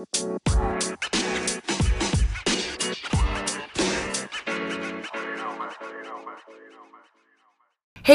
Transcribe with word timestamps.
Hey 0.00 0.06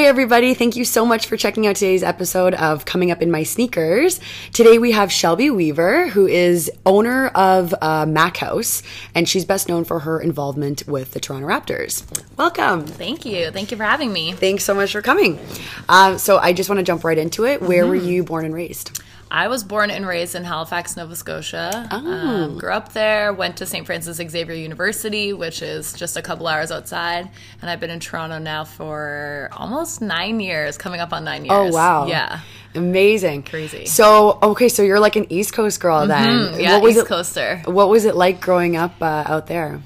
everybody, 0.07 0.55
thank 0.55 0.75
you 0.75 0.83
so 0.83 1.05
much 1.05 1.27
for 1.27 1.37
checking 1.37 1.67
out 1.67 1.75
today's 1.75 2.01
episode 2.01 2.55
of 2.55 2.85
Coming 2.85 3.11
Up 3.11 3.21
in 3.21 3.29
My 3.29 3.43
Sneakers. 3.43 4.19
Today 4.51 4.79
we 4.79 4.93
have 4.93 5.11
Shelby 5.11 5.51
Weaver, 5.51 6.07
who 6.07 6.25
is 6.25 6.71
owner 6.87 7.27
of 7.27 7.75
uh, 7.81 8.07
Mac 8.07 8.37
House, 8.37 8.81
and 9.13 9.29
she's 9.29 9.45
best 9.45 9.69
known 9.69 9.83
for 9.83 9.99
her 9.99 10.19
involvement 10.19 10.87
with 10.87 11.11
the 11.11 11.19
Toronto 11.19 11.47
Raptors. 11.47 12.03
Welcome. 12.35 12.87
Thank 12.87 13.25
you. 13.25 13.51
Thank 13.51 13.69
you 13.69 13.77
for 13.77 13.83
having 13.83 14.11
me. 14.11 14.33
Thanks 14.33 14.63
so 14.63 14.73
much 14.73 14.91
for 14.91 15.03
coming. 15.03 15.39
Uh, 15.87 16.17
so 16.17 16.39
I 16.39 16.51
just 16.51 16.67
want 16.67 16.79
to 16.79 16.83
jump 16.83 17.03
right 17.03 17.17
into 17.17 17.45
it. 17.45 17.61
Where 17.61 17.85
were 17.85 17.93
you 17.93 18.23
born 18.23 18.43
and 18.43 18.55
raised? 18.55 19.03
I 19.35 19.49
was 19.49 19.65
born 19.65 19.91
and 19.91 20.07
raised 20.07 20.33
in 20.33 20.45
Halifax, 20.45 20.95
Nova 20.95 21.13
Scotia. 21.13 21.89
Um, 21.91 22.57
grew 22.57 22.71
up 22.71 22.93
there, 22.93 23.33
went 23.33 23.57
to 23.57 23.65
St. 23.65 23.85
Francis 23.85 24.15
Xavier 24.15 24.55
University, 24.55 25.33
which 25.33 25.61
is 25.61 25.91
just 25.91 26.15
a 26.15 26.21
couple 26.21 26.47
hours 26.47 26.71
outside. 26.71 27.29
And 27.61 27.69
I've 27.69 27.81
been 27.81 27.89
in 27.89 27.99
Toronto 27.99 28.37
now 28.37 28.63
for 28.63 29.49
almost 29.51 30.01
nine 30.01 30.39
years, 30.39 30.77
coming 30.77 31.01
up 31.01 31.11
on 31.11 31.25
nine 31.25 31.43
years. 31.43 31.51
Oh 31.53 31.67
wow! 31.69 32.07
Yeah. 32.07 32.39
amazing, 32.75 33.43
Crazy. 33.43 33.87
So 33.87 34.39
okay, 34.41 34.69
so 34.69 34.83
you're 34.83 35.01
like 35.01 35.17
an 35.17 35.29
East 35.29 35.51
Coast 35.51 35.81
girl 35.81 36.07
then. 36.07 36.57
Yeah, 36.57 36.75
what 36.75 36.83
was 36.83 36.95
East 36.95 37.05
it? 37.05 37.09
Coaster. 37.09 37.61
What 37.65 37.89
was 37.89 38.05
it 38.05 38.15
like 38.15 38.39
growing 38.39 38.77
up 38.77 38.93
uh, 39.01 39.25
out 39.27 39.47
there? 39.47 39.81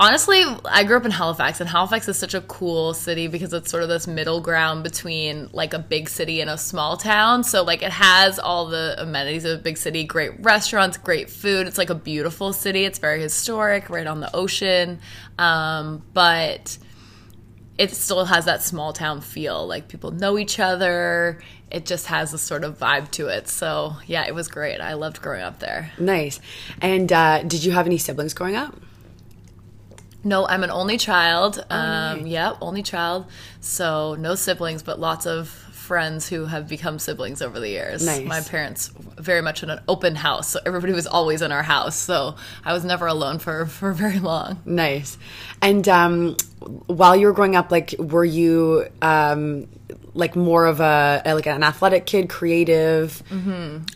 Honestly, 0.00 0.44
I 0.64 0.84
grew 0.84 0.96
up 0.96 1.04
in 1.04 1.10
Halifax, 1.10 1.60
and 1.60 1.68
Halifax 1.68 2.06
is 2.06 2.16
such 2.16 2.32
a 2.32 2.40
cool 2.42 2.94
city 2.94 3.26
because 3.26 3.52
it's 3.52 3.68
sort 3.68 3.82
of 3.82 3.88
this 3.88 4.06
middle 4.06 4.40
ground 4.40 4.84
between 4.84 5.48
like 5.52 5.74
a 5.74 5.78
big 5.80 6.08
city 6.08 6.40
and 6.40 6.48
a 6.48 6.56
small 6.56 6.96
town. 6.96 7.42
So, 7.42 7.64
like, 7.64 7.82
it 7.82 7.90
has 7.90 8.38
all 8.38 8.66
the 8.66 8.94
amenities 8.96 9.44
of 9.44 9.58
a 9.58 9.62
big 9.62 9.76
city 9.76 10.04
great 10.04 10.40
restaurants, 10.44 10.96
great 10.98 11.28
food. 11.28 11.66
It's 11.66 11.78
like 11.78 11.90
a 11.90 11.96
beautiful 11.96 12.52
city. 12.52 12.84
It's 12.84 13.00
very 13.00 13.20
historic, 13.20 13.90
right 13.90 14.06
on 14.06 14.20
the 14.20 14.34
ocean. 14.36 15.00
Um, 15.36 16.04
but 16.14 16.78
it 17.76 17.90
still 17.90 18.24
has 18.24 18.44
that 18.44 18.62
small 18.62 18.92
town 18.92 19.20
feel. 19.20 19.66
Like, 19.66 19.88
people 19.88 20.12
know 20.12 20.38
each 20.38 20.60
other. 20.60 21.40
It 21.72 21.86
just 21.86 22.06
has 22.06 22.32
a 22.32 22.38
sort 22.38 22.62
of 22.62 22.78
vibe 22.78 23.10
to 23.12 23.26
it. 23.26 23.48
So, 23.48 23.96
yeah, 24.06 24.28
it 24.28 24.34
was 24.34 24.46
great. 24.46 24.80
I 24.80 24.92
loved 24.92 25.20
growing 25.20 25.42
up 25.42 25.58
there. 25.58 25.90
Nice. 25.98 26.38
And 26.80 27.12
uh, 27.12 27.42
did 27.42 27.64
you 27.64 27.72
have 27.72 27.86
any 27.86 27.98
siblings 27.98 28.32
growing 28.32 28.54
up? 28.54 28.80
No, 30.28 30.46
I'm 30.46 30.62
an 30.62 30.70
only 30.70 30.98
child. 30.98 31.64
Oh, 31.70 31.76
Um, 31.76 32.26
yeah, 32.26 32.54
only 32.60 32.82
child. 32.82 33.26
So 33.60 34.14
no 34.18 34.34
siblings, 34.34 34.82
but 34.82 35.00
lots 35.00 35.26
of 35.26 35.48
friends 35.48 36.28
who 36.28 36.44
have 36.44 36.68
become 36.68 36.98
siblings 36.98 37.40
over 37.40 37.58
the 37.58 37.68
years. 37.70 38.04
Nice. 38.04 38.26
My 38.26 38.42
parents 38.42 38.92
very 39.16 39.40
much 39.40 39.62
in 39.62 39.70
an 39.70 39.80
open 39.88 40.16
house, 40.16 40.48
so 40.50 40.60
everybody 40.66 40.92
was 40.92 41.06
always 41.06 41.40
in 41.40 41.50
our 41.50 41.62
house. 41.62 41.96
So 41.96 42.36
I 42.62 42.74
was 42.74 42.84
never 42.84 43.06
alone 43.06 43.38
for 43.38 43.64
for 43.66 43.92
very 43.92 44.18
long. 44.18 44.60
Nice. 44.66 45.16
And 45.62 45.88
um, 45.88 46.36
while 46.86 47.16
you 47.16 47.26
were 47.26 47.32
growing 47.32 47.56
up, 47.56 47.70
like, 47.70 47.94
were 47.98 48.24
you 48.24 48.86
um, 49.00 49.66
like 50.12 50.36
more 50.36 50.66
of 50.66 50.80
a 50.80 51.22
like 51.24 51.46
an 51.46 51.62
athletic 51.62 52.04
kid, 52.04 52.28
creative? 52.28 53.22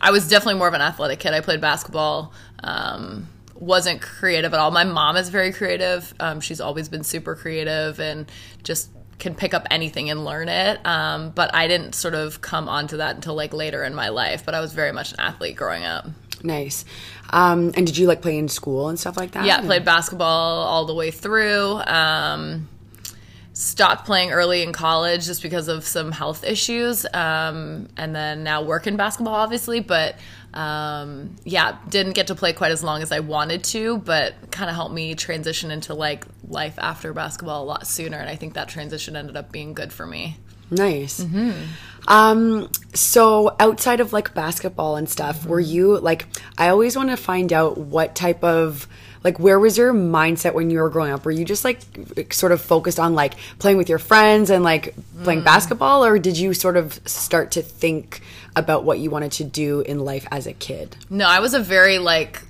I 0.01 0.11
was 0.11 0.29
definitely 0.29 0.59
more 0.59 0.69
of 0.69 0.75
an 0.75 0.81
athletic 0.81 1.19
kid. 1.21 1.35
I 1.35 1.41
played 1.41 1.61
basketball. 1.61 2.33
Um, 2.65 3.29
wasn't 3.63 4.03
creative 4.03 4.53
at 4.53 4.59
all. 4.59 4.73
My 4.73 4.85
mom 4.85 5.17
is 5.17 5.29
very 5.29 5.53
creative. 5.53 6.13
Um, 6.19 6.41
she's 6.41 6.61
always 6.61 6.89
been 6.89 7.05
super 7.05 7.37
creative 7.37 8.01
and 8.01 8.31
just 8.65 8.91
can 9.21 9.37
pick 9.37 9.55
up 9.55 9.69
anything 9.71 10.11
and 10.11 10.25
learn 10.25 10.49
it. 10.49 10.85
Um, 10.85 11.31
but 11.31 11.55
I 11.55 11.69
didn't 11.69 11.95
sort 11.95 12.15
of 12.15 12.41
come 12.41 12.69
onto 12.69 12.97
that 12.97 13.15
until 13.15 13.37
like 13.37 13.55
later 13.55 13.85
in 13.85 13.95
my 13.95 14.09
life. 14.09 14.45
But 14.45 14.55
I 14.55 14.61
was 14.61 14.73
very 14.73 14.91
much 14.91 15.13
an 15.13 15.21
athlete 15.21 15.55
growing 15.55 15.85
up. 15.85 16.09
Nice. 16.43 16.85
Um, 17.31 17.71
and 17.77 17.87
did 17.87 17.97
you 17.97 18.09
like 18.09 18.21
play 18.21 18.37
in 18.37 18.49
school 18.49 18.89
and 18.89 18.99
stuff 18.99 19.17
like 19.17 19.31
that? 19.33 19.45
Yeah, 19.45 19.61
played 19.61 19.85
basketball 19.85 20.63
all 20.63 20.85
the 20.87 20.95
way 20.95 21.13
through. 21.13 21.81
Um, 21.87 22.69
stopped 23.53 24.07
playing 24.07 24.33
early 24.33 24.63
in 24.63 24.73
college 24.73 25.27
just 25.27 25.41
because 25.41 25.69
of 25.69 25.87
some 25.87 26.11
health 26.11 26.43
issues. 26.43 27.07
Um, 27.15 27.87
and 27.97 28.13
then 28.13 28.43
now 28.43 28.63
work 28.63 28.89
in 28.89 28.97
basketball, 28.97 29.37
obviously. 29.37 29.79
But 29.79 30.17
um, 30.55 31.37
yeah, 31.45 31.79
didn't 31.89 32.13
get 32.13 32.29
to 32.29 32.35
play 32.35 32.53
quite 32.53 32.73
as 32.73 32.83
long 32.83 33.03
as 33.03 33.13
I 33.13 33.21
wanted 33.21 33.65
to, 33.65 33.99
but 33.99 34.35
kind 34.51 34.69
of 34.69 34.77
helped 34.77 34.95
me 34.95 35.15
transition 35.15 35.71
into 35.71 35.95
like 35.95 36.25
life 36.49 36.79
after 36.79 37.13
basketball 37.13 37.65
a 37.65 37.67
lot 37.67 37.87
sooner. 37.87 38.19
And 38.19 38.29
I 38.29 38.37
think 38.37 38.55
that 38.55 38.69
transition 38.69 39.17
ended 39.17 39.37
up 39.37 39.53
being 39.53 39.73
good 39.73 39.93
for 39.93 40.07
me. 40.07 40.37
Nice. 40.71 41.21
Um, 42.09 42.71
so 42.95 43.55
outside 43.61 44.01
of 44.01 44.13
like 44.13 44.35
basketball 44.35 44.97
and 44.97 45.09
stuff, 45.09 45.47
were 45.47 45.61
you 45.61 45.99
like? 45.99 46.27
I 46.59 46.69
always 46.69 46.97
want 46.97 47.11
to 47.11 47.17
find 47.17 47.53
out 47.53 47.79
what 47.79 48.15
type 48.15 48.43
of 48.43 48.89
like 49.25 49.39
where 49.39 49.61
was 49.61 49.79
your 49.79 49.93
mindset 49.93 50.55
when 50.55 50.71
you 50.71 50.81
were 50.81 50.91
growing 50.91 51.13
up? 51.13 51.25
Were 51.25 51.31
you 51.31 51.45
just 51.45 51.65
like 51.65 51.81
sort 52.31 52.53
of 52.53 52.61
focused 52.61 52.99
on 52.99 53.15
like 53.15 53.35
playing 53.59 53.77
with 53.77 53.89
your 53.89 53.99
friends 53.99 54.51
and 54.51 54.65
like 54.65 54.95
playing 55.23 55.43
basketball, 55.43 56.05
or 56.05 56.19
did 56.19 56.39
you 56.39 56.55
sort 56.55 56.77
of 56.77 57.01
start 57.07 57.53
to 57.53 57.63
think 57.63 58.23
about 58.55 58.85
what 58.85 58.99
you 58.99 59.11
wanted 59.11 59.33
to 59.33 59.45
do 59.45 59.81
in 59.81 60.01
life 60.01 60.27
as 60.31 60.47
a 60.47 60.53
kid? 60.53 60.97
No, 61.09 61.27
I 61.27 61.41
was 61.41 61.55
a 61.55 61.61
very 61.61 61.99
like 61.99 62.43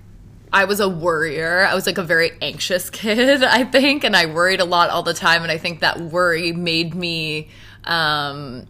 I 0.52 0.64
was 0.64 0.80
a 0.80 0.88
worrier. 0.88 1.64
I 1.64 1.74
was 1.74 1.86
like 1.86 1.98
a 1.98 2.02
very 2.02 2.32
anxious 2.42 2.90
kid, 2.90 3.42
I 3.42 3.64
think, 3.64 4.04
and 4.04 4.16
I 4.16 4.26
worried 4.26 4.60
a 4.60 4.64
lot 4.64 4.90
all 4.90 5.02
the 5.02 5.14
time 5.14 5.42
and 5.42 5.50
I 5.50 5.58
think 5.58 5.80
that 5.80 6.00
worry 6.00 6.52
made 6.52 6.94
me 6.94 7.48
um 7.84 8.66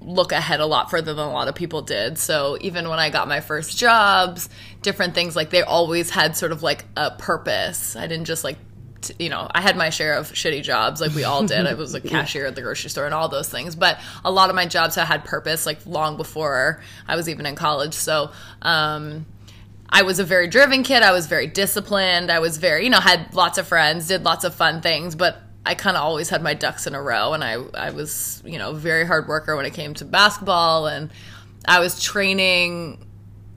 look 0.00 0.32
ahead 0.32 0.60
a 0.60 0.66
lot 0.66 0.90
further 0.90 1.14
than 1.14 1.26
a 1.26 1.32
lot 1.32 1.48
of 1.48 1.54
people 1.54 1.82
did. 1.82 2.18
So 2.18 2.58
even 2.60 2.88
when 2.88 2.98
I 2.98 3.10
got 3.10 3.26
my 3.26 3.40
first 3.40 3.78
jobs, 3.78 4.48
different 4.82 5.14
things 5.14 5.34
like 5.34 5.50
they 5.50 5.62
always 5.62 6.10
had 6.10 6.36
sort 6.36 6.52
of 6.52 6.62
like 6.62 6.84
a 6.96 7.10
purpose. 7.12 7.96
I 7.96 8.06
didn't 8.06 8.26
just 8.26 8.44
like 8.44 8.58
t- 9.04 9.14
you 9.18 9.30
know, 9.30 9.48
I 9.50 9.60
had 9.60 9.76
my 9.76 9.90
share 9.90 10.14
of 10.14 10.32
shitty 10.32 10.62
jobs 10.62 11.00
like 11.00 11.14
we 11.14 11.24
all 11.24 11.44
did. 11.46 11.66
I 11.66 11.74
was 11.74 11.94
a 11.94 12.00
cashier 12.12 12.46
at 12.46 12.54
the 12.54 12.62
grocery 12.62 12.90
store 12.90 13.04
and 13.06 13.14
all 13.14 13.28
those 13.28 13.48
things, 13.48 13.76
but 13.76 13.98
a 14.24 14.30
lot 14.30 14.50
of 14.50 14.56
my 14.56 14.66
jobs 14.66 14.96
had 14.96 15.24
purpose 15.24 15.66
like 15.66 15.86
long 15.86 16.16
before 16.16 16.80
I 17.06 17.16
was 17.16 17.28
even 17.28 17.46
in 17.46 17.54
college. 17.54 17.94
So, 17.94 18.32
um 18.62 19.26
I 19.88 20.02
was 20.02 20.18
a 20.18 20.24
very 20.24 20.48
driven 20.48 20.82
kid. 20.82 21.04
I 21.04 21.12
was 21.12 21.28
very 21.28 21.46
disciplined. 21.46 22.30
I 22.32 22.40
was 22.40 22.56
very, 22.56 22.82
you 22.82 22.90
know, 22.90 22.98
had 22.98 23.32
lots 23.32 23.58
of 23.58 23.68
friends, 23.68 24.08
did 24.08 24.24
lots 24.24 24.42
of 24.42 24.52
fun 24.52 24.80
things, 24.80 25.14
but 25.14 25.40
I 25.64 25.74
kind 25.76 25.96
of 25.96 26.02
always 26.02 26.28
had 26.28 26.42
my 26.42 26.54
ducks 26.54 26.88
in 26.88 26.94
a 26.94 27.02
row 27.02 27.32
and 27.32 27.44
I 27.44 27.54
I 27.74 27.90
was, 27.90 28.42
you 28.44 28.58
know, 28.58 28.72
very 28.74 29.06
hard 29.06 29.28
worker 29.28 29.54
when 29.56 29.66
it 29.66 29.72
came 29.74 29.94
to 29.94 30.04
basketball 30.04 30.86
and 30.88 31.10
I 31.66 31.78
was 31.80 32.02
training 32.02 33.03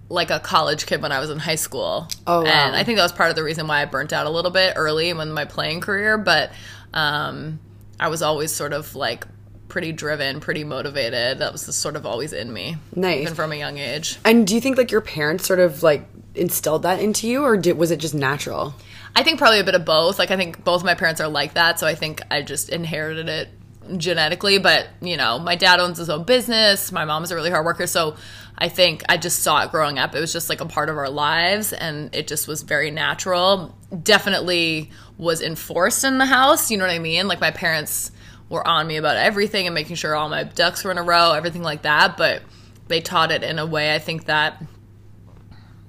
like 0.09 0.29
a 0.29 0.39
college 0.39 0.85
kid 0.85 1.01
when 1.01 1.11
I 1.11 1.19
was 1.19 1.29
in 1.29 1.39
high 1.39 1.55
school. 1.55 2.07
Oh, 2.25 2.43
wow. 2.43 2.49
And 2.49 2.75
I 2.75 2.83
think 2.83 2.97
that 2.97 3.03
was 3.03 3.11
part 3.11 3.29
of 3.29 3.35
the 3.35 3.43
reason 3.43 3.67
why 3.67 3.81
I 3.81 3.85
burnt 3.85 4.13
out 4.13 4.25
a 4.25 4.29
little 4.29 4.51
bit 4.51 4.73
early 4.75 5.09
in 5.09 5.31
my 5.31 5.45
playing 5.45 5.81
career, 5.81 6.17
but 6.17 6.51
um 6.93 7.59
I 7.99 8.09
was 8.09 8.21
always 8.21 8.53
sort 8.53 8.73
of 8.73 8.95
like 8.95 9.25
pretty 9.67 9.91
driven, 9.91 10.39
pretty 10.39 10.63
motivated. 10.63 11.39
That 11.39 11.51
was 11.51 11.63
sort 11.75 11.95
of 11.95 12.05
always 12.05 12.33
in 12.33 12.51
me. 12.51 12.77
Nice. 12.95 13.23
Even 13.23 13.35
from 13.35 13.51
a 13.51 13.55
young 13.55 13.77
age. 13.77 14.17
And 14.23 14.47
do 14.47 14.55
you 14.55 14.61
think 14.61 14.77
like 14.77 14.91
your 14.91 15.01
parents 15.01 15.45
sort 15.45 15.59
of 15.59 15.83
like 15.83 16.07
instilled 16.35 16.83
that 16.83 16.99
into 16.99 17.27
you, 17.27 17.43
or 17.43 17.57
did, 17.57 17.77
was 17.77 17.91
it 17.91 17.97
just 17.97 18.13
natural? 18.13 18.75
I 19.15 19.23
think 19.23 19.39
probably 19.39 19.59
a 19.59 19.63
bit 19.63 19.75
of 19.75 19.83
both. 19.83 20.19
Like 20.19 20.31
I 20.31 20.37
think 20.37 20.63
both 20.63 20.83
my 20.83 20.93
parents 20.93 21.19
are 21.19 21.27
like 21.27 21.55
that, 21.55 21.79
so 21.79 21.87
I 21.87 21.95
think 21.95 22.21
I 22.29 22.43
just 22.43 22.69
inherited 22.69 23.27
it 23.29 23.49
genetically. 23.97 24.57
But 24.57 24.87
you 25.01 25.17
know, 25.17 25.39
my 25.39 25.55
dad 25.55 25.79
owns 25.79 25.97
his 25.97 26.09
own 26.09 26.23
business. 26.23 26.91
My 26.91 27.05
mom 27.05 27.23
is 27.23 27.31
a 27.31 27.35
really 27.35 27.49
hard 27.49 27.65
worker, 27.65 27.87
so 27.87 28.15
I 28.57 28.69
think 28.69 29.03
I 29.07 29.17
just 29.17 29.43
saw 29.43 29.63
it 29.63 29.71
growing 29.71 29.99
up. 29.99 30.15
It 30.15 30.19
was 30.19 30.33
just 30.33 30.49
like 30.49 30.61
a 30.61 30.65
part 30.65 30.89
of 30.89 30.97
our 30.97 31.09
lives, 31.09 31.73
and 31.73 32.13
it 32.15 32.27
just 32.27 32.47
was 32.47 32.63
very 32.63 32.91
natural. 32.91 33.75
Definitely 34.03 34.91
was 35.17 35.41
enforced 35.41 36.03
in 36.03 36.17
the 36.17 36.25
house. 36.25 36.69
You 36.69 36.77
know 36.77 36.85
what 36.85 36.93
I 36.93 36.99
mean? 36.99 37.27
Like 37.27 37.41
my 37.41 37.51
parents 37.51 38.11
were 38.49 38.65
on 38.67 38.87
me 38.87 38.97
about 38.97 39.17
everything 39.17 39.67
and 39.67 39.75
making 39.75 39.95
sure 39.95 40.15
all 40.15 40.29
my 40.29 40.43
ducks 40.43 40.83
were 40.83 40.91
in 40.91 40.97
a 40.97 41.03
row, 41.03 41.33
everything 41.33 41.63
like 41.63 41.83
that. 41.83 42.17
But 42.17 42.41
they 42.87 43.01
taught 43.01 43.31
it 43.31 43.43
in 43.43 43.59
a 43.59 43.65
way 43.65 43.93
I 43.93 43.99
think 43.99 44.25
that 44.25 44.63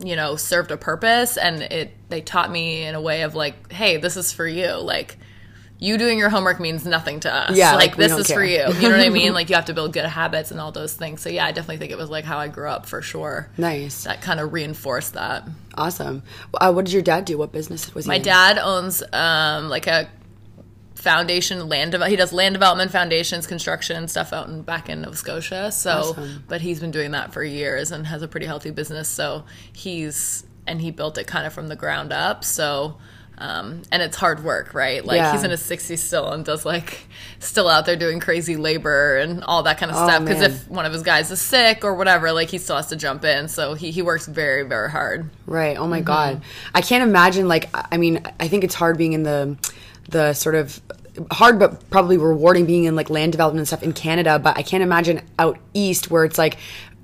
you 0.01 0.15
know 0.17 0.37
served 0.37 0.71
a 0.71 0.77
purpose 0.77 1.37
and 1.37 1.61
it 1.63 1.93
they 2.09 2.21
taught 2.21 2.51
me 2.51 2.85
in 2.85 2.95
a 2.95 3.01
way 3.01 3.23
of 3.23 3.35
like 3.35 3.73
hey 3.73 3.97
this 3.97 4.17
is 4.17 4.33
for 4.33 4.47
you 4.47 4.75
like 4.75 5.17
you 5.81 5.97
doing 5.97 6.19
your 6.19 6.29
homework 6.29 6.59
means 6.59 6.85
nothing 6.85 7.21
to 7.21 7.33
us 7.33 7.57
Yeah, 7.57 7.75
like, 7.77 7.91
like, 7.91 7.97
this 7.97 8.13
is 8.13 8.27
care. 8.27 8.37
for 8.37 8.45
you 8.45 8.65
you 8.81 8.89
know 8.89 8.97
what 8.97 9.07
i 9.07 9.11
mean 9.11 9.33
like 9.39 9.49
you 9.49 9.55
have 9.55 9.67
to 9.67 9.75
build 9.75 9.93
good 9.93 10.05
habits 10.07 10.51
and 10.51 10.59
all 10.61 10.73
those 10.73 10.93
things 10.95 11.21
so 11.21 11.29
yeah 11.31 11.45
i 11.47 11.53
definitely 11.53 11.77
think 11.77 11.93
it 11.93 11.99
was 11.99 12.11
like 12.11 12.25
how 12.25 12.39
i 12.39 12.49
grew 12.49 12.69
up 12.69 12.85
for 12.87 13.01
sure 13.01 13.49
Nice, 13.57 14.05
that 14.05 14.21
kind 14.21 14.41
of 14.41 14.53
reinforced 14.53 15.15
that 15.15 15.47
awesome. 15.77 16.23
Uh, 16.61 16.73
what 16.73 16.85
did 16.87 16.93
your 16.93 17.03
dad 17.03 17.25
do? 17.25 17.39
What 17.39 17.53
business 17.53 17.95
was 17.95 18.05
he? 18.07 18.09
my 18.09 18.17
in? 18.17 18.23
dad 18.23 18.59
owns 18.59 19.03
um 19.13 19.69
like 19.69 19.87
a 19.87 20.11
foundation 20.95 21.69
land 21.69 21.95
he 22.09 22.17
does 22.17 22.33
land 22.33 22.55
development 22.57 22.91
foundations 22.91 23.47
construction 23.47 24.09
stuff 24.09 24.33
out 24.33 24.49
in 24.49 24.63
back 24.63 24.89
in 24.89 25.03
nova 25.03 25.15
scotia 25.15 25.71
so 25.71 25.91
Awesome. 25.93 26.45
but 26.49 26.61
he's 26.61 26.81
been 26.81 26.91
doing 26.91 27.13
that 27.13 27.33
for 27.33 27.45
years 27.45 27.93
and 27.93 28.05
has 28.09 28.21
a 28.23 28.27
pretty 28.29 28.47
healthy 28.47 28.73
business 28.73 29.09
so 29.09 29.45
he's 29.73 30.45
and 30.67 30.81
he 30.81 30.91
built 30.91 31.17
it 31.17 31.29
kind 31.29 31.47
of 31.47 31.53
from 31.53 31.69
the 31.69 31.77
ground 31.77 32.13
up 32.13 32.43
so 32.43 32.99
Um, 33.41 33.83
and 33.93 34.03
it's 34.03 34.17
hard 34.17 34.43
work, 34.43 34.75
right? 34.75 35.05
Like 35.05 35.19
Yeah. 35.19 35.33
he's 35.33 35.45
in 35.45 35.51
his 35.53 35.61
60s 35.63 35.99
still 35.99 36.33
and 36.33 36.45
does 36.45 36.67
like 36.67 37.07
still 37.39 37.69
out 37.69 37.87
there 37.87 37.95
doing 37.95 38.19
crazy 38.19 38.57
labor 38.57 39.17
and 39.17 39.45
all 39.45 39.63
that 39.63 39.79
kind 39.79 39.93
of 39.93 39.97
Oh, 39.97 40.07
stuff. 40.09 40.25
Because 40.25 40.43
if 40.43 40.69
one 40.69 40.85
of 40.87 40.93
his 40.93 41.05
guys 41.05 41.31
is 41.31 41.41
sick 41.41 41.85
or 41.85 41.95
whatever, 41.95 42.33
like 42.33 42.49
he 42.51 42.59
still 42.59 42.75
has 42.77 42.89
to 42.89 42.97
jump 42.97 43.25
in. 43.25 43.47
So 43.47 43.75
he, 43.75 43.93
he 43.93 44.03
works 44.03 44.27
very, 44.27 44.65
very 44.65 44.91
hard. 44.91 45.31
Right. 45.47 45.77
Oh 45.77 45.83
Mm-hmm. 45.83 45.91
my 45.91 46.01
god. 46.01 46.43
I 46.75 46.81
can't 46.81 47.09
imagine 47.09 47.47
like 47.47 47.69
I 47.73 47.97
mean, 47.97 48.23
I 48.41 48.49
think 48.49 48.65
it's 48.65 48.75
hard 48.75 48.99
being 48.99 49.13
in 49.13 49.23
the 49.23 49.57
the 50.09 50.33
sort 50.35 50.55
of 50.57 50.81
hard 51.33 51.59
but 51.59 51.91
probably 51.91 52.17
rewarding 52.17 52.65
being 52.65 52.85
in 52.85 52.95
like 52.95 53.11
land 53.11 53.33
development 53.33 53.61
and 53.61 53.67
stuff 53.69 53.83
in 53.83 53.93
Canada, 53.93 54.39
but 54.39 54.57
I 54.57 54.63
can't 54.63 54.83
imagine 54.83 55.21
out 55.39 55.59
east 55.75 56.11
where 56.11 56.25
it's 56.25 56.39
like 56.39 56.59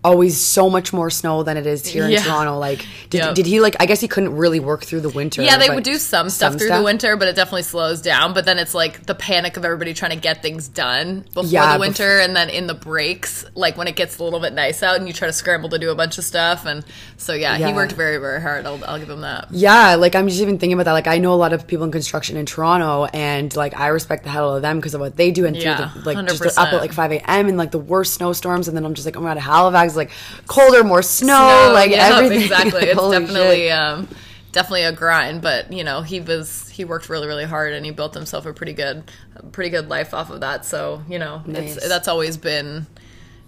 always 0.05 0.39
so 0.41 0.69
much 0.69 0.93
more 0.93 1.09
snow 1.11 1.43
than 1.43 1.57
it 1.57 1.67
is 1.67 1.87
here 1.87 2.05
in 2.05 2.11
Yeah. 2.11 2.23
Toronto. 2.23 2.59
Like 2.59 2.87
did, 3.11 3.19
Yep. 3.23 3.35
did 3.35 3.47
he 3.47 3.61
like 3.61 3.75
I 3.81 3.87
guess 3.87 4.01
he 4.01 4.09
couldn't 4.09 4.37
really 4.37 4.61
work 4.61 4.85
through 4.85 5.01
the 5.01 5.09
winter. 5.09 5.43
Yeah, 5.43 5.57
they 5.57 5.71
would 5.71 5.83
do 5.85 5.95
some 5.95 6.29
stuff 6.31 6.57
through 6.57 6.69
the 6.71 6.83
winter, 6.83 7.17
but 7.17 7.27
it 7.29 7.35
definitely 7.37 7.63
slows 7.63 8.03
down. 8.03 8.35
But 8.35 8.45
then 8.45 8.59
it's 8.59 8.75
like 8.75 9.07
the 9.07 9.15
panic 9.15 9.57
of 9.57 9.65
everybody 9.65 9.95
trying 9.95 10.11
to 10.13 10.17
get 10.19 10.43
things 10.43 10.69
done 10.69 11.25
before 11.33 11.45
Yeah, 11.47 11.75
the 11.75 11.81
winter, 11.81 12.21
and 12.21 12.37
then 12.37 12.51
in 12.51 12.67
the 12.67 12.75
breaks, 12.75 13.45
like 13.55 13.77
when 13.77 13.89
it 13.89 13.97
gets 13.97 14.19
a 14.19 14.25
little 14.25 14.41
bit 14.41 14.53
nice 14.53 14.83
out, 14.83 14.97
and 14.97 15.07
you 15.07 15.15
try 15.15 15.27
to 15.27 15.33
scramble 15.33 15.69
to 15.71 15.79
do 15.79 15.91
a 15.91 15.95
bunch 15.95 16.19
of 16.19 16.25
stuff. 16.25 16.67
And 16.67 16.85
so 17.17 17.33
yeah, 17.33 17.57
Yeah. 17.57 17.69
he 17.69 17.73
worked 17.73 17.93
very, 17.93 18.19
very 18.19 18.41
hard. 18.43 18.67
I'll, 18.67 18.85
I'll 18.85 18.99
give 18.99 19.09
him 19.11 19.23
that. 19.23 19.49
Yeah, 19.53 19.95
like 19.95 20.15
I'm 20.15 20.29
just 20.29 20.41
even 20.43 20.59
thinking 20.59 20.75
about 20.75 20.85
that. 20.85 20.93
Like 20.93 21.07
I 21.07 21.19
know 21.19 21.33
a 21.33 21.37
lot 21.37 21.53
of 21.55 21.67
people 21.67 21.85
in 21.87 21.93
construction 21.93 22.37
in 22.37 22.45
Toronto, 22.45 23.07
and 23.07 23.55
like 23.57 23.79
I 23.79 23.89
respect 23.89 24.25
the 24.25 24.31
hell 24.31 24.51
out 24.53 24.57
of 24.57 24.63
them 24.63 24.77
because 24.77 24.93
of 24.95 25.01
what 25.01 25.17
they 25.17 25.31
do, 25.31 25.47
and 25.47 25.57
through 25.57 25.65
Yeah, 25.65 25.91
the, 25.95 26.01
like 26.15 26.27
just 26.29 26.59
up 26.59 26.73
at 26.75 26.81
like 26.81 26.93
5 26.93 27.13
a.m. 27.13 27.49
and 27.49 27.57
like 27.57 27.71
the 27.71 27.79
worst 27.79 28.15
snowstorms, 28.15 28.69
and 28.69 28.77
then 28.77 28.85
I'm 28.85 28.93
just 28.95 29.07
like, 29.07 29.17
oh 29.17 29.21
my 29.21 29.33
god, 29.35 29.41
Halifax, 29.41 29.94
like 29.97 30.11
colder, 30.47 30.85
more 30.85 31.03
snow, 31.03 31.67
No, 31.69 31.73
like 31.73 31.91
yeah, 31.91 32.11
everything. 32.17 32.43
exactly. 32.43 32.73
Like, 32.73 32.89
It's 32.97 33.11
definitely 33.11 33.71
um, 33.71 34.09
definitely 34.53 34.83
a 34.83 34.93
grind, 34.93 35.43
but 35.43 35.73
you 35.73 35.85
know 35.85 36.03
he 36.03 36.21
was 36.21 36.69
he 36.69 36.85
worked 36.85 37.09
really, 37.09 37.27
really 37.27 37.45
hard, 37.45 37.73
and 37.73 37.85
he 37.85 37.93
built 37.93 38.15
himself 38.15 38.47
a 38.47 38.53
pretty 38.53 38.73
good, 38.73 39.05
pretty 39.53 39.71
good 39.71 39.89
life 39.89 40.15
off 40.15 40.31
of 40.31 40.41
that. 40.41 40.65
So 40.65 41.03
you 41.09 41.19
know, 41.19 41.43
Nice. 41.47 41.77
it's 41.77 41.89
that's 41.89 42.09
always 42.09 42.37
been. 42.37 42.87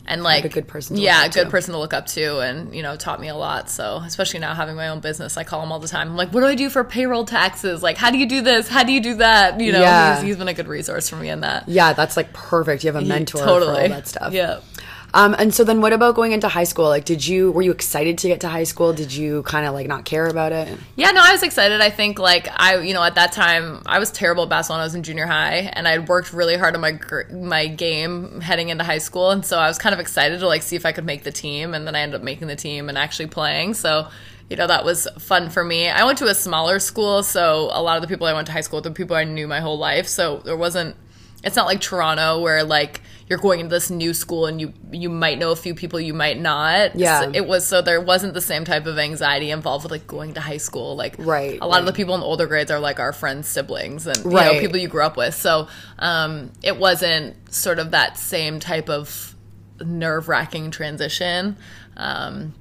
And 0.09 0.23
like 0.23 0.45
a 0.45 0.49
good 0.49 0.69
person 0.69 0.95
to 0.95 1.03
yeah, 1.03 1.25
a 1.25 1.29
good 1.29 1.47
to. 1.47 1.51
person 1.51 1.73
to 1.73 1.81
look 1.81 1.93
up 1.93 2.07
to, 2.07 2.39
and 2.39 2.73
you 2.73 2.81
know, 2.85 2.95
taught 2.95 3.21
me 3.21 3.27
a 3.27 3.35
lot. 3.35 3.69
So, 3.69 3.97
especially 4.07 4.39
now 4.39 4.55
having 4.55 4.77
my 4.77 4.87
own 4.87 5.01
business, 5.01 5.37
I 5.37 5.43
call 5.43 5.61
him 5.65 5.73
all 5.73 5.81
the 5.81 5.89
time. 5.89 6.09
I'm 6.11 6.17
like, 6.17 6.33
"What 6.33 6.43
do 6.43 6.47
I 6.47 6.55
do 6.55 6.71
for 6.71 6.85
payroll 6.85 7.25
taxes? 7.25 7.83
Like, 7.83 7.97
how 7.97 8.13
do 8.13 8.19
you 8.19 8.29
do 8.29 8.41
this? 8.41 8.69
How 8.69 8.85
do 8.85 8.93
you 8.93 9.01
do 9.01 9.15
that?" 9.17 9.59
You 9.61 9.73
know, 9.73 9.81
Yeah. 9.81 10.15
he's, 10.15 10.23
he's 10.23 10.37
been 10.37 10.47
a 10.47 10.55
good 10.55 10.69
resource 10.69 11.09
for 11.09 11.17
me 11.17 11.29
in 11.29 11.41
that. 11.41 11.69
yeah, 11.69 11.93
that's 11.93 12.17
like 12.17 12.33
perfect. 12.33 12.85
You 12.85 12.93
have 12.93 13.03
a 13.03 13.05
mentor 13.05 13.39
for 13.39 13.45
totally 13.47 13.83
all 13.83 13.89
that 13.89 14.07
stuff. 14.07 14.33
Yeah. 14.33 14.61
Um, 15.17 15.35
and 15.39 15.55
so 15.55 15.65
then, 15.65 15.81
what 15.81 15.95
about 15.95 16.15
going 16.15 16.33
into 16.33 16.47
high 16.47 16.65
school? 16.65 16.85
Like, 16.85 17.07
did 17.07 17.27
you 17.27 17.51
were 17.51 17.63
you 17.63 17.71
excited 17.71 18.19
to 18.19 18.29
get 18.29 18.43
to 18.43 18.51
high 18.51 18.65
school? 18.65 18.93
Did 18.93 19.15
you 19.15 19.43
kind 19.45 19.67
of 19.67 19.73
like 19.73 19.87
not 19.87 20.05
care 20.05 20.27
about 20.27 20.53
it? 20.53 20.79
Yeah, 20.95 21.11
no, 21.13 21.23
I 21.25 21.33
was 21.33 21.43
excited. 21.43 21.81
I 21.81 21.89
think 21.89 22.19
like 22.19 22.49
I, 22.55 22.81
you 22.81 22.93
know, 22.93 23.03
at 23.03 23.15
that 23.15 23.33
time 23.33 23.81
I 23.87 23.99
was 23.99 24.11
terrible 24.11 24.43
at 24.43 24.51
basketball 24.51 24.77
when 24.77 24.83
I 24.83 24.85
was 24.85 24.95
in 24.95 25.03
junior 25.03 25.25
high, 25.25 25.71
and 25.73 25.89
I 25.89 25.93
had 25.93 26.07
worked 26.07 26.35
really 26.35 26.59
hard 26.59 26.75
on 26.75 26.83
my 26.83 27.01
my 27.33 27.67
game 27.67 28.43
heading 28.43 28.69
into 28.69 28.85
high 28.85 28.99
school, 28.99 29.31
and 29.31 29.43
so 29.43 29.59
I 29.59 29.69
was 29.69 29.79
kind 29.79 29.95
of 29.95 30.01
excited 30.01 30.41
to 30.41 30.47
like 30.47 30.63
see 30.63 30.77
if 30.77 30.85
I 30.85 30.93
could 30.93 31.07
make 31.07 31.25
the 31.25 31.33
team, 31.33 31.73
and 31.73 31.87
then 31.87 31.97
I 31.97 32.01
ended 32.01 32.21
up 32.21 32.23
making 32.23 32.49
the 32.49 32.57
team 32.57 32.91
and 32.91 32.99
actually 32.99 33.29
playing. 33.29 33.75
So. 33.75 34.09
You 34.49 34.55
know 34.55 34.69
that 34.69 34.85
was 34.85 35.09
fun 35.19 35.51
for 35.51 35.65
me. 35.65 35.89
I 35.89 36.05
went 36.05 36.19
to 36.19 36.27
a 36.27 36.35
smaller 36.35 36.79
school, 36.79 37.25
so 37.25 37.69
a 37.73 37.83
lot 37.83 37.97
of 37.97 38.03
the 38.03 38.07
people 38.07 38.29
I 38.29 38.33
went 38.33 38.47
to 38.47 38.53
high 38.53 38.61
school 38.61 38.77
with 38.77 38.87
were 38.87 38.93
people 38.93 39.17
I 39.17 39.25
knew 39.25 39.49
my 39.49 39.59
whole 39.59 39.77
life. 39.77 40.07
So 40.07 40.37
there 40.45 40.57
wasn't. 40.57 40.95
It's 41.43 41.57
not 41.57 41.67
like 41.67 41.81
Toronto 41.81 42.41
where 42.41 42.63
like 42.63 43.01
you're 43.29 43.41
going 43.41 43.59
into 43.59 43.71
this 43.75 43.91
new 43.91 44.15
school 44.15 44.47
and 44.47 44.61
you 44.61 44.73
you 44.93 45.09
might 45.09 45.39
know 45.39 45.51
a 45.51 45.57
few 45.57 45.75
people, 45.75 45.99
you 45.99 46.15
might 46.15 46.39
not. 46.41 46.95
Yeah. 46.95 47.23
So 47.23 47.31
it 47.35 47.47
was 47.47 47.67
so 47.67 47.83
there 47.83 48.01
wasn't 48.01 48.35
the 48.35 48.41
same 48.41 48.65
type 48.65 48.87
of 48.87 48.99
anxiety 48.99 49.51
involved 49.51 49.83
with 49.85 49.91
like 49.93 50.07
going 50.07 50.35
to 50.35 50.41
high 50.41 50.59
school. 50.59 50.95
Like 50.97 51.17
Right, 51.19 51.59
a 51.61 51.67
lot 51.67 51.81
of 51.81 51.87
the 51.87 51.93
people 51.93 52.15
in 52.15 52.21
the 52.21 52.27
older 52.27 52.47
grades 52.47 52.71
are 52.71 52.79
like 52.79 53.01
our 53.01 53.13
friends' 53.13 53.49
siblings 53.49 54.07
and 54.07 54.17
you 54.19 54.31
Right. 54.31 54.55
know 54.55 54.61
people 54.61 54.77
you 54.79 54.87
grew 54.89 55.03
up 55.03 55.17
with. 55.17 55.35
So 55.35 55.67
um, 55.99 56.53
it 56.63 56.79
wasn't 56.79 57.53
sort 57.53 57.79
of 57.81 57.91
that 57.91 58.17
same 58.17 58.61
type 58.61 58.89
of 58.89 59.35
nerve 59.81 60.29
wracking 60.29 60.71
transition. 60.71 61.57
Um, 61.97 62.55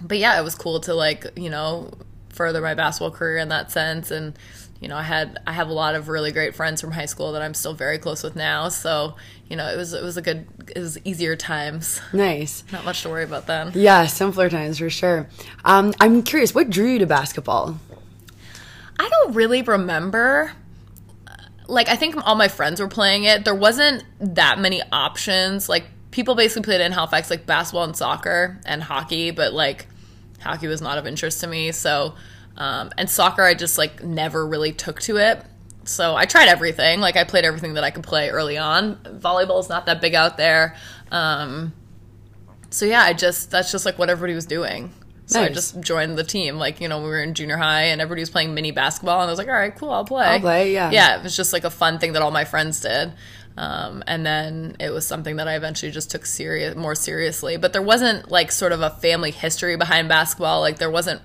but 0.00 0.16
yeah, 0.18 0.40
it 0.40 0.42
was 0.44 0.54
cool 0.54 0.80
to 0.80 0.94
like 0.94 1.26
you 1.36 1.50
know 1.50 1.90
further 2.30 2.60
my 2.62 2.74
basketball 2.74 3.10
career 3.10 3.36
in 3.38 3.48
that 3.50 3.70
sense 3.70 4.10
and. 4.10 4.34
You 4.80 4.88
know, 4.88 4.96
I 4.96 5.02
had 5.02 5.38
I 5.46 5.52
have 5.52 5.68
a 5.68 5.72
lot 5.72 5.94
of 5.96 6.08
really 6.08 6.30
great 6.30 6.54
friends 6.54 6.80
from 6.80 6.92
high 6.92 7.06
school 7.06 7.32
that 7.32 7.42
I'm 7.42 7.54
still 7.54 7.74
very 7.74 7.98
close 7.98 8.22
with 8.22 8.36
now. 8.36 8.68
So, 8.68 9.16
you 9.48 9.56
know, 9.56 9.66
it 9.66 9.76
was 9.76 9.92
it 9.92 10.02
was 10.02 10.16
a 10.16 10.22
good 10.22 10.46
it 10.74 10.78
was 10.78 10.98
easier 11.04 11.34
times. 11.34 12.00
Nice. 12.12 12.62
Not 12.72 12.84
much 12.84 13.02
to 13.02 13.08
worry 13.08 13.24
about 13.24 13.46
then. 13.46 13.72
Yeah, 13.74 14.06
simpler 14.06 14.48
times 14.48 14.78
for 14.78 14.88
sure. 14.88 15.28
Um, 15.64 15.94
I'm 16.00 16.22
curious, 16.22 16.54
what 16.54 16.70
drew 16.70 16.86
you 16.86 16.98
to 17.00 17.06
basketball? 17.06 17.78
I 18.98 19.08
don't 19.08 19.34
really 19.34 19.62
remember. 19.62 20.52
Like, 21.66 21.88
I 21.88 21.96
think 21.96 22.16
all 22.26 22.34
my 22.34 22.48
friends 22.48 22.80
were 22.80 22.88
playing 22.88 23.24
it. 23.24 23.44
There 23.44 23.54
wasn't 23.54 24.04
that 24.20 24.58
many 24.58 24.80
options. 24.90 25.68
Like, 25.68 25.84
people 26.10 26.34
basically 26.34 26.62
played 26.62 26.80
in 26.80 26.92
Halifax, 26.92 27.30
like 27.30 27.46
basketball 27.46 27.84
and 27.84 27.96
soccer 27.96 28.58
and 28.64 28.82
hockey, 28.82 29.30
but 29.30 29.52
like, 29.52 29.86
hockey 30.40 30.66
was 30.66 30.80
not 30.80 30.98
of 30.98 31.06
interest 31.06 31.40
to 31.42 31.46
me. 31.46 31.72
So, 31.72 32.14
um, 32.58 32.90
and 32.98 33.08
soccer, 33.08 33.42
I 33.42 33.54
just 33.54 33.78
like 33.78 34.02
never 34.02 34.46
really 34.46 34.72
took 34.72 35.00
to 35.02 35.16
it. 35.16 35.42
So 35.84 36.14
I 36.14 36.26
tried 36.26 36.48
everything. 36.48 37.00
Like, 37.00 37.16
I 37.16 37.24
played 37.24 37.46
everything 37.46 37.74
that 37.74 37.84
I 37.84 37.90
could 37.90 38.02
play 38.04 38.28
early 38.28 38.58
on. 38.58 38.96
Volleyball's 38.96 39.70
not 39.70 39.86
that 39.86 40.02
big 40.02 40.14
out 40.14 40.36
there. 40.36 40.76
Um, 41.10 41.72
so 42.68 42.84
yeah, 42.84 43.00
I 43.02 43.14
just 43.14 43.50
that's 43.50 43.72
just 43.72 43.86
like 43.86 43.98
what 43.98 44.10
everybody 44.10 44.34
was 44.34 44.44
doing. 44.44 44.92
So 45.26 45.42
I 45.42 45.50
just 45.50 45.80
joined 45.80 46.16
the 46.16 46.24
team. 46.24 46.56
Like, 46.56 46.80
you 46.80 46.88
know, 46.88 47.02
we 47.02 47.08
were 47.08 47.22
in 47.22 47.34
junior 47.34 47.58
high 47.58 47.84
and 47.84 48.00
everybody 48.00 48.22
was 48.22 48.30
playing 48.30 48.54
mini 48.54 48.70
basketball 48.70 49.20
and 49.20 49.28
I 49.28 49.30
was 49.30 49.38
like, 49.38 49.48
all 49.48 49.54
right, 49.54 49.76
cool, 49.76 49.90
I'll 49.90 50.04
play. 50.04 50.24
I'll 50.24 50.40
play, 50.40 50.72
yeah. 50.72 50.90
Yeah, 50.90 51.18
it 51.18 51.22
was 51.22 51.36
just 51.36 51.52
like 51.52 51.64
a 51.64 51.70
fun 51.70 51.98
thing 51.98 52.14
that 52.14 52.22
all 52.22 52.30
my 52.30 52.46
friends 52.46 52.80
did. 52.80 53.12
Um, 53.58 54.02
and 54.06 54.24
then 54.24 54.76
it 54.80 54.88
was 54.88 55.06
something 55.06 55.36
that 55.36 55.46
I 55.46 55.56
eventually 55.56 55.92
just 55.92 56.10
took 56.10 56.24
serious 56.24 56.74
more 56.76 56.94
seriously. 56.94 57.58
But 57.58 57.74
there 57.74 57.82
wasn't 57.82 58.30
like 58.30 58.50
sort 58.50 58.72
of 58.72 58.80
a 58.80 58.88
family 58.88 59.30
history 59.30 59.76
behind 59.76 60.08
basketball. 60.08 60.60
Like 60.60 60.78
there 60.78 60.90
wasn't 60.90 61.20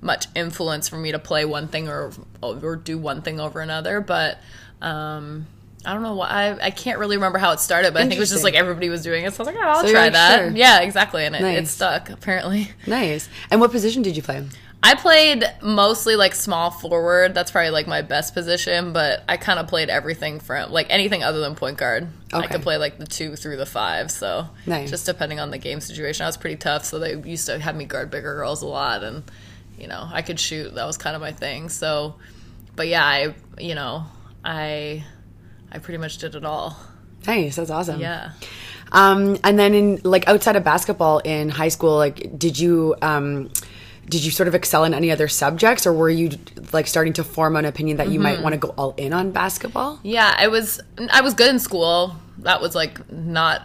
much 0.00 0.26
influence 0.34 0.88
for 0.88 0.96
me 0.96 1.12
to 1.12 1.18
play 1.18 1.44
one 1.44 1.68
thing 1.68 1.88
or 1.88 2.12
or 2.42 2.76
do 2.76 2.98
one 2.98 3.22
thing 3.22 3.40
over 3.40 3.60
another. 3.60 4.00
But 4.00 4.38
um, 4.80 5.46
I 5.84 5.92
don't 5.92 6.02
know 6.02 6.14
why 6.14 6.28
I, 6.28 6.66
I 6.66 6.70
can't 6.70 6.98
really 6.98 7.16
remember 7.16 7.38
how 7.38 7.52
it 7.52 7.60
started, 7.60 7.92
but 7.94 8.00
I 8.02 8.06
think 8.06 8.16
it 8.16 8.20
was 8.20 8.30
just 8.30 8.44
like 8.44 8.54
everybody 8.54 8.88
was 8.88 9.02
doing 9.02 9.24
it. 9.24 9.32
So 9.34 9.42
I 9.44 9.46
was 9.46 9.54
like, 9.54 9.64
oh, 9.64 9.68
I'll 9.68 9.82
So 9.84 9.90
try 9.90 10.04
like, 10.04 10.12
that. 10.12 10.38
sure. 10.38 10.50
Yeah, 10.56 10.80
exactly. 10.80 11.24
And 11.24 11.34
it, 11.34 11.42
it 11.42 11.68
stuck 11.68 12.10
apparently. 12.10 12.70
Nice. 12.86 13.28
And 13.50 13.60
what 13.60 13.70
position 13.70 14.02
did 14.02 14.16
you 14.16 14.22
play? 14.22 14.44
I 14.80 14.94
played 14.94 15.42
mostly 15.60 16.14
like 16.14 16.36
small 16.36 16.70
forward. 16.70 17.34
That's 17.34 17.50
probably 17.50 17.70
like 17.70 17.88
my 17.88 18.00
best 18.02 18.32
position, 18.32 18.92
but 18.92 19.24
I 19.28 19.36
kind 19.36 19.58
of 19.58 19.66
played 19.66 19.90
everything 19.90 20.38
from 20.38 20.70
like 20.70 20.86
anything 20.90 21.24
other 21.24 21.40
than 21.40 21.56
point 21.56 21.78
guard. 21.78 22.06
I 22.32 22.46
could 22.46 22.62
play 22.62 22.76
like 22.76 22.96
the 22.98 23.06
two 23.06 23.34
through 23.34 23.56
the 23.56 23.66
five. 23.66 24.12
So 24.12 24.46
Nice. 24.66 24.88
just 24.90 25.04
depending 25.04 25.40
on 25.40 25.50
the 25.50 25.58
game 25.58 25.80
situation, 25.80 26.22
I 26.22 26.28
was 26.28 26.36
pretty 26.36 26.56
tough. 26.56 26.84
So 26.84 27.00
they 27.00 27.16
used 27.16 27.46
to 27.46 27.58
have 27.58 27.74
me 27.74 27.86
guard 27.86 28.12
bigger 28.12 28.34
girls 28.36 28.62
a 28.62 28.66
lot, 28.68 29.02
and 29.02 29.24
you 29.78 29.86
know 29.88 30.08
I 30.12 30.22
could 30.22 30.38
shoot. 30.40 30.74
That 30.74 30.86
was 30.86 30.96
kind 30.96 31.14
of 31.16 31.22
my 31.22 31.32
thing. 31.32 31.68
So, 31.68 32.16
but 32.76 32.88
yeah, 32.88 33.04
I 33.04 33.34
you 33.58 33.74
know 33.74 34.04
I 34.44 35.04
I 35.72 35.78
pretty 35.78 35.98
much 35.98 36.18
did 36.18 36.34
it 36.34 36.44
all. 36.44 36.76
Nice. 37.26 37.56
That's 37.56 37.70
awesome. 37.70 38.00
Yeah. 38.00 38.32
Um, 38.92 39.36
and 39.44 39.58
then 39.58 39.74
in 39.74 40.00
like 40.02 40.26
outside 40.28 40.56
of 40.56 40.64
basketball 40.64 41.18
in 41.18 41.50
high 41.50 41.68
school, 41.68 41.96
like 41.96 42.38
did 42.38 42.58
you 42.58 42.94
um, 43.02 43.50
did 44.08 44.24
you 44.24 44.30
sort 44.30 44.48
of 44.48 44.54
excel 44.54 44.84
in 44.84 44.94
any 44.94 45.10
other 45.10 45.28
subjects, 45.28 45.86
or 45.86 45.92
were 45.92 46.08
you 46.08 46.30
like 46.72 46.86
starting 46.86 47.12
to 47.14 47.24
form 47.24 47.56
an 47.56 47.66
opinion 47.66 47.98
that 47.98 48.06
you 48.08 48.14
Mm-hmm. 48.14 48.22
might 48.22 48.42
want 48.42 48.54
to 48.54 48.58
go 48.58 48.68
all 48.78 48.94
in 48.96 49.12
on 49.12 49.30
basketball? 49.32 50.00
Yeah, 50.02 50.34
I 50.38 50.48
was 50.48 50.80
I 51.10 51.20
was 51.20 51.34
good 51.34 51.50
in 51.50 51.58
school. 51.58 52.16
That 52.38 52.62
was 52.62 52.74
like 52.74 53.12
not 53.12 53.62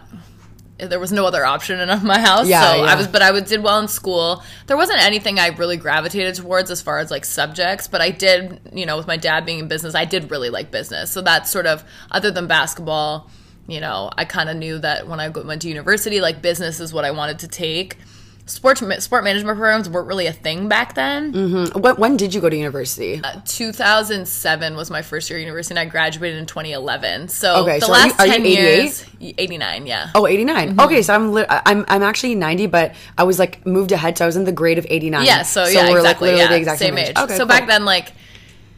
there 0.86 1.00
was 1.00 1.12
no 1.12 1.26
other 1.26 1.44
option 1.44 1.80
in 1.80 1.88
my 2.04 2.18
house. 2.18 2.48
Yeah, 2.48 2.72
so 2.72 2.76
yeah. 2.76 2.92
I 2.92 2.94
was 2.94 3.08
but 3.08 3.22
I 3.22 3.30
was, 3.30 3.44
did 3.44 3.62
well 3.62 3.80
in 3.80 3.88
school. 3.88 4.42
There 4.66 4.76
wasn't 4.76 5.02
anything 5.02 5.38
I 5.38 5.48
really 5.48 5.76
gravitated 5.76 6.34
towards 6.34 6.70
as 6.70 6.82
far 6.82 6.98
as 6.98 7.10
like 7.10 7.24
subjects, 7.24 7.88
but 7.88 8.00
I 8.00 8.10
did, 8.10 8.60
you 8.72 8.86
know, 8.86 8.96
with 8.96 9.06
my 9.06 9.16
dad 9.16 9.46
being 9.46 9.58
in 9.60 9.68
business, 9.68 9.94
I 9.94 10.04
did 10.04 10.30
really 10.30 10.50
like 10.50 10.70
business. 10.70 11.10
So 11.10 11.20
that's 11.20 11.50
sort 11.50 11.66
of 11.66 11.84
other 12.10 12.30
than 12.30 12.46
basketball, 12.46 13.30
you 13.66 13.80
know, 13.80 14.10
I 14.16 14.24
kind 14.24 14.48
of 14.48 14.56
knew 14.56 14.78
that 14.78 15.08
when 15.08 15.20
I 15.20 15.28
went 15.28 15.62
to 15.62 15.68
university, 15.68 16.20
like 16.20 16.42
business 16.42 16.80
is 16.80 16.92
what 16.92 17.04
I 17.04 17.10
wanted 17.10 17.40
to 17.40 17.48
take. 17.48 17.98
Sports 18.46 18.80
sport 19.02 19.24
management 19.24 19.56
programs 19.56 19.88
weren't 19.88 20.06
really 20.06 20.26
a 20.26 20.32
thing 20.32 20.68
back 20.68 20.94
then. 20.94 21.32
When, 21.72 21.96
when 21.96 22.16
did 22.18 22.34
you 22.34 22.42
go 22.42 22.50
to 22.50 22.56
university? 22.56 23.22
Uh, 23.24 23.40
2007 23.46 24.76
was 24.76 24.90
my 24.90 25.00
first 25.00 25.30
year 25.30 25.38
at 25.38 25.42
university, 25.42 25.72
and 25.72 25.78
I 25.78 25.86
graduated 25.86 26.38
in 26.38 26.44
2011. 26.44 27.28
So 27.28 27.62
Okay, 27.62 27.78
the 27.80 27.86
so 27.86 27.92
are 27.94 27.96
you- 28.00 28.04
last 28.10 28.20
are 28.20 28.26
10 28.26 28.40
88? 28.42 28.58
years, 28.60 29.06
89, 29.38 29.86
yeah. 29.86 30.10
Oh, 30.14 30.26
89. 30.26 30.68
Mm-hmm. 30.70 30.80
Okay, 30.80 31.00
so 31.02 31.14
I'm 31.14 31.32
li- 31.32 31.46
I'm 31.48 31.86
I'm 31.88 32.02
actually 32.02 32.34
90, 32.34 32.66
but 32.66 32.94
I 33.16 33.24
was 33.24 33.38
like 33.38 33.64
moved 33.64 33.92
ahead, 33.92 34.18
so 34.18 34.24
I 34.24 34.26
was 34.26 34.36
in 34.36 34.44
the 34.44 34.52
grade 34.52 34.76
of 34.76 34.86
89. 34.90 35.24
Yeah, 35.24 35.42
so, 35.42 35.64
yeah, 35.66 35.90
we're 35.90 35.98
exactly. 35.98 36.02
like 36.02 36.20
literally 36.20 36.40
yeah, 36.42 36.48
the 36.48 36.56
exact 36.56 36.78
same 36.80 36.96
same, 36.96 37.06
age. 37.06 37.16
Okay, 37.16 37.32
so 37.36 37.38
cool. 37.44 37.46
back 37.46 37.66
then, 37.66 37.86
like, 37.86 38.12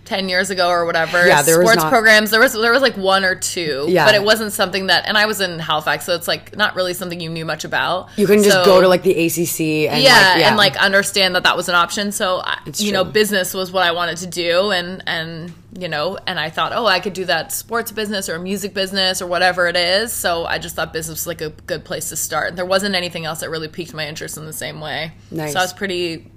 10 0.06 0.28
years 0.28 0.50
ago 0.50 0.68
or 0.68 0.84
whatever 0.86 1.26
Yeah, 1.26 1.42
there 1.42 1.58
was 1.58 1.66
sports 1.68 1.82
not- 1.82 1.90
programs 1.90 2.30
there 2.30 2.40
was 2.40 2.52
there 2.54 2.72
was 2.72 2.80
like 2.82 2.96
one 2.96 3.24
or 3.24 3.34
two 3.34 3.84
Yeah. 3.88 4.06
but 4.06 4.14
it 4.14 4.22
wasn't 4.22 4.52
something 4.52 4.86
that 4.86 5.06
and 5.06 5.18
i 5.18 5.26
was 5.26 5.40
in 5.40 5.58
halifax 5.58 6.06
so 6.06 6.14
it's 6.14 6.28
like 6.28 6.56
not 6.56 6.74
really 6.76 6.94
something 6.94 7.20
you 7.20 7.28
knew 7.28 7.44
much 7.44 7.64
about 7.64 8.08
You 8.16 8.26
can 8.26 8.42
just 8.42 8.56
So- 8.56 8.64
go 8.64 8.80
to 8.80 8.88
like 8.88 9.02
the 9.02 9.12
ACC 9.26 9.88
and 9.88 10.02
yeah, 10.02 10.12
like, 10.12 10.40
yeah. 10.40 10.48
and 10.48 10.56
like 10.56 10.76
understand 10.76 11.34
that 11.34 11.42
that 11.42 11.56
was 11.56 11.68
an 11.68 11.74
option. 11.74 12.12
So 12.12 12.42
It's 12.66 12.80
you 12.80 12.92
know, 12.92 13.04
business 13.04 13.52
was 13.54 13.70
what 13.72 13.82
I 13.84 13.92
wanted 13.92 14.18
to 14.18 14.26
do, 14.26 14.70
and 14.70 15.02
and 15.06 15.52
you 15.78 15.88
know, 15.88 16.18
and 16.26 16.38
I 16.40 16.48
thought, 16.50 16.72
oh, 16.74 16.86
I 16.86 17.00
could 17.00 17.12
do 17.12 17.24
that 17.26 17.52
sports 17.52 17.92
business 17.92 18.28
or 18.28 18.38
music 18.38 18.72
business 18.74 19.20
or 19.20 19.26
whatever 19.26 19.66
it 19.68 19.76
is. 19.76 20.12
So 20.12 20.44
I 20.46 20.58
just 20.58 20.74
thought 20.76 20.92
business 20.92 21.18
was 21.20 21.26
like 21.26 21.40
a 21.42 21.50
good 21.50 21.84
place 21.84 22.08
to 22.10 22.16
start. 22.16 22.56
There 22.56 22.64
wasn't 22.64 22.94
anything 22.94 23.24
else 23.26 23.40
that 23.40 23.50
really 23.50 23.68
piqued 23.68 23.92
my 23.94 24.06
interest 24.06 24.36
in 24.38 24.46
the 24.46 24.52
same 24.52 24.80
way. 24.80 25.12
Nice. 25.30 25.52
So 25.52 25.58
I 25.58 25.62
was 25.62 25.72
pretty 25.72 26.30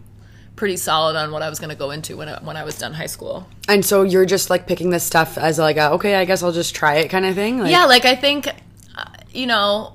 pretty 0.60 0.76
solid 0.76 1.16
on 1.16 1.32
what 1.32 1.42
I 1.42 1.50
was 1.50 1.58
going 1.58 1.70
to 1.70 1.76
go 1.76 1.90
into 1.92 2.18
when 2.18 2.28
I, 2.28 2.44
when 2.44 2.58
I 2.58 2.66
was 2.66 2.78
done 2.78 2.94
high 2.94 3.06
school. 3.08 3.48
and 3.70 3.84
so 3.84 4.04
you're 4.04 4.26
just 4.26 4.50
like 4.50 4.68
picking 4.68 4.90
this 4.90 5.06
stuff 5.06 5.38
as 5.38 5.58
like 5.58 5.78
a, 5.78 5.92
okay, 5.94 6.16
I 6.16 6.26
guess 6.26 6.44
I'll 6.44 6.52
just 6.52 6.76
try 6.76 6.96
it 6.98 7.08
kind 7.08 7.26
of 7.26 7.34
thing. 7.34 7.60
Like, 7.60 7.72
yeah 7.72 7.86
like 7.86 8.04
i 8.06 8.16
think 8.16 8.48
uh, 8.48 9.06
you 9.32 9.48
know 9.48 9.94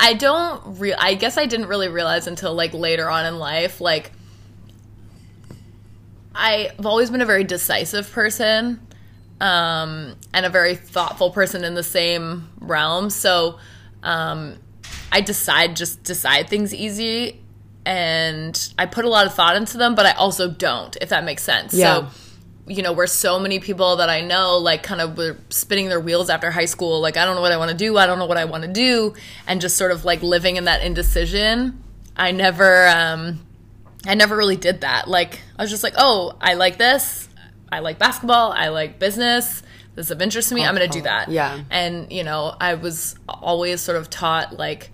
i 0.00 0.14
don't 0.14 0.80
re- 0.80 0.94
i 0.94 1.14
guess 1.14 1.38
i 1.38 1.46
didn't 1.46 1.68
really 1.68 1.88
realize 1.88 2.26
until 2.26 2.52
like 2.54 2.74
later 2.74 3.08
on 3.08 3.24
in 3.24 3.38
life 3.38 3.80
like 3.80 4.10
i've 6.34 6.84
always 6.84 7.10
been 7.10 7.20
a 7.20 7.26
very 7.26 7.44
decisive 7.44 8.10
person 8.10 8.80
um 9.40 10.16
and 10.34 10.44
a 10.44 10.50
very 10.50 10.74
thoughtful 10.74 11.30
person 11.30 11.62
in 11.64 11.74
the 11.74 11.82
same 11.82 12.48
realm 12.60 13.10
so 13.10 13.58
um 14.02 14.56
i 15.12 15.20
decide 15.20 15.76
just 15.76 16.02
decide 16.02 16.48
things 16.48 16.74
easy 16.74 17.40
and 17.90 18.72
i 18.78 18.86
put 18.86 19.04
a 19.04 19.08
lot 19.08 19.26
of 19.26 19.34
thought 19.34 19.56
into 19.56 19.76
them 19.76 19.94
but 19.94 20.06
i 20.06 20.12
also 20.12 20.48
don't 20.48 20.96
if 21.00 21.08
that 21.08 21.24
makes 21.24 21.42
sense 21.42 21.74
Yeah. 21.74 22.06
so 22.06 22.14
you 22.66 22.82
know, 22.84 22.92
where 22.92 23.08
so 23.08 23.40
many 23.40 23.58
people 23.58 23.96
that 23.96 24.08
I 24.08 24.20
know, 24.20 24.58
like, 24.58 24.84
kind 24.84 25.00
of 25.00 25.18
were 25.18 25.36
spinning 25.48 25.88
their 25.88 25.98
wheels 25.98 26.30
after 26.30 26.52
high 26.52 26.66
school. 26.66 27.00
Like, 27.00 27.16
I 27.16 27.24
don't 27.24 27.34
know 27.34 27.40
what 27.40 27.50
I 27.50 27.56
want 27.56 27.72
to 27.72 27.76
do. 27.76 27.98
I 27.98 28.06
don't 28.06 28.20
know 28.20 28.26
what 28.26 28.36
I 28.36 28.44
want 28.44 28.62
to 28.62 28.68
do. 28.72 29.14
And 29.48 29.60
just 29.60 29.76
sort 29.76 29.90
of 29.90 30.04
like 30.04 30.22
living 30.22 30.54
in 30.54 30.64
that 30.66 30.82
indecision. 30.82 31.82
I 32.16 32.30
never, 32.30 32.86
um, 32.86 33.44
I 34.06 34.14
never 34.14 34.36
really 34.36 34.54
did 34.56 34.82
that. 34.82 35.08
Like, 35.08 35.40
I 35.58 35.62
was 35.62 35.70
just 35.70 35.82
like, 35.82 35.94
oh, 35.96 36.36
I 36.40 36.54
like 36.54 36.78
this. 36.78 37.28
I 37.72 37.80
like 37.80 37.98
basketball. 37.98 38.52
I 38.52 38.68
like 38.68 39.00
business. 39.00 39.64
This 39.96 40.06
is 40.06 40.10
of 40.12 40.22
interest 40.22 40.50
to 40.50 40.54
me. 40.54 40.64
I'm 40.64 40.76
going 40.76 40.88
to 40.88 40.96
do 40.98 41.02
that. 41.02 41.28
Yeah. 41.28 41.64
And, 41.70 42.12
you 42.12 42.22
know, 42.22 42.54
I 42.60 42.74
was 42.74 43.16
always 43.28 43.80
sort 43.80 43.98
of 43.98 44.10
taught, 44.10 44.56
like, 44.56 44.92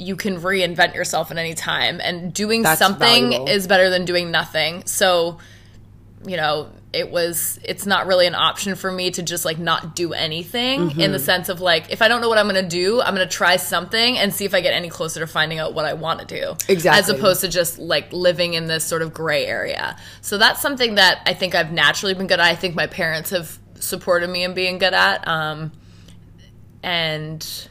you 0.00 0.16
can 0.16 0.40
reinvent 0.40 0.94
yourself 0.94 1.30
at 1.30 1.36
any 1.36 1.54
time 1.54 2.00
and 2.02 2.32
doing 2.32 2.62
That's 2.62 2.78
something 2.78 3.24
valuable. 3.30 3.48
is 3.48 3.66
better 3.66 3.90
than 3.90 4.04
doing 4.06 4.30
nothing 4.30 4.82
so 4.86 5.38
you 6.26 6.36
know 6.36 6.70
it 6.92 7.10
was 7.10 7.58
it's 7.62 7.86
not 7.86 8.06
really 8.06 8.26
an 8.26 8.34
option 8.34 8.74
for 8.74 8.90
me 8.90 9.10
to 9.12 9.22
just 9.22 9.44
like 9.44 9.58
not 9.58 9.94
do 9.94 10.12
anything 10.12 10.80
Mm-hmm. 10.90 11.00
in 11.00 11.12
the 11.12 11.18
sense 11.18 11.48
of 11.48 11.60
like 11.60 11.90
if 11.92 12.02
i 12.02 12.08
don't 12.08 12.20
know 12.20 12.28
what 12.28 12.36
i'm 12.38 12.48
to 12.48 12.62
do 12.66 13.00
i'm 13.00 13.14
to 13.16 13.26
try 13.26 13.56
something 13.56 14.18
and 14.18 14.34
see 14.34 14.44
if 14.44 14.54
i 14.54 14.60
get 14.60 14.74
any 14.74 14.88
closer 14.90 15.20
to 15.20 15.26
finding 15.26 15.58
out 15.58 15.72
what 15.74 15.84
i 15.84 15.92
want 15.94 16.20
to 16.20 16.26
do 16.26 16.56
Exactly. 16.68 16.98
as 16.98 17.08
opposed 17.08 17.40
to 17.42 17.48
just 17.48 17.78
like 17.78 18.12
living 18.12 18.54
in 18.54 18.66
this 18.66 18.84
sort 18.84 19.02
of 19.02 19.14
gray 19.14 19.46
area 19.46 19.96
so 20.20 20.36
that's 20.36 20.60
something 20.60 20.96
that 20.96 21.22
i 21.26 21.32
think 21.34 21.54
i've 21.54 21.72
naturally 21.72 22.14
been 22.14 22.26
good 22.26 22.40
at 22.40 22.46
i 22.46 22.54
think 22.54 22.74
my 22.74 22.86
parents 22.86 23.30
have 23.30 23.58
supported 23.76 24.28
me 24.28 24.44
in 24.44 24.52
being 24.54 24.78
good 24.78 24.92
at 24.94 25.26
um 25.28 25.72
and 26.82 27.68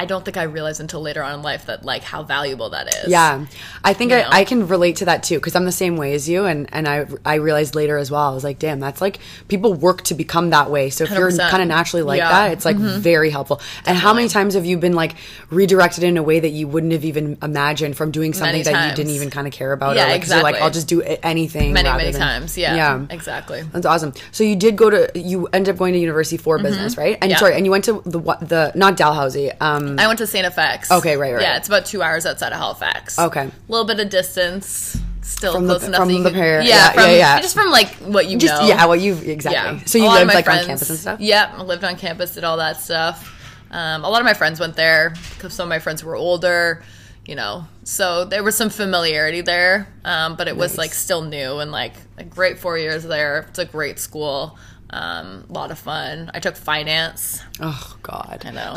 I 0.00 0.06
don't 0.06 0.24
think 0.24 0.36
I 0.38 0.44
realized 0.44 0.80
until 0.80 1.00
later 1.02 1.22
on 1.22 1.34
in 1.34 1.42
life 1.42 1.66
that 1.66 1.84
like 1.84 2.02
how 2.02 2.22
valuable 2.22 2.70
that 2.70 2.86
is. 3.04 3.08
Yeah, 3.10 3.44
I 3.84 3.92
think 3.92 4.12
I. 4.12 4.20
I 4.40 4.44
can 4.44 4.66
relate 4.66 4.96
to 4.96 5.04
that 5.06 5.22
too 5.22 5.34
because 5.36 5.54
I'm 5.54 5.66
the 5.66 5.72
same 5.72 5.96
way 5.98 6.14
as 6.14 6.26
you, 6.28 6.46
and 6.46 6.68
and 6.72 6.88
I 6.88 7.06
I 7.24 7.34
realized 7.34 7.74
later 7.74 7.98
as 7.98 8.10
well. 8.10 8.30
I 8.30 8.34
was 8.34 8.42
like, 8.44 8.58
damn, 8.58 8.80
that's 8.80 9.00
like 9.02 9.18
people 9.48 9.74
work 9.74 10.02
to 10.04 10.14
become 10.14 10.50
that 10.50 10.70
way. 10.70 10.88
So 10.90 11.04
if 11.04 11.10
you're 11.10 11.30
kind 11.36 11.62
of 11.62 11.68
naturally 11.68 12.02
like 12.02 12.18
Yeah. 12.18 12.30
Mm-hmm. 12.30 12.34
that, 12.48 12.52
it's 12.52 12.64
like 12.64 12.76
very 12.76 13.28
helpful. 13.30 13.60
And 13.84 13.98
how 13.98 14.14
many 14.14 14.28
times 14.28 14.54
have 14.54 14.64
you 14.64 14.78
been 14.78 14.94
like 14.94 15.16
redirected 15.50 16.02
in 16.04 16.16
a 16.16 16.22
way 16.22 16.40
that 16.40 16.50
you 16.50 16.66
wouldn't 16.68 16.92
have 16.92 17.04
even 17.04 17.36
imagined 17.42 17.96
from 17.96 18.10
doing 18.10 18.32
something 18.32 18.52
Many 18.52 18.62
that 18.64 18.90
you 18.90 18.96
didn't 18.96 19.12
even 19.12 19.28
kind 19.30 19.46
of 19.46 19.52
care 19.52 19.72
about? 19.72 19.96
Yeah, 19.96 20.06
or 20.06 20.08
like, 20.08 20.26
you're 20.26 20.36
like, 20.42 20.54
exactly. 20.54 20.60
I'll 20.60 20.70
just 20.70 20.88
do 20.88 21.02
anything. 21.02 21.72
Many, 21.72 21.88
many 21.90 22.12
than- 22.12 22.20
times. 22.20 22.56
Yeah. 22.56 22.74
yeah, 22.74 23.06
Exactly. 23.10 23.62
That's 23.72 23.86
awesome. 23.86 24.12
So 24.32 24.44
you 24.44 24.56
did 24.56 24.76
go 24.76 24.88
to 24.90 25.10
you 25.14 25.46
end 25.52 25.68
up 25.68 25.76
going 25.76 25.92
to 25.92 25.98
university 25.98 26.36
for 26.36 26.58
business, 26.58 26.96
right? 26.96 27.14
And 27.20 27.20
Mm-hmm. 27.20 27.30
Yeah. 27.30 27.36
sorry, 27.36 27.54
and 27.56 27.64
you 27.66 27.70
went 27.70 27.84
to 27.84 28.02
the 28.06 28.18
what 28.18 28.48
the 28.48 28.72
not 28.74 28.96
Dalhousie. 28.96 29.50
Um, 29.60 29.89
I 29.98 30.06
went 30.06 30.18
to 30.18 30.26
St. 30.26 30.46
FX. 30.54 30.90
Okay, 30.98 31.16
right, 31.16 31.32
right. 31.32 31.42
Yeah, 31.42 31.56
it's 31.56 31.68
about 31.68 31.86
two 31.86 32.02
hours 32.02 32.26
outside 32.26 32.52
of 32.52 32.58
Halifax. 32.58 33.18
Okay. 33.18 33.42
A 33.46 33.52
little 33.72 33.86
bit 33.86 33.98
of 34.00 34.10
distance. 34.10 34.98
Still 35.22 35.52
From 35.54 35.66
the- 35.66 35.74
close 35.74 35.86
enough 35.88 36.00
from 36.00 36.22
that 36.22 36.30
the 36.30 36.34
pair. 36.34 36.60
Yeah, 36.60 36.68
Yeah, 36.68 36.90
from, 36.92 37.02
yeah, 37.04 37.10
yeah. 37.16 37.40
Just 37.40 37.54
from 37.54 37.70
like 37.70 37.88
what 37.96 38.26
you 38.28 38.36
just 38.38 38.60
know. 38.60 38.66
yeah, 38.68 38.84
what 38.86 39.00
you 39.00 39.14
exactly. 39.14 39.78
Yeah. 39.78 39.84
So 39.86 39.98
you 39.98 40.10
lived 40.10 40.26
like 40.32 40.44
friends, 40.44 40.62
on 40.62 40.66
campus 40.68 40.90
and 40.90 40.98
stuff. 40.98 41.20
Yep, 41.20 41.50
I 41.54 41.62
lived 41.62 41.84
on 41.84 41.96
campus, 41.96 42.34
did 42.34 42.44
all 42.44 42.56
that 42.56 42.78
stuff. 42.78 43.36
Um, 43.70 44.04
a 44.04 44.08
lot 44.10 44.20
of 44.20 44.24
my 44.24 44.34
friends 44.34 44.58
went 44.58 44.74
there 44.76 45.14
because 45.34 45.54
some 45.54 45.64
of 45.64 45.68
my 45.68 45.78
friends 45.78 46.02
were 46.02 46.16
older, 46.16 46.82
you 47.26 47.36
know. 47.36 47.64
So 47.84 48.24
there 48.24 48.42
was 48.42 48.56
some 48.56 48.70
familiarity 48.70 49.40
there, 49.42 49.86
um, 50.04 50.34
but 50.36 50.48
it 50.48 50.56
was 50.56 50.76
like 50.76 50.92
still 50.92 51.22
new 51.22 51.58
and 51.58 51.70
like 51.70 51.94
a 52.18 52.24
great 52.24 52.58
four 52.58 52.76
years 52.76 53.04
there. 53.04 53.46
It's 53.50 53.58
a 53.60 53.64
great 53.64 53.98
school, 54.00 54.58
um, 54.92 55.44
a 55.48 55.52
lot 55.52 55.70
of 55.70 55.78
fun. 55.78 56.30
I 56.34 56.40
took 56.40 56.56
finance. 56.56 57.42
Oh 57.60 57.96
God. 58.02 58.42
I 58.44 58.50
know, 58.50 58.74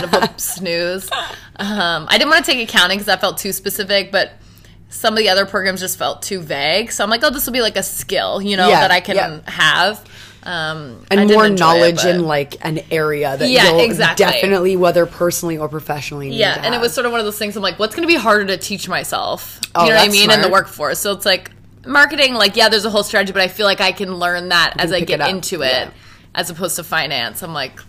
bit 0.00 0.04
of 0.04 0.12
a 0.36 0.38
snooze. 0.38 1.10
Um, 1.56 2.06
I 2.08 2.16
didn't 2.18 2.30
want 2.30 2.44
to 2.44 2.52
take 2.52 2.68
accounting 2.68 2.96
because 2.98 3.06
that 3.06 3.20
felt 3.20 3.38
too 3.38 3.52
specific, 3.52 4.12
but 4.12 4.32
some 4.88 5.14
of 5.14 5.18
the 5.18 5.28
other 5.28 5.46
programs 5.46 5.80
just 5.80 5.98
felt 5.98 6.22
too 6.22 6.40
vague. 6.40 6.92
So 6.92 7.04
I'm 7.04 7.10
like, 7.10 7.22
oh, 7.24 7.30
this 7.30 7.44
will 7.46 7.52
be 7.52 7.60
like 7.60 7.76
a 7.76 7.82
skill, 7.82 8.40
you 8.40 8.56
know, 8.56 8.68
Yeah, 8.68 8.80
that 8.80 8.90
I 8.90 9.00
can 9.00 9.16
yeah. 9.16 9.40
have. 9.50 10.04
Um, 10.44 11.04
and 11.10 11.28
more 11.28 11.48
knowledge 11.50 12.04
it, 12.04 12.14
in 12.14 12.22
like 12.22 12.64
an 12.64 12.80
area 12.90 13.36
that 13.36 13.50
Yeah, 13.50 13.70
you'll 13.70 13.80
exactly. 13.80 14.24
definitely 14.24 14.76
whether 14.76 15.04
personally 15.04 15.58
or 15.58 15.68
professionally 15.68 16.30
need 16.30 16.36
yeah, 16.38 16.62
and 16.64 16.74
it 16.74 16.80
was 16.80 16.94
sort 16.94 17.04
of 17.04 17.12
one 17.12 17.20
of 17.20 17.26
those 17.26 17.36
things. 17.38 17.56
I'm 17.56 17.62
like, 17.62 17.78
what's 17.78 17.94
going 17.94 18.06
to 18.08 18.12
be 18.14 18.18
harder 18.18 18.46
to 18.46 18.56
teach 18.56 18.88
myself? 18.88 19.60
Oh, 19.74 19.84
you 19.84 19.90
know 19.90 19.96
what 19.96 20.08
I 20.08 20.12
mean? 20.12 20.30
In 20.30 20.40
the 20.40 20.48
workforce, 20.48 21.00
so 21.00 21.12
it's 21.12 21.26
like 21.26 21.50
marketing. 21.88 22.34
Like, 22.34 22.56
yeah, 22.56 22.68
there's 22.68 22.84
a 22.84 22.90
whole 22.90 23.02
strategy, 23.02 23.32
but 23.32 23.42
I 23.42 23.48
feel 23.48 23.66
like 23.66 23.80
I 23.80 23.92
can 23.92 24.16
learn 24.16 24.50
that 24.50 24.74
as 24.78 24.92
I 24.92 25.00
get 25.00 25.20
it 25.20 25.28
into 25.28 25.62
it, 25.62 25.72
yeah. 25.72 25.90
as 26.34 26.50
opposed 26.50 26.76
to 26.76 26.84
finance. 26.84 27.42
I'm 27.42 27.52
like, 27.54 27.80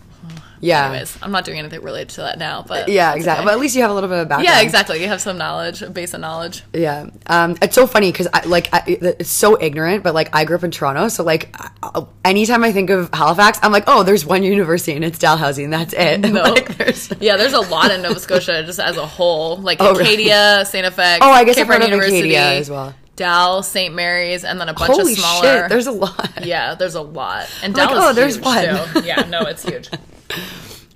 yeah 0.62 0.89
anyways, 0.89 1.18
I'm 1.22 1.32
not 1.32 1.46
doing 1.46 1.58
anything 1.58 1.82
related 1.82 2.10
to 2.15 2.22
that 2.22 2.38
now, 2.38 2.65
but 2.68 2.89
yeah 2.89 3.13
exactly 3.13 3.44
okay. 3.44 3.46
but 3.46 3.53
at 3.53 3.60
least 3.62 3.77
you 3.77 3.82
have 3.82 3.91
a 3.91 3.94
little 3.94 4.10
bit 4.10 4.20
of 4.20 4.27
background 4.27 4.46
Yeah, 4.46 4.62
exactly. 4.62 5.01
You 5.01 5.08
have 5.08 5.22
some 5.22 5.38
knowledge, 5.38 5.82
a 5.82 5.89
base 5.89 6.13
of 6.13 6.20
knowledge. 6.20 6.63
yeah 6.74 7.10
um 7.27 7.56
it's 7.62 7.75
so 7.75 7.88
funny 7.88 8.12
because 8.12 8.27
I, 8.34 8.44
like 8.46 8.68
I, 8.74 8.84
it's 8.86 9.29
so 9.29 9.58
ignorant 9.62 10.03
but 10.03 10.13
like 10.13 10.36
i 10.36 10.44
grew 10.44 10.58
up 10.58 10.65
in 10.65 10.72
toronto 10.72 11.08
so 11.08 11.24
like 11.24 11.56
I- 11.82 12.06
anytime 12.25 12.65
i 12.65 12.74
think 12.74 12.89
of 12.89 13.10
halifax 13.13 13.58
i'm 13.63 13.72
like 13.72 13.86
oh 13.88 14.03
there's 14.03 14.25
one 14.25 14.44
university 14.44 14.91
and 14.98 15.06
it's 15.06 15.18
dalhousie 15.18 15.63
and 15.63 15.72
that's 15.72 15.94
it 15.94 16.20
No. 16.29 16.44
like, 16.44 16.75
there's 16.77 17.10
Yeah, 17.22 17.38
there's 17.38 17.53
a 17.53 17.62
lot 17.62 17.91
in 17.91 18.01
Nova 18.01 18.20
Scotia 18.20 18.62
just 18.63 18.79
as 18.79 18.98
a 18.98 19.06
whole. 19.06 19.58
Like 19.58 19.77
Oh, 19.79 19.91
really? 19.94 20.03
Acadia, 20.13 20.65
St. 20.65 20.86
FX. 20.94 21.20
Oh, 21.22 21.32
I 21.32 21.46
guess 21.46 21.56
Cape 21.56 21.70
I've 21.70 21.82
heard 21.82 21.94
of 21.94 22.00
Acadia 22.01 22.41
as 22.60 22.70
well. 22.70 22.94
Dal, 23.20 23.62
St. 23.64 23.94
Mary's, 23.94 24.46
and 24.46 24.62
then 24.62 24.70
a 24.70 24.74
bunch 24.74 24.94
holy 24.96 25.12
of 25.12 25.20
smaller. 25.20 25.44
shit 25.44 25.70
there's 25.70 25.88
a 25.88 25.92
lot 25.92 26.46
yeah, 26.46 26.74
there's 26.74 26.96
a 26.96 27.02
lot. 27.02 27.52
And 27.62 27.76
like, 27.76 27.90
Dal 27.90 27.98
is 27.98 28.04
oh, 28.06 28.14
there's 28.14 28.36
huge, 28.36 28.46
one. 28.46 28.94
too. 28.94 29.08
Yeah, 29.08 29.28
no, 29.30 29.42
it's 29.42 29.64
huge. 29.64 29.90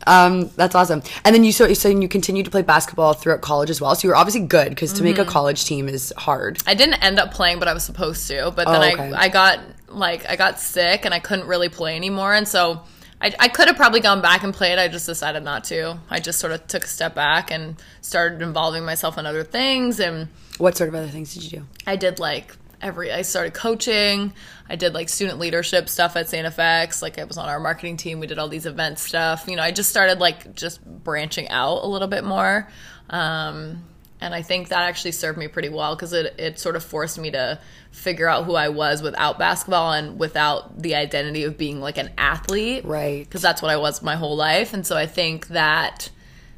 Um, 0.06 0.50
that's 0.58 0.76
awesome. 0.76 1.02
And 1.24 1.34
then 1.34 1.46
you 1.46 1.54
so 1.54 1.74
so 1.74 1.88
you 1.88 2.10
continued 2.10 2.44
to 2.44 2.52
play 2.52 2.62
basketball 2.62 3.14
throughout 3.14 3.40
college 3.40 3.70
as 3.70 3.80
well. 3.80 3.96
So 3.96 4.06
you 4.06 4.10
were 4.10 4.18
obviously 4.18 4.42
good 4.42 4.68
because 4.68 4.92
to 4.94 5.04
make 5.04 5.18
a 5.18 5.24
college 5.24 5.64
team 5.64 5.88
is 5.88 6.12
hard. 6.18 6.62
I 6.68 6.74
didn't 6.74 6.96
end 6.96 7.20
up 7.20 7.34
playing, 7.34 7.60
but 7.60 7.70
I 7.70 7.74
was 7.74 7.84
supposed 7.86 8.28
to. 8.28 8.52
But 8.52 8.68
then 8.68 9.00
Oh, 9.00 9.04
okay. 9.06 9.14
I, 9.14 9.24
I 9.24 9.30
got 9.30 9.60
like 9.88 10.30
I 10.30 10.36
got 10.36 10.60
sick 10.60 11.06
and 11.06 11.14
I 11.14 11.20
couldn't 11.20 11.48
really 11.48 11.70
play 11.70 11.96
anymore, 11.96 12.34
and 12.34 12.46
so 12.46 12.82
I, 13.24 13.34
I 13.40 13.48
could 13.48 13.70
have 13.70 13.78
probably 13.78 14.02
gone 14.02 14.22
back 14.22 14.44
and 14.44 14.54
played. 14.54 14.78
I 14.78 14.90
just 14.90 15.06
decided 15.06 15.44
not 15.44 15.64
to. 15.66 15.98
I 16.10 16.20
just 16.20 16.40
sort 16.40 16.52
of 16.52 16.68
took 16.68 16.84
a 16.84 16.88
step 16.88 17.16
back 17.16 17.52
and 17.52 17.82
started 18.02 18.42
involving 18.42 18.84
myself 18.84 19.18
in 19.18 19.26
other 19.26 19.44
things 19.44 20.00
and. 20.02 20.28
What 20.58 20.76
sort 20.76 20.90
of 20.90 20.96
other 20.96 21.08
things 21.08 21.34
did 21.34 21.44
you 21.44 21.60
do? 21.60 21.66
I 21.88 21.96
did 21.96 22.20
like 22.20 22.56
every 22.82 23.14
I 23.14 23.22
started 23.22 23.54
coaching. 23.54 24.34
I 24.70 24.76
did 24.76 24.94
like 24.94 25.08
student 25.08 25.40
leadership 25.40 25.88
stuff 25.88 26.18
at 26.18 26.28
St. 26.28 26.46
FX. 26.46 27.02
Like 27.02 27.18
I 27.18 27.24
was 27.24 27.38
on 27.38 27.48
our 27.48 27.62
marketing 27.62 27.96
team. 27.96 28.20
We 28.20 28.28
did 28.28 28.38
all 28.38 28.50
these 28.50 28.66
event 28.66 29.00
stuff. 29.00 29.46
You 29.48 29.56
know, 29.56 29.64
I 29.64 29.72
just 29.72 29.90
started 29.90 30.20
like 30.20 30.54
just 30.54 30.84
branching 30.86 31.48
out 31.48 31.84
a 31.84 31.88
little 31.88 32.10
bit 32.10 32.26
more. 32.26 32.68
Um, 33.10 33.84
and 34.24 34.34
I 34.34 34.42
think 34.42 34.70
that 34.70 34.82
actually 34.84 35.12
served 35.12 35.38
me 35.38 35.48
pretty 35.48 35.70
well 35.70 35.96
because 35.96 36.14
it, 36.14 36.36
it 36.38 36.58
sort 36.60 36.76
of 36.76 36.84
forced 36.84 37.20
me 37.20 37.32
to 37.32 37.60
figure 37.92 38.30
out 38.30 38.46
who 38.46 38.56
I 38.56 38.70
was 38.70 39.02
without 39.02 39.38
basketball 39.38 39.92
and 39.92 40.18
without 40.18 40.82
the 40.82 40.96
identity 40.96 41.44
of 41.44 41.58
being 41.58 41.82
like 41.82 41.98
an 41.98 42.10
athlete. 42.18 42.86
Right. 42.86 43.24
Because 43.26 43.42
that's 43.42 43.62
what 43.62 43.70
I 43.70 43.78
was 43.78 44.02
my 44.02 44.16
whole 44.16 44.36
life. 44.38 44.74
And 44.74 44.88
so 44.88 44.96
I 44.96 45.06
think 45.08 45.48
that 45.50 46.10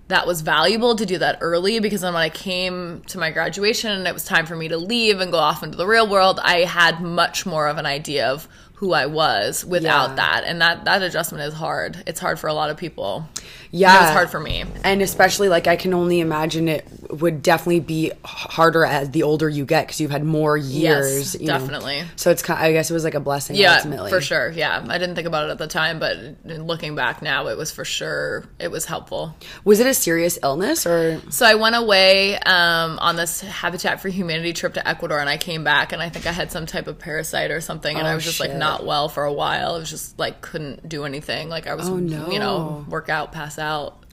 that 0.08 0.28
was 0.28 0.42
valuable 0.42 0.96
to 0.96 1.06
do 1.08 1.18
that 1.18 1.40
early 1.42 1.80
because 1.80 2.02
then 2.02 2.14
when 2.14 2.22
I 2.22 2.30
came 2.30 3.02
to 3.08 3.18
my 3.18 3.32
graduation 3.32 3.90
and 3.92 4.06
it 4.08 4.14
was 4.14 4.24
time 4.24 4.46
for 4.46 4.56
me 4.56 4.68
to 4.68 4.78
leave 4.78 5.20
and 5.20 5.32
go 5.32 5.40
off 5.40 5.64
into 5.64 5.76
the 5.78 5.88
real 5.88 6.08
world, 6.08 6.40
I 6.44 6.60
had 6.60 7.02
much 7.02 7.48
more 7.48 7.68
of 7.68 7.78
an 7.80 7.88
idea 7.88 8.28
of 8.28 8.48
who 8.76 8.94
I 8.94 9.08
was 9.08 9.66
without 9.66 10.10
Yeah. 10.12 10.16
that. 10.18 10.44
And 10.46 10.62
that 10.62 10.86
that 10.86 11.02
adjustment 11.02 11.44
is 11.46 11.54
hard. 11.56 12.04
It's 12.06 12.20
hard 12.20 12.40
for 12.40 12.48
a 12.48 12.54
lot 12.54 12.70
of 12.70 12.78
people. 12.78 13.28
Yeah. 13.78 13.96
It 13.98 14.02
was 14.06 14.12
hard 14.12 14.30
for 14.30 14.40
me. 14.40 14.64
And 14.84 15.02
especially 15.02 15.50
like 15.50 15.68
I 15.68 15.76
can 15.76 15.94
only 15.94 16.22
imagine 16.22 16.70
it 16.70 16.88
would 17.10 17.42
definitely 17.42 17.82
be 17.82 18.12
harder 18.24 18.86
as 18.86 19.12
the 19.12 19.24
older 19.24 19.50
you 19.50 19.66
get 19.66 19.86
because 19.86 20.00
you've 20.00 20.12
had 20.12 20.24
more 20.24 20.56
years. 20.58 21.36
you 21.36 21.48
know. 21.48 21.58
definitely. 21.60 22.04
So 22.16 22.32
it's 22.32 22.42
kind. 22.42 22.60
I 22.60 22.72
guess 22.72 22.90
it 22.90 22.94
was 22.94 23.04
like 23.04 23.16
a 23.16 23.20
blessing. 23.20 23.56
Yeah, 23.58 23.76
ultimately. 23.76 24.10
for 24.12 24.22
sure. 24.22 24.50
Yeah, 24.52 24.86
I 24.88 24.98
didn't 24.98 25.16
think 25.16 25.28
about 25.28 25.50
it 25.50 25.52
at 25.52 25.58
the 25.58 25.68
time, 25.68 26.00
but 26.00 26.18
looking 26.46 26.96
back 26.96 27.22
now, 27.22 27.48
it 27.48 27.58
was 27.58 27.72
for 27.72 27.84
sure. 27.86 28.46
It 28.60 28.70
was 28.72 28.86
helpful. 28.86 29.36
Was 29.66 29.80
it 29.82 29.88
a 29.88 29.94
serious 29.94 30.40
illness 30.42 30.86
or? 30.86 31.22
So 31.30 31.46
I 31.46 31.56
went 31.56 31.76
away 31.76 32.38
um, 32.40 32.98
on 33.00 33.16
this 33.18 33.42
Habitat 33.42 34.02
for 34.02 34.08
Humanity 34.10 34.54
trip 34.54 34.74
to 34.76 34.88
Ecuador, 34.88 35.20
and 35.20 35.30
I 35.30 35.38
came 35.38 35.64
back, 35.66 35.92
and 35.92 36.02
I 36.02 36.10
think 36.10 36.26
I 36.28 36.32
had 36.32 36.52
some 36.52 36.66
type 36.66 36.88
of 36.88 36.98
parasite 37.00 37.52
or 37.52 37.60
something, 37.62 37.96
and 37.98 38.08
Oh, 38.08 38.12
I 38.12 38.16
was 38.16 38.24
just 38.24 38.40
like 38.40 38.54
not 38.56 38.86
well 38.86 39.10
for 39.10 39.26
a 39.26 39.34
while. 39.34 39.76
I 39.76 39.80
was 39.80 39.90
just 39.90 40.18
like 40.18 40.42
couldn't 40.42 40.88
do 40.88 41.04
anything. 41.04 41.50
Like 41.50 41.68
I 41.68 41.76
was, 41.76 41.90
Oh, 41.90 41.98
you 41.98 42.40
know, 42.40 42.86
work 42.90 43.10
out, 43.10 43.32
pass 43.32 43.60
out, 43.60 43.65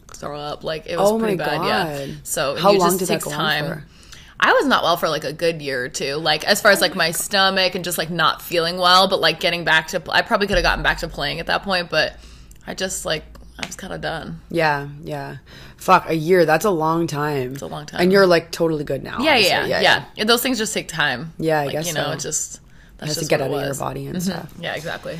throw 0.09 0.39
up. 0.39 0.65
Like 0.65 0.87
it 0.87 0.97
was 0.97 1.11
Oh 1.11 1.19
pretty 1.19 1.37
bad. 1.37 1.65
Yeah. 1.65 2.15
So 2.23 2.57
How 2.57 2.73
long 2.73 2.91
just 2.91 3.01
did 3.01 3.09
that 3.09 3.23
go 3.23 3.31
on 3.31 3.37
time. 3.37 3.67
for? 3.67 3.85
I 4.39 4.53
was 4.55 4.67
not 4.67 4.83
well 4.83 4.97
for 4.97 5.09
like 5.09 5.25
a 5.25 5.33
good 5.33 5.63
year 5.63 5.85
or 5.85 5.89
two. 5.89 6.17
Like 6.17 6.45
as 6.45 6.61
far 6.61 6.73
as 6.73 6.81
like 6.81 6.97
my 6.97 7.11
oh 7.11 7.13
stomach 7.13 7.75
and 7.75 7.85
just 7.85 7.97
like 7.97 8.11
not 8.11 8.43
feeling 8.43 8.77
well, 8.77 9.09
but 9.09 9.21
like 9.21 9.39
getting 9.39 9.65
back 9.65 9.89
to 9.89 10.03
I 10.11 10.23
probably 10.23 10.49
could 10.49 10.57
have 10.57 10.65
gotten 10.65 10.83
back 10.83 10.99
to 10.99 11.09
playing 11.09 11.39
at 11.39 11.47
that 11.47 11.63
point, 11.63 11.91
but 11.91 12.17
I 12.67 12.75
just 12.75 13.05
like 13.05 13.25
I 13.59 13.67
was 13.67 13.77
kind 13.77 13.93
of 13.93 14.01
done. 14.01 14.41
Yeah, 14.51 14.89
yeah. 15.03 15.37
Fuck, 15.77 16.09
a 16.09 16.15
year. 16.15 16.45
That's 16.45 16.65
a 16.65 16.71
long 16.71 17.07
time. 17.07 17.53
It's 17.53 17.63
a 17.63 17.67
long 17.67 17.87
time. 17.87 18.01
And 18.01 18.13
you're 18.13 18.27
like 18.27 18.51
totally 18.51 18.85
good 18.85 19.05
now. 19.05 19.21
Yeah, 19.21 19.33
obviously. 19.33 19.51
yeah, 19.51 19.81
yeah, 19.81 20.05
yeah. 20.17 20.25
Those 20.25 20.43
things 20.43 20.59
just 20.59 20.75
take 20.75 20.89
time. 20.89 21.33
Yeah, 21.39 21.61
I 21.61 21.65
like, 21.65 21.73
guess 21.73 21.89
you 21.89 21.95
know, 21.95 22.05
so. 22.07 22.13
it 22.13 22.21
just 22.21 22.61
that's 22.99 23.15
Has 23.15 23.25
to 23.25 23.29
get 23.29 23.41
out 23.41 23.51
of 23.51 23.61
your 23.61 23.75
body 23.75 24.07
and 24.07 24.17
mm-hmm. 24.17 24.31
stuff. 24.31 24.53
Yeah, 24.61 24.75
exactly. 24.75 25.19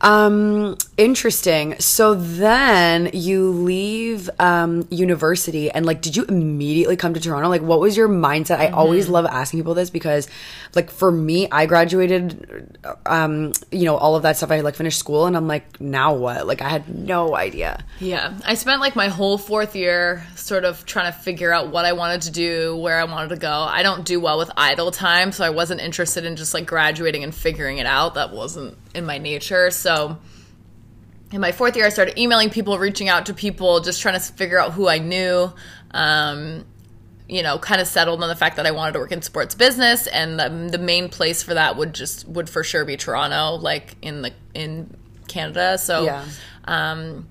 Um, 0.00 0.76
interesting. 0.96 1.78
So 1.78 2.14
then 2.14 3.10
you 3.12 3.50
leave 3.50 4.28
um 4.38 4.86
university 4.90 5.70
and 5.70 5.86
like 5.86 6.00
did 6.00 6.16
you 6.16 6.24
immediately 6.24 6.96
come 6.96 7.14
to 7.14 7.20
Toronto? 7.20 7.48
Like 7.48 7.62
what 7.62 7.80
was 7.80 7.96
your 7.96 8.08
mindset? 8.08 8.58
I 8.58 8.68
always 8.68 9.08
love 9.08 9.26
asking 9.26 9.60
people 9.60 9.74
this 9.74 9.90
because 9.90 10.28
like 10.74 10.90
for 10.90 11.10
me, 11.10 11.48
I 11.50 11.66
graduated 11.66 12.78
um, 13.06 13.52
you 13.70 13.84
know, 13.84 13.96
all 13.96 14.16
of 14.16 14.22
that 14.22 14.36
stuff. 14.36 14.50
I 14.50 14.60
like 14.60 14.74
finished 14.74 14.98
school 14.98 15.26
and 15.26 15.36
I'm 15.36 15.48
like, 15.48 15.80
now 15.80 16.14
what? 16.14 16.46
Like 16.46 16.62
I 16.62 16.68
had 16.68 16.88
no 16.88 17.34
idea. 17.34 17.84
Yeah, 18.00 18.34
I 18.44 18.54
spent 18.54 18.80
like 18.80 18.96
my 18.96 19.08
whole 19.08 19.38
fourth 19.38 19.76
year 19.76 20.26
sort 20.36 20.64
of 20.64 20.84
trying 20.84 21.12
to 21.12 21.18
figure 21.18 21.52
out 21.52 21.68
what 21.70 21.84
I 21.84 21.92
wanted 21.92 22.22
to 22.22 22.30
do, 22.30 22.76
where 22.76 22.98
I 22.98 23.04
wanted 23.04 23.28
to 23.30 23.36
go. 23.36 23.50
I 23.52 23.82
don't 23.82 24.04
do 24.04 24.20
well 24.20 24.38
with 24.38 24.50
idle 24.56 24.90
time, 24.90 25.32
so 25.32 25.44
I 25.44 25.50
wasn't 25.50 25.80
interested 25.80 26.24
in 26.24 26.36
just 26.36 26.54
like 26.54 26.66
graduating 26.66 27.24
and 27.24 27.34
figuring 27.34 27.78
it 27.78 27.86
out. 27.86 28.14
That 28.14 28.32
wasn't 28.32 28.76
in 28.94 29.04
my 29.06 29.18
nature. 29.18 29.70
So 29.70 30.18
in 31.32 31.40
my 31.40 31.52
fourth 31.52 31.76
year, 31.76 31.86
I 31.86 31.88
started 31.88 32.18
emailing 32.18 32.50
people, 32.50 32.78
reaching 32.78 33.08
out 33.08 33.26
to 33.26 33.34
people, 33.34 33.80
just 33.80 34.00
trying 34.00 34.14
to 34.14 34.20
figure 34.20 34.58
out 34.58 34.72
who 34.72 34.88
I 34.88 34.98
knew. 34.98 35.52
Um, 35.90 36.64
you 37.28 37.42
know, 37.42 37.58
kind 37.58 37.80
of 37.80 37.86
settled 37.86 38.22
on 38.22 38.28
the 38.28 38.36
fact 38.36 38.56
that 38.56 38.66
I 38.66 38.70
wanted 38.70 38.92
to 38.92 38.98
work 38.98 39.10
in 39.10 39.22
sports 39.22 39.54
business, 39.54 40.06
and 40.06 40.38
the, 40.38 40.68
the 40.76 40.78
main 40.78 41.08
place 41.08 41.42
for 41.42 41.54
that 41.54 41.76
would 41.76 41.94
just 41.94 42.28
would 42.28 42.50
for 42.50 42.62
sure 42.62 42.84
be 42.84 42.98
Toronto, 42.98 43.56
like 43.56 43.96
in 44.02 44.20
the 44.22 44.32
in 44.52 44.94
Canada. 45.26 45.78
So, 45.78 46.04
Yeah. 46.04 46.24
um, 46.66 47.26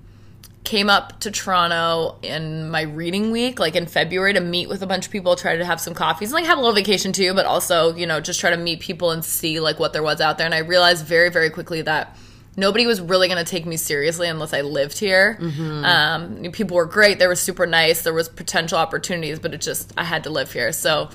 came 0.64 0.90
up 0.90 1.20
to 1.20 1.30
Toronto 1.32 2.18
in 2.22 2.70
my 2.70 2.82
reading 2.84 3.32
week, 3.32 3.60
like 3.60 3.76
in 3.76 3.86
February, 3.86 4.34
to 4.34 4.40
meet 4.40 4.70
with 4.70 4.82
a 4.82 4.88
bunch 4.88 5.06
of 5.06 5.12
people, 5.12 5.36
try 5.36 5.58
to 5.58 5.66
have 5.66 5.82
some 5.82 5.94
coffees, 5.94 6.30
and 6.30 6.36
like 6.36 6.46
have 6.46 6.58
a 6.58 6.62
little 6.62 6.76
vacation 6.76 7.12
too, 7.12 7.34
but 7.34 7.46
also 7.46 7.96
you 7.96 8.08
know 8.08 8.20
just 8.22 8.40
try 8.40 8.50
to 8.50 8.58
meet 8.58 8.80
people 8.80 9.12
and 9.12 9.24
see 9.26 9.60
like 9.60 9.80
what 9.80 9.94
there 9.94 10.04
was 10.04 10.22
out 10.22 10.38
there. 10.38 10.46
And 10.46 10.56
I 10.56 10.60
realized 10.60 11.06
very 11.06 11.30
very 11.30 11.50
quickly 11.50 11.82
that 11.84 12.18
nobody 12.56 12.86
was 12.86 13.02
really 13.02 13.28
going 13.28 13.44
to 13.44 13.50
take 13.50 13.66
me 13.66 13.78
seriously 13.78 14.28
unless 14.28 14.54
I 14.54 14.62
lived 14.62 15.00
here. 15.00 15.38
Um, 15.42 16.52
people 16.52 16.78
were 16.78 16.86
great; 16.86 17.20
they 17.20 17.28
were 17.28 17.36
super 17.36 17.66
nice. 17.66 18.04
There 18.04 18.14
was 18.14 18.30
potential 18.30 18.78
opportunities, 18.78 19.40
but 19.40 19.54
it 19.54 19.62
just 19.62 19.92
I 19.98 20.04
had 20.04 20.24
to 20.26 20.30
live 20.30 20.52
here. 20.54 20.72
So. 20.72 21.10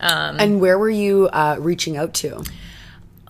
Um, 0.00 0.36
And 0.40 0.60
where 0.60 0.78
were 0.78 0.90
you 0.90 1.28
uh 1.28 1.56
reaching 1.60 1.96
out 1.96 2.14
to? 2.14 2.42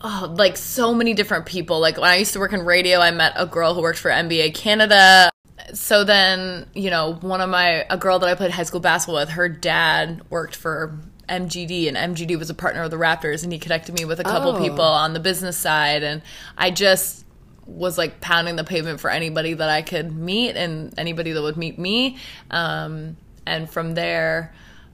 oh, 0.06 0.34
like 0.36 0.56
so 0.56 0.92
many 0.94 1.14
different 1.14 1.46
people. 1.46 1.80
Like 1.80 1.96
when 1.96 2.10
I 2.10 2.16
used 2.16 2.32
to 2.34 2.38
work 2.38 2.52
in 2.52 2.60
radio, 2.64 3.00
I 3.00 3.10
met 3.10 3.32
a 3.36 3.46
girl 3.46 3.74
who 3.74 3.80
worked 3.80 3.98
for 3.98 4.10
NBA 4.10 4.54
Canada. 4.54 5.30
So 5.72 6.04
then, 6.04 6.66
you 6.74 6.90
know, 6.90 7.14
one 7.14 7.40
of 7.40 7.48
my 7.48 7.86
a 7.88 7.96
girl 7.96 8.18
that 8.18 8.28
I 8.28 8.34
played 8.34 8.50
high 8.50 8.64
school 8.64 8.80
basketball 8.80 9.20
with, 9.20 9.30
her 9.30 9.48
dad 9.48 10.22
worked 10.30 10.54
for 10.56 10.98
MGD 11.28 11.88
and 11.88 11.96
MGD 12.16 12.38
was 12.38 12.50
a 12.50 12.54
partner 12.54 12.82
of 12.82 12.90
the 12.90 12.98
Raptors 12.98 13.44
and 13.44 13.52
he 13.52 13.58
connected 13.58 13.94
me 13.94 14.04
with 14.04 14.20
a 14.20 14.24
couple 14.24 14.56
Oh. 14.56 14.58
people 14.62 14.84
on 14.84 15.14
the 15.14 15.20
business 15.20 15.56
side 15.56 16.02
and 16.02 16.20
I 16.58 16.70
just 16.70 17.24
was 17.66 17.96
like 17.96 18.20
pounding 18.20 18.56
the 18.56 18.64
pavement 18.64 19.00
for 19.00 19.08
anybody 19.08 19.54
that 19.54 19.70
I 19.70 19.80
could 19.80 20.14
meet 20.14 20.54
and 20.54 20.92
anybody 20.98 21.32
that 21.32 21.40
would 21.40 21.56
meet 21.56 21.78
me. 21.78 22.18
Um, 22.50 23.16
and 23.46 23.70
from 23.70 23.94
there, 23.94 24.52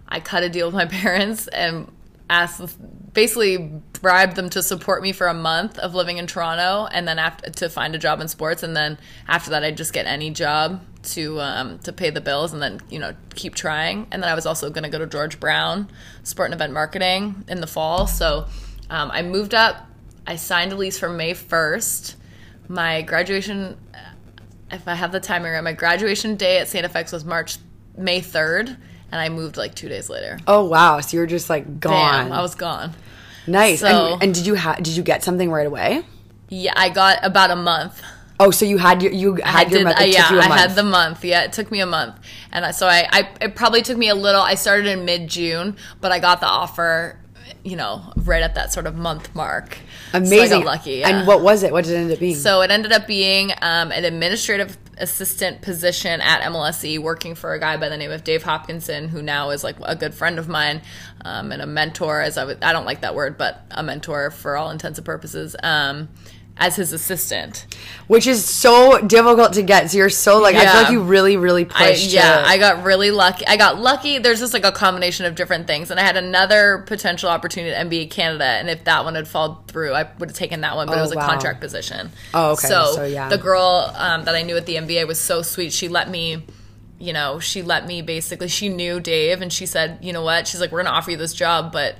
I 0.08 0.20
cut 0.20 0.44
a 0.44 0.48
deal 0.48 0.68
with 0.68 0.74
my 0.76 0.86
parents 1.00 1.48
and 1.48 1.90
asked, 2.30 2.78
basically 3.12 3.58
bribed 4.00 4.36
them 4.36 4.48
to 4.50 4.62
support 4.62 5.02
me 5.02 5.12
for 5.12 5.26
a 5.26 5.34
month 5.34 5.78
of 5.78 5.94
living 5.94 6.16
in 6.16 6.26
Toronto, 6.26 6.88
and 6.90 7.06
then 7.06 7.18
after 7.18 7.50
to 7.50 7.68
find 7.68 7.94
a 7.94 7.98
job 7.98 8.20
in 8.20 8.28
sports, 8.28 8.62
and 8.62 8.74
then 8.74 8.98
after 9.28 9.50
that, 9.50 9.64
I'd 9.64 9.76
just 9.76 9.92
get 9.92 10.06
any 10.06 10.30
job 10.30 10.82
to 11.02 11.40
um, 11.40 11.78
to 11.80 11.92
pay 11.92 12.10
the 12.10 12.20
bills, 12.20 12.52
and 12.52 12.62
then 12.62 12.80
you 12.88 12.98
know 12.98 13.14
keep 13.34 13.54
trying. 13.54 14.06
And 14.10 14.22
then 14.22 14.30
I 14.30 14.34
was 14.34 14.46
also 14.46 14.70
going 14.70 14.84
to 14.84 14.90
go 14.90 14.98
to 14.98 15.06
George 15.06 15.38
Brown, 15.40 15.90
sport 16.22 16.46
and 16.46 16.54
event 16.54 16.72
marketing 16.72 17.44
in 17.48 17.60
the 17.60 17.66
fall. 17.66 18.06
So 18.06 18.46
um, 18.88 19.10
I 19.10 19.22
moved 19.22 19.54
up. 19.54 19.86
I 20.26 20.36
signed 20.36 20.72
a 20.72 20.76
lease 20.76 20.98
for 20.98 21.08
May 21.08 21.34
first. 21.34 22.16
My 22.68 23.02
graduation 23.02 23.76
if 24.72 24.86
I 24.86 24.94
have 24.94 25.12
the 25.12 25.20
timing 25.20 25.52
right, 25.52 25.64
my 25.64 25.72
graduation 25.72 26.36
day 26.36 26.58
at 26.58 26.68
St. 26.68 26.86
FX 26.86 27.12
was 27.12 27.24
March 27.24 27.56
May 27.96 28.20
third, 28.20 28.76
and 29.12 29.20
I 29.20 29.28
moved 29.28 29.56
like 29.56 29.74
two 29.74 29.88
days 29.88 30.08
later. 30.08 30.38
Oh 30.46 30.64
wow, 30.64 31.00
so 31.00 31.16
you 31.16 31.20
were 31.20 31.26
just 31.26 31.48
like 31.50 31.80
gone. 31.80 32.32
I 32.32 32.40
was 32.42 32.54
gone. 32.54 32.92
nice. 33.46 33.80
so- 33.80 34.14
and, 34.14 34.22
and 34.22 34.34
did 34.34 34.46
you 34.46 34.56
ha- 34.56 34.76
did 34.76 34.96
you 34.96 35.02
get 35.02 35.22
something 35.24 35.50
right 35.50 35.66
away? 35.66 36.02
Yeah, 36.48 36.72
I 36.76 36.88
got 36.88 37.18
about 37.24 37.50
a 37.50 37.56
month. 37.56 38.00
Oh, 38.42 38.50
so 38.50 38.64
you 38.64 38.78
had 38.78 39.02
your 39.02 39.12
you 39.12 39.38
I 39.44 39.48
had 39.48 39.70
your 39.70 39.80
did- 39.80 39.84
month. 39.84 40.00
uh, 40.00 40.04
yeah, 40.04 40.22
took 40.22 40.30
you 40.32 40.38
a 40.38 40.42
I 40.42 40.56
had 40.58 40.74
the 40.74 40.82
month. 40.82 41.24
Yeah, 41.24 41.42
it 41.44 41.52
took 41.52 41.70
me 41.70 41.80
a 41.80 41.86
month, 41.86 42.16
and 42.52 42.64
I, 42.64 42.70
so 42.70 42.86
I, 42.86 43.06
I 43.12 43.28
it 43.40 43.54
probably 43.54 43.82
took 43.82 43.98
me 43.98 44.08
a 44.08 44.14
little. 44.14 44.40
I 44.40 44.54
started 44.54 44.86
in 44.86 45.04
mid 45.04 45.28
June, 45.28 45.76
but 46.00 46.10
I 46.10 46.18
got 46.20 46.40
the 46.40 46.46
offer, 46.46 47.18
you 47.64 47.76
know, 47.76 48.12
right 48.16 48.42
at 48.42 48.54
that 48.54 48.72
sort 48.72 48.86
of 48.86 48.96
month 48.96 49.34
mark. 49.34 49.76
Amazing. 50.14 50.38
So 50.38 50.42
I 50.44 50.48
got 50.60 50.64
lucky. 50.64 50.90
yeah. 50.94 51.08
And 51.10 51.26
what 51.28 51.42
was 51.42 51.62
it? 51.62 51.70
What 51.72 51.84
did 51.84 51.92
it 51.92 51.98
end 51.98 52.12
up 52.12 52.18
being? 52.18 52.34
So 52.34 52.62
it 52.62 52.70
ended 52.70 52.92
up 52.92 53.06
being 53.06 53.52
um, 53.60 53.92
an 53.92 54.04
administrative 54.06 54.78
assistant 55.00 55.62
position 55.62 56.20
at 56.20 56.42
MLSE, 56.42 56.98
working 56.98 57.34
for 57.34 57.52
a 57.52 57.60
guy 57.60 57.76
by 57.76 57.88
the 57.88 57.96
name 57.96 58.10
of 58.10 58.24
Dave 58.24 58.42
Hopkinson, 58.42 59.08
who 59.08 59.22
now 59.22 59.50
is 59.50 59.64
like 59.64 59.76
a 59.82 59.96
good 59.96 60.14
friend 60.14 60.38
of 60.38 60.48
mine 60.48 60.82
um, 61.24 61.52
and 61.52 61.62
a 61.62 61.66
mentor. 61.66 62.20
As 62.20 62.38
I 62.38 62.44
would, 62.44 62.62
I 62.62 62.72
don't 62.72 62.86
like 62.86 63.00
that 63.00 63.14
word, 63.14 63.38
but 63.38 63.62
a 63.70 63.82
mentor 63.82 64.30
for 64.30 64.56
all 64.56 64.70
intents 64.70 64.98
and 64.98 65.04
purposes. 65.04 65.56
Um, 65.62 66.08
as 66.60 66.76
his 66.76 66.92
assistant, 66.92 67.66
Which 68.06 68.26
is 68.26 68.44
so 68.44 69.00
difficult 69.00 69.54
to 69.54 69.62
get. 69.62 69.90
So 69.90 69.96
you're 69.96 70.10
so 70.10 70.38
like 70.38 70.54
I 70.54 70.66
feel 70.66 70.82
like 70.82 70.92
you 70.92 71.02
really 71.02 71.36
really 71.38 71.66
I, 71.74 71.92
pushed. 71.92 72.12
yeah, 72.12 72.40
it. 72.40 72.46
I 72.46 72.58
got 72.58 72.84
really 72.84 73.10
lucky. 73.10 73.46
I 73.46 73.56
got 73.56 73.80
lucky. 73.80 74.18
There's 74.18 74.38
just 74.40 74.52
like 74.52 74.66
a 74.66 74.70
combination 74.70 75.24
of 75.24 75.34
different 75.34 75.66
things, 75.66 75.90
and 75.90 75.98
I 75.98 76.02
had 76.04 76.18
another 76.18 76.84
potential 76.86 77.30
opportunity 77.30 77.74
at 77.74 77.86
NBA 77.86 78.10
Canada, 78.10 78.44
and 78.44 78.68
if 78.68 78.84
that 78.84 79.04
one 79.04 79.14
had 79.14 79.26
fallen 79.26 79.56
through, 79.68 79.94
I 79.94 80.06
would 80.18 80.28
have 80.28 80.36
taken 80.36 80.60
that 80.60 80.76
one. 80.76 80.86
But 80.86 80.98
it 80.98 81.00
Oh, 81.00 81.02
was 81.02 81.12
a 81.12 81.16
contract 81.16 81.60
position. 81.62 82.10
Oh, 82.34 82.52
okay. 82.52 82.68
So, 82.68 82.92
So, 82.94 83.04
yeah. 83.04 83.30
the 83.30 83.38
girl 83.38 83.90
um, 83.96 84.24
that 84.26 84.34
I 84.34 84.42
knew 84.42 84.56
at 84.56 84.66
the 84.66 84.76
NBA 84.76 85.06
was 85.08 85.18
so 85.18 85.40
sweet. 85.42 85.72
She 85.72 85.88
let 85.88 86.08
me. 86.10 86.44
You 86.98 87.14
know, 87.14 87.38
she 87.38 87.62
let 87.62 87.86
me 87.86 88.02
basically. 88.02 88.48
She 88.48 88.68
knew 88.68 89.00
Dave, 89.00 89.40
and 89.40 89.50
she 89.50 89.64
said, 89.64 90.00
"You 90.02 90.12
know 90.12 90.22
what?" 90.22 90.46
She's 90.46 90.60
like, 90.60 90.70
"We're 90.70 90.82
gonna 90.82 90.94
offer 90.94 91.10
you 91.10 91.16
this 91.16 91.32
job, 91.32 91.72
but 91.72 91.96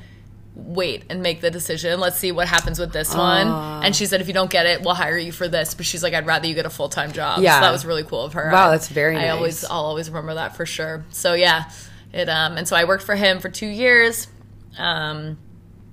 wait 0.64 1.04
and 1.10 1.22
make 1.22 1.40
the 1.40 1.50
decision. 1.50 2.00
Let's 2.00 2.16
see 2.16 2.32
what 2.32 2.48
happens 2.48 2.78
with 2.78 2.92
this 2.92 3.14
one." 3.14 3.48
And 3.84 3.94
she 3.94 4.06
said, 4.06 4.20
"If 4.20 4.28
you 4.28 4.34
don't 4.34 4.50
get 4.50 4.66
it, 4.66 4.82
we'll 4.82 4.94
hire 4.94 5.18
you 5.18 5.32
for 5.32 5.48
this." 5.48 5.74
But 5.74 5.86
she's 5.86 6.02
like, 6.02 6.14
"I'd 6.14 6.26
rather 6.26 6.46
you 6.46 6.54
get 6.54 6.66
a 6.66 6.70
full 6.70 6.88
time 6.88 7.12
job." 7.12 7.42
Yeah. 7.42 7.56
so 7.56 7.60
that 7.62 7.72
was 7.72 7.84
really 7.84 8.04
cool 8.04 8.22
of 8.22 8.34
her. 8.34 8.50
Wow, 8.52 8.70
that's 8.70 8.88
very 8.88 9.16
I 9.16 9.22
nice. 9.22 9.30
always, 9.32 9.64
I'll 9.64 9.84
always 9.84 10.08
remember 10.08 10.34
that 10.34 10.56
for 10.56 10.66
sure. 10.66 11.04
So 11.10 11.34
yeah, 11.34 11.70
it 12.12 12.28
um, 12.28 12.56
and 12.56 12.66
so 12.66 12.76
I 12.76 12.84
worked 12.84 13.04
for 13.04 13.14
him 13.14 13.40
for 13.40 13.48
two 13.48 13.66
years. 13.66 14.28
Um, 14.78 15.38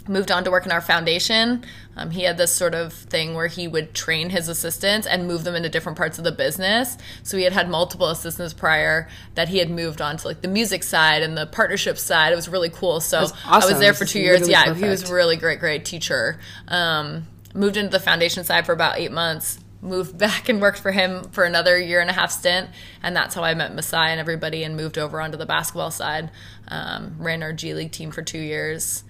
moved 0.07 0.31
on 0.31 0.43
to 0.43 0.51
work 0.51 0.65
in 0.65 0.71
our 0.71 0.81
foundation. 0.81 1.63
Um, 1.95 2.11
he 2.11 2.23
had 2.23 2.37
this 2.37 2.51
sort 2.53 2.75
of 2.75 2.93
thing 2.93 3.33
where 3.33 3.47
he 3.47 3.67
would 3.67 3.93
train 3.93 4.29
his 4.29 4.47
assistants 4.47 5.07
and 5.07 5.27
move 5.27 5.43
them 5.43 5.55
into 5.55 5.69
different 5.69 5.97
parts 5.97 6.17
of 6.17 6.23
the 6.23 6.31
business. 6.31 6.97
So 7.23 7.37
he 7.37 7.43
had 7.43 7.53
had 7.53 7.69
multiple 7.69 8.09
assistants 8.09 8.53
prior 8.53 9.07
that 9.35 9.49
he 9.49 9.57
had 9.57 9.69
moved 9.69 10.01
on 10.01 10.17
to 10.17 10.27
like 10.27 10.41
the 10.41 10.47
music 10.47 10.83
side 10.83 11.23
and 11.23 11.37
the 11.37 11.47
partnership 11.47 11.97
side. 11.97 12.33
It 12.33 12.35
was 12.35 12.47
really 12.47 12.69
cool. 12.69 12.99
So 12.99 13.21
That's 13.21 13.33
I 13.45 13.65
was 13.65 13.79
there 13.79 13.93
for 13.93 14.05
two 14.05 14.19
years. 14.19 14.47
Yeah, 14.47 14.73
he 14.73 14.85
was 14.85 15.01
perfect. 15.01 15.13
really 15.15 15.37
great, 15.37 15.59
great 15.59 15.85
teacher. 15.85 16.39
Um, 16.67 17.27
moved 17.53 17.77
into 17.77 17.89
the 17.89 17.99
foundation 17.99 18.43
side 18.43 18.65
for 18.65 18.73
about 18.73 18.97
eight 18.97 19.11
months. 19.11 19.59
Moved 19.81 20.17
back 20.19 20.49
and 20.49 20.61
worked 20.61 20.79
for 20.79 20.91
him 20.91 21.23
for 21.31 21.43
another 21.43 21.79
year 21.79 21.99
and 21.99 22.09
a 22.09 22.13
half 22.13 22.31
stint, 22.31 22.69
and 23.03 23.15
that's 23.15 23.35
how 23.35 23.43
I 23.43 23.53
met 23.53 23.73
Masai 23.75 24.09
and 24.11 24.19
everybody, 24.19 24.63
and 24.63 24.75
moved 24.75 24.97
over 24.97 25.21
onto 25.21 25.37
the 25.37 25.45
basketball 25.45 25.91
side. 25.91 26.31
Um, 26.67 27.15
ran 27.19 27.43
our 27.43 27.53
G 27.53 27.73
League 27.73 27.91
team 27.91 28.11
for 28.11 28.21
two 28.21 28.39
years, 28.39 29.03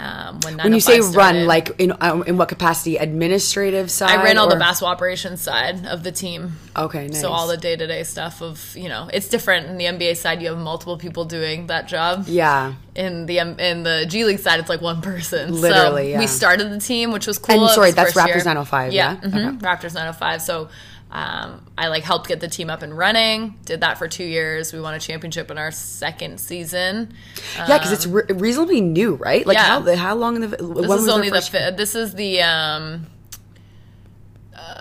Um, 0.00 0.40
when 0.40 0.56
When 0.56 0.72
you 0.72 0.80
say 0.80 0.98
905 0.98 1.16
run, 1.16 1.46
like 1.46 1.78
in 1.78 1.92
um, 2.00 2.22
in 2.22 2.38
what 2.38 2.48
capacity? 2.48 2.96
Administrative 2.96 3.90
side. 3.90 4.18
I 4.18 4.22
ran 4.24 4.38
all 4.38 4.48
the 4.48 4.56
basketball 4.56 4.92
operations 4.92 5.42
side 5.42 5.84
of 5.84 6.02
the 6.04 6.12
team. 6.12 6.56
Okay, 6.74 7.08
nice. 7.08 7.20
So 7.20 7.30
all 7.30 7.46
the 7.46 7.58
day 7.58 7.76
to 7.76 7.86
day 7.86 8.02
stuff 8.04 8.40
of 8.40 8.74
you 8.74 8.88
know 8.88 9.10
it's 9.12 9.28
different 9.28 9.66
in 9.66 9.76
the 9.76 9.84
NBA 9.84 10.16
side. 10.16 10.40
You 10.40 10.48
have 10.48 10.58
multiple 10.58 10.96
people 10.96 11.26
doing 11.26 11.66
that 11.66 11.86
job. 11.86 12.24
yeah. 12.28 12.74
In 12.94 13.26
the 13.26 13.38
in 13.38 13.82
the 13.82 14.06
G 14.08 14.24
League 14.24 14.38
side, 14.38 14.58
it's 14.60 14.68
like 14.68 14.80
one 14.80 15.02
person. 15.02 15.52
Literally, 15.52 16.04
so 16.04 16.08
yeah. 16.08 16.18
we 16.18 16.26
started 16.26 16.70
the 16.70 16.80
team, 16.80 17.12
which 17.12 17.26
was 17.26 17.38
cool. 17.38 17.66
And 17.66 17.70
sorry, 17.70 17.90
that's 17.92 18.14
Raptors 18.14 18.26
year. 18.26 18.36
905, 18.38 18.92
yeah? 18.92 19.16
mhm, 19.16 19.60
Raptors 19.60 19.94
905. 19.94 20.42
So 20.42 20.68
um, 21.12 21.66
I 21.76 21.88
like 21.88 22.04
helped 22.04 22.28
get 22.28 22.40
the 22.40 22.48
team 22.48 22.70
up 22.70 22.82
and 22.82 22.96
running. 22.96 23.56
Did 23.64 23.80
that 23.80 23.98
for 23.98 24.06
two 24.06 24.24
years. 24.24 24.72
We 24.72 24.80
won 24.80 24.94
a 24.94 25.00
championship 25.00 25.50
in 25.50 25.58
our 25.58 25.70
second 25.72 26.38
season. 26.40 27.14
Yeah, 27.56 27.78
because 27.78 27.90
it's 27.92 28.06
re- 28.06 28.22
reasonably 28.28 28.80
new, 28.80 29.14
right? 29.16 29.44
Like 29.44 29.56
yeah. 29.56 29.80
how 29.80 29.96
how 29.96 30.14
long 30.14 30.36
in 30.36 30.42
the 30.42 30.48
This 30.48 31.02
is 31.02 31.08
only 31.08 31.28
the 31.30 31.36
first- 31.36 31.50
fi- 31.50 31.70
this 31.70 31.94
is 31.94 32.14
the 32.14 32.42
um, 32.42 33.06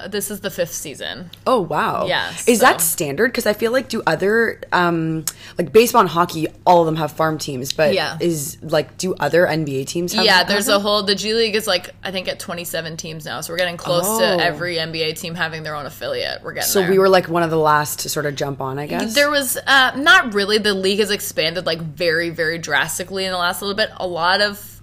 this 0.07 0.31
is 0.31 0.39
the 0.41 0.49
fifth 0.49 0.73
season. 0.73 1.29
Oh 1.45 1.61
wow! 1.61 2.05
Yeah, 2.07 2.31
is 2.47 2.59
that 2.59 2.81
standard? 2.81 3.27
Because 3.31 3.45
I 3.45 3.53
feel 3.53 3.71
like 3.71 3.89
do 3.89 4.01
other 4.07 4.61
um 4.71 5.25
like 5.57 5.71
baseball 5.73 6.01
and 6.01 6.09
hockey, 6.09 6.47
all 6.65 6.81
of 6.81 6.85
them 6.85 6.95
have 6.95 7.11
farm 7.11 7.37
teams, 7.37 7.73
but 7.73 7.93
Yeah. 7.93 8.17
is 8.19 8.57
like 8.61 8.97
do 8.97 9.13
other 9.15 9.45
NBA 9.47 9.85
teams? 9.87 10.13
have 10.13 10.25
Yeah, 10.25 10.43
there's 10.43 10.67
a 10.67 10.79
whole. 10.79 11.03
The 11.03 11.15
G 11.15 11.33
League 11.33 11.55
is 11.55 11.67
like 11.67 11.89
I 12.03 12.11
think 12.11 12.27
at 12.27 12.39
27 12.39 12.97
teams 12.97 13.25
now, 13.25 13.41
so 13.41 13.53
we're 13.53 13.57
getting 13.57 13.77
close 13.77 14.05
Oh. 14.07 14.19
to 14.19 14.43
every 14.43 14.75
NBA 14.77 15.13
team 15.19 15.35
having 15.35 15.63
their 15.63 15.75
own 15.75 15.85
affiliate. 15.85 16.41
We're 16.43 16.53
getting 16.53 16.67
So 16.69 16.81
there. 16.81 16.89
we 16.91 16.99
were 16.99 17.09
like 17.09 17.27
one 17.27 17.43
of 17.43 17.49
the 17.49 17.57
last 17.57 17.99
to 17.99 18.09
sort 18.09 18.25
of 18.25 18.35
jump 18.35 18.61
on, 18.61 18.79
I 18.79 18.87
guess. 18.87 19.13
There 19.15 19.29
was 19.31 19.57
uh, 19.67 19.91
not 19.95 20.33
really. 20.33 20.57
The 20.57 20.73
league 20.73 20.99
has 20.99 21.11
expanded 21.11 21.65
like 21.65 21.81
very, 21.81 22.29
very 22.29 22.57
drastically 22.57 23.25
in 23.25 23.31
the 23.31 23.37
last 23.37 23.61
little 23.61 23.75
bit. 23.75 23.89
A 23.97 24.07
lot 24.07 24.41
of 24.41 24.78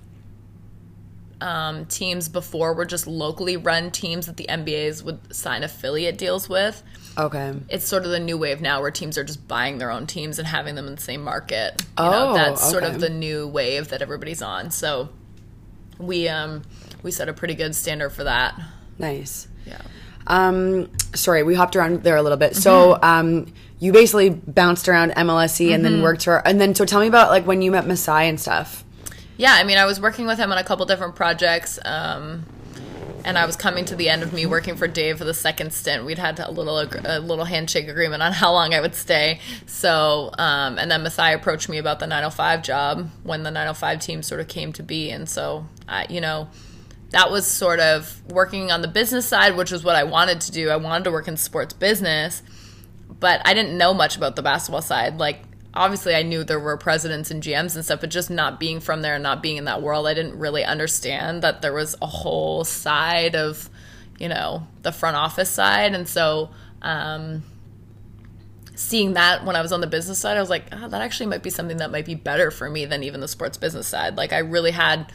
um, 1.40 1.84
teams 1.86 2.28
before 2.28 2.72
were 2.74 2.84
just 2.86 3.06
locally 3.06 3.56
run 3.56 3.90
teams 3.90 4.26
that 4.26 4.36
the 4.36 4.46
NBAs 4.48 5.02
would 5.02 5.34
sign 5.34 5.62
affiliate 5.62 6.16
deals 6.18 6.48
with. 6.48 6.82
okay. 7.18 7.54
It's 7.68 7.84
sort 7.86 8.04
of 8.04 8.10
the 8.10 8.20
new 8.20 8.38
wave 8.38 8.60
now 8.60 8.80
where 8.80 8.90
teams 8.90 9.18
are 9.18 9.24
just 9.24 9.46
buying 9.46 9.78
their 9.78 9.90
own 9.90 10.06
teams 10.06 10.38
and 10.38 10.48
having 10.48 10.74
them 10.74 10.86
in 10.86 10.94
the 10.94 11.00
same 11.00 11.22
market. 11.22 11.82
You 11.98 12.04
know, 12.04 12.30
Oh, 12.30 12.34
that's 12.34 12.70
sort 12.70 12.84
of 12.84 13.00
the 13.00 13.10
new 13.10 13.46
wave 13.48 13.88
that 13.88 14.00
everybody's 14.02 14.40
on. 14.42 14.70
So 14.70 15.08
we 15.98 16.28
um 16.28 16.62
we 17.02 17.10
set 17.10 17.28
a 17.28 17.32
pretty 17.32 17.54
good 17.54 17.74
standard 17.74 18.10
for 18.10 18.24
that. 18.24 18.58
Nice. 18.98 19.46
Yeah. 19.66 19.80
Um, 20.26 20.90
sorry, 21.14 21.42
we 21.42 21.54
hopped 21.54 21.76
around 21.76 22.02
there 22.02 22.16
a 22.16 22.22
little 22.22 22.38
bit. 22.38 22.56
So, 22.56 22.94
Mm-hmm. 22.94 23.04
um, 23.04 23.46
you 23.78 23.92
basically 23.92 24.30
bounced 24.30 24.88
around 24.88 25.12
MLSE 25.12 25.72
and 25.74 25.84
then 25.84 26.00
worked 26.02 26.24
for, 26.24 26.38
and 26.48 26.58
then 26.60 26.74
so 26.74 26.84
tell 26.86 26.98
me 27.00 27.06
about 27.08 27.28
like 27.30 27.46
when 27.46 27.60
you 27.62 27.70
met 27.70 27.86
Masai 27.86 28.26
and 28.28 28.40
stuff. 28.40 28.82
Yeah, 29.38 29.52
I 29.52 29.64
mean, 29.64 29.76
I 29.76 29.84
was 29.84 30.00
working 30.00 30.26
with 30.26 30.38
him 30.38 30.50
on 30.50 30.58
a 30.58 30.64
couple 30.64 30.86
different 30.86 31.14
projects, 31.14 31.78
um, 31.84 32.46
and 33.24 33.36
I 33.36 33.44
was 33.44 33.54
coming 33.54 33.84
to 33.86 33.96
the 33.96 34.08
end 34.08 34.22
of 34.22 34.32
me 34.32 34.46
working 34.46 34.76
for 34.76 34.88
Dave 34.88 35.18
for 35.18 35.24
the 35.24 35.34
second 35.34 35.74
stint. 35.74 36.06
We'd 36.06 36.18
had 36.18 36.38
a 36.38 36.50
little 36.50 36.78
a 36.78 37.20
little 37.20 37.44
handshake 37.44 37.88
agreement 37.88 38.22
on 38.22 38.32
how 38.32 38.52
long 38.52 38.72
I 38.72 38.80
would 38.80 38.94
stay. 38.94 39.40
So, 39.66 40.30
um, 40.38 40.78
and 40.78 40.90
then 40.90 41.02
Masai 41.02 41.34
approached 41.34 41.68
me 41.68 41.76
about 41.76 41.98
the 41.98 42.06
905 42.06 42.62
job 42.62 43.10
when 43.24 43.42
the 43.42 43.50
905 43.50 44.00
team 44.00 44.22
sort 44.22 44.40
of 44.40 44.48
came 44.48 44.72
to 44.74 44.82
be, 44.82 45.10
and 45.10 45.28
so 45.28 45.66
I, 45.88 46.06
you 46.08 46.20
know. 46.20 46.48
That 47.10 47.30
was 47.30 47.46
sort 47.46 47.78
of 47.78 48.20
working 48.30 48.72
on 48.72 48.82
the 48.82 48.88
business 48.88 49.26
side, 49.26 49.56
which 49.56 49.70
was 49.70 49.84
what 49.84 49.94
I 49.94 50.02
wanted 50.02 50.40
to 50.42 50.52
do. 50.52 50.70
I 50.70 50.76
wanted 50.76 51.04
to 51.04 51.12
work 51.12 51.28
in 51.28 51.36
sports 51.36 51.72
business, 51.72 52.42
but 53.20 53.40
I 53.44 53.54
didn't 53.54 53.78
know 53.78 53.94
much 53.94 54.16
about 54.16 54.34
the 54.34 54.42
basketball 54.42 54.82
side. 54.82 55.16
Like, 55.16 55.38
obviously, 55.76 56.14
I 56.14 56.22
knew 56.22 56.42
there 56.42 56.60
were 56.60 56.76
presidents 56.76 57.30
and 57.30 57.42
GMs 57.42 57.76
and 57.76 57.84
stuff, 57.84 58.00
but 58.00 58.10
just 58.10 58.30
not 58.30 58.58
being 58.58 58.80
from 58.80 59.02
there 59.02 59.14
and 59.14 59.22
not 59.22 59.42
being 59.42 59.56
in 59.56 59.64
that 59.66 59.82
world, 59.82 60.06
I 60.06 60.14
didn't 60.14 60.38
really 60.38 60.64
understand 60.64 61.42
that 61.42 61.62
there 61.62 61.72
was 61.72 61.96
a 62.02 62.06
whole 62.06 62.64
side 62.64 63.36
of, 63.36 63.70
you 64.18 64.28
know, 64.28 64.66
the 64.82 64.92
front 64.92 65.16
office 65.16 65.50
side. 65.50 65.94
And 65.94 66.08
so, 66.08 66.50
um, 66.82 67.44
seeing 68.74 69.14
that 69.14 69.44
when 69.44 69.56
I 69.56 69.62
was 69.62 69.72
on 69.72 69.80
the 69.80 69.86
business 69.86 70.18
side, 70.18 70.36
I 70.36 70.40
was 70.40 70.50
like, 70.50 70.66
oh, 70.72 70.88
that 70.88 71.00
actually 71.00 71.26
might 71.26 71.42
be 71.42 71.50
something 71.50 71.78
that 71.78 71.90
might 71.90 72.06
be 72.06 72.14
better 72.14 72.50
for 72.50 72.68
me 72.68 72.84
than 72.84 73.02
even 73.02 73.20
the 73.20 73.28
sports 73.28 73.56
business 73.56 73.86
side. 73.86 74.16
Like, 74.16 74.32
I 74.32 74.38
really 74.38 74.72
had 74.72 75.10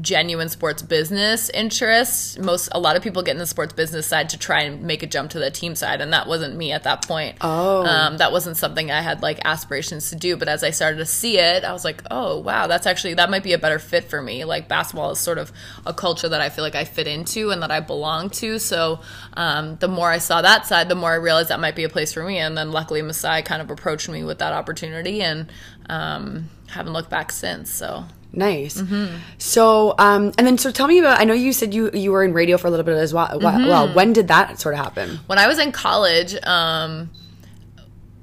genuine 0.00 0.48
sports 0.48 0.82
business 0.82 1.48
interests. 1.50 2.38
Most 2.38 2.68
a 2.72 2.78
lot 2.78 2.96
of 2.96 3.02
people 3.02 3.22
get 3.22 3.32
in 3.32 3.38
the 3.38 3.46
sports 3.46 3.72
business 3.72 4.06
side 4.06 4.28
to 4.30 4.38
try 4.38 4.62
and 4.62 4.82
make 4.82 5.02
a 5.02 5.06
jump 5.06 5.30
to 5.30 5.38
the 5.38 5.50
team 5.50 5.74
side, 5.74 6.00
and 6.00 6.12
that 6.12 6.26
wasn't 6.26 6.56
me 6.56 6.72
at 6.72 6.82
that 6.84 7.06
point. 7.06 7.36
Oh. 7.40 7.84
um, 7.86 8.18
that 8.18 8.32
wasn't 8.32 8.56
something 8.56 8.90
I 8.90 9.00
had 9.00 9.22
like 9.22 9.40
aspirations 9.44 10.10
to 10.10 10.16
do. 10.16 10.36
But 10.36 10.48
as 10.48 10.62
I 10.62 10.70
started 10.70 10.98
to 10.98 11.06
see 11.06 11.38
it, 11.38 11.64
I 11.64 11.72
was 11.72 11.84
like, 11.84 12.02
oh 12.10 12.38
wow, 12.38 12.66
that's 12.66 12.86
actually 12.86 13.14
that 13.14 13.30
might 13.30 13.42
be 13.42 13.52
a 13.52 13.58
better 13.58 13.78
fit 13.78 14.04
for 14.04 14.20
me. 14.20 14.44
Like 14.44 14.68
basketball 14.68 15.10
is 15.12 15.18
sort 15.18 15.38
of 15.38 15.52
a 15.86 15.94
culture 15.94 16.28
that 16.28 16.40
I 16.40 16.48
feel 16.50 16.64
like 16.64 16.74
I 16.74 16.84
fit 16.84 17.06
into 17.06 17.50
and 17.50 17.62
that 17.62 17.70
I 17.70 17.80
belong 17.80 18.30
to. 18.30 18.58
So 18.58 19.00
um, 19.34 19.76
the 19.76 19.88
more 19.88 20.10
I 20.10 20.18
saw 20.18 20.42
that 20.42 20.66
side, 20.66 20.88
the 20.88 20.94
more 20.94 21.12
I 21.12 21.16
realized 21.16 21.48
that 21.48 21.60
might 21.60 21.76
be 21.76 21.84
a 21.84 21.88
place 21.88 22.12
for 22.12 22.22
me. 22.22 22.38
And 22.38 22.56
then 22.56 22.70
luckily, 22.70 23.02
Masai 23.02 23.42
kind 23.42 23.62
of 23.62 23.70
approached 23.70 24.08
me 24.08 24.24
with 24.24 24.38
that 24.38 24.52
opportunity, 24.52 25.22
and 25.22 25.50
um, 25.88 26.50
haven't 26.68 26.92
looked 26.92 27.10
back 27.10 27.32
since. 27.32 27.70
So 27.70 28.04
Nice. 28.36 28.80
Mm-hmm. 28.80 29.16
So, 29.38 29.94
um, 29.98 30.32
and 30.36 30.46
then 30.46 30.58
so 30.58 30.70
tell 30.70 30.86
me 30.86 30.98
about. 30.98 31.18
I 31.18 31.24
know 31.24 31.32
you 31.32 31.52
said 31.54 31.72
you 31.72 31.90
you 31.92 32.12
were 32.12 32.22
in 32.22 32.34
radio 32.34 32.58
for 32.58 32.66
a 32.66 32.70
little 32.70 32.84
bit 32.84 32.94
as 32.96 33.14
well. 33.14 33.28
Mm-hmm. 33.28 33.66
Well, 33.66 33.92
when 33.94 34.12
did 34.12 34.28
that 34.28 34.60
sort 34.60 34.74
of 34.74 34.80
happen? 34.80 35.18
when 35.26 35.38
I 35.38 35.46
was 35.46 35.58
in 35.58 35.72
college, 35.72 36.36
um, 36.44 37.10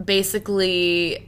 basically 0.04 1.28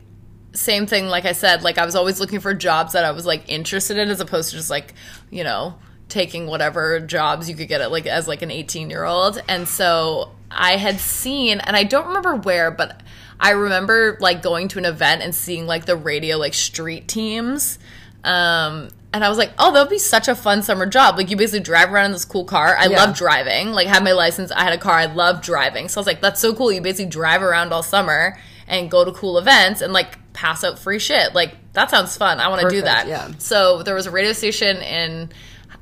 same 0.54 0.86
thing 0.86 1.08
like 1.08 1.26
I 1.26 1.34
said, 1.34 1.64
like 1.64 1.78
I 1.78 1.86
was 1.86 1.96
always 1.96 2.20
looking 2.20 2.40
for 2.40 2.54
jobs 2.54 2.94
that 2.94 3.04
I 3.04 3.12
was 3.12 3.26
like 3.26 3.50
interested 3.50 3.98
in 3.98 4.10
as 4.10 4.22
opposed 4.22 4.52
to 4.52 4.56
just 4.56 4.70
like, 4.70 4.94
you 5.30 5.44
know, 5.44 5.76
taking 6.08 6.48
whatever 6.48 7.00
jobs 7.00 7.50
you 7.50 7.56
could 7.56 7.68
get 7.68 7.82
at 7.82 7.92
like 7.92 8.06
as 8.06 8.28
like 8.28 8.42
an 8.42 8.52
18 8.52 8.90
year 8.90 9.04
old. 9.04 9.42
And 9.50 9.68
so 9.68 10.32
I 10.50 10.78
had 10.78 11.00
seen 11.00 11.60
and 11.60 11.76
I 11.76 11.84
don't 11.84 12.08
remember 12.08 12.36
where, 12.36 12.72
but 12.72 13.02
I 13.40 13.52
remember 13.52 14.18
like 14.22 14.42
going 14.42 14.68
to 14.70 14.80
an 14.80 14.86
event 14.86 15.22
and 15.22 15.34
seeing 15.36 15.68
like 15.68 15.86
the 15.86 15.96
radio 15.98 16.38
like 16.38 16.54
street 16.54 17.08
teams. 17.08 17.80
Um 18.26 18.90
and 19.14 19.24
I 19.24 19.30
was 19.30 19.38
like, 19.38 19.52
oh, 19.58 19.72
that 19.72 19.80
would 19.80 19.90
be 19.90 19.98
such 19.98 20.28
a 20.28 20.36
fun 20.36 20.62
summer 20.62 20.86
job. 20.86 21.16
Like, 21.16 21.30
you 21.30 21.38
basically 21.38 21.62
drive 21.62 21.90
around 21.94 22.08
in 22.08 22.12
this 22.12 22.26
cool 22.26 22.44
car. 22.44 22.76
I 22.78 22.88
Yeah. 22.88 22.98
love 23.06 23.16
driving. 23.16 23.72
Like, 23.72 23.88
had 23.88 24.04
my 24.04 24.12
license, 24.12 24.52
I 24.52 24.66
had 24.66 24.74
a 24.74 24.78
car. 24.78 24.96
I 24.96 25.06
love 25.06 25.42
driving. 25.42 25.88
So 25.88 25.98
I 25.98 26.02
was 26.02 26.08
like, 26.08 26.20
that's 26.20 26.42
so 26.42 26.54
cool. 26.54 26.70
You 26.70 26.82
basically 26.82 27.06
drive 27.10 27.42
around 27.42 27.72
all 27.72 27.82
summer 27.82 28.38
and 28.68 28.92
go 28.92 29.06
to 29.06 29.14
cool 29.14 29.38
events 29.38 29.80
and 29.80 29.94
like 29.94 30.18
pass 30.34 30.66
out 30.66 30.78
free 30.80 31.00
shit. 31.00 31.34
Like, 31.34 31.56
that 31.72 31.90
sounds 31.92 32.18
fun. 32.18 32.42
I 32.42 32.50
want 32.50 32.64
to 32.64 32.70
do 32.70 32.82
that. 32.82 33.08
yeah. 33.08 33.30
So 33.38 33.84
there 33.84 33.96
was 33.96 34.06
a 34.06 34.12
radio 34.12 34.34
station 34.34 34.78
in. 34.82 35.30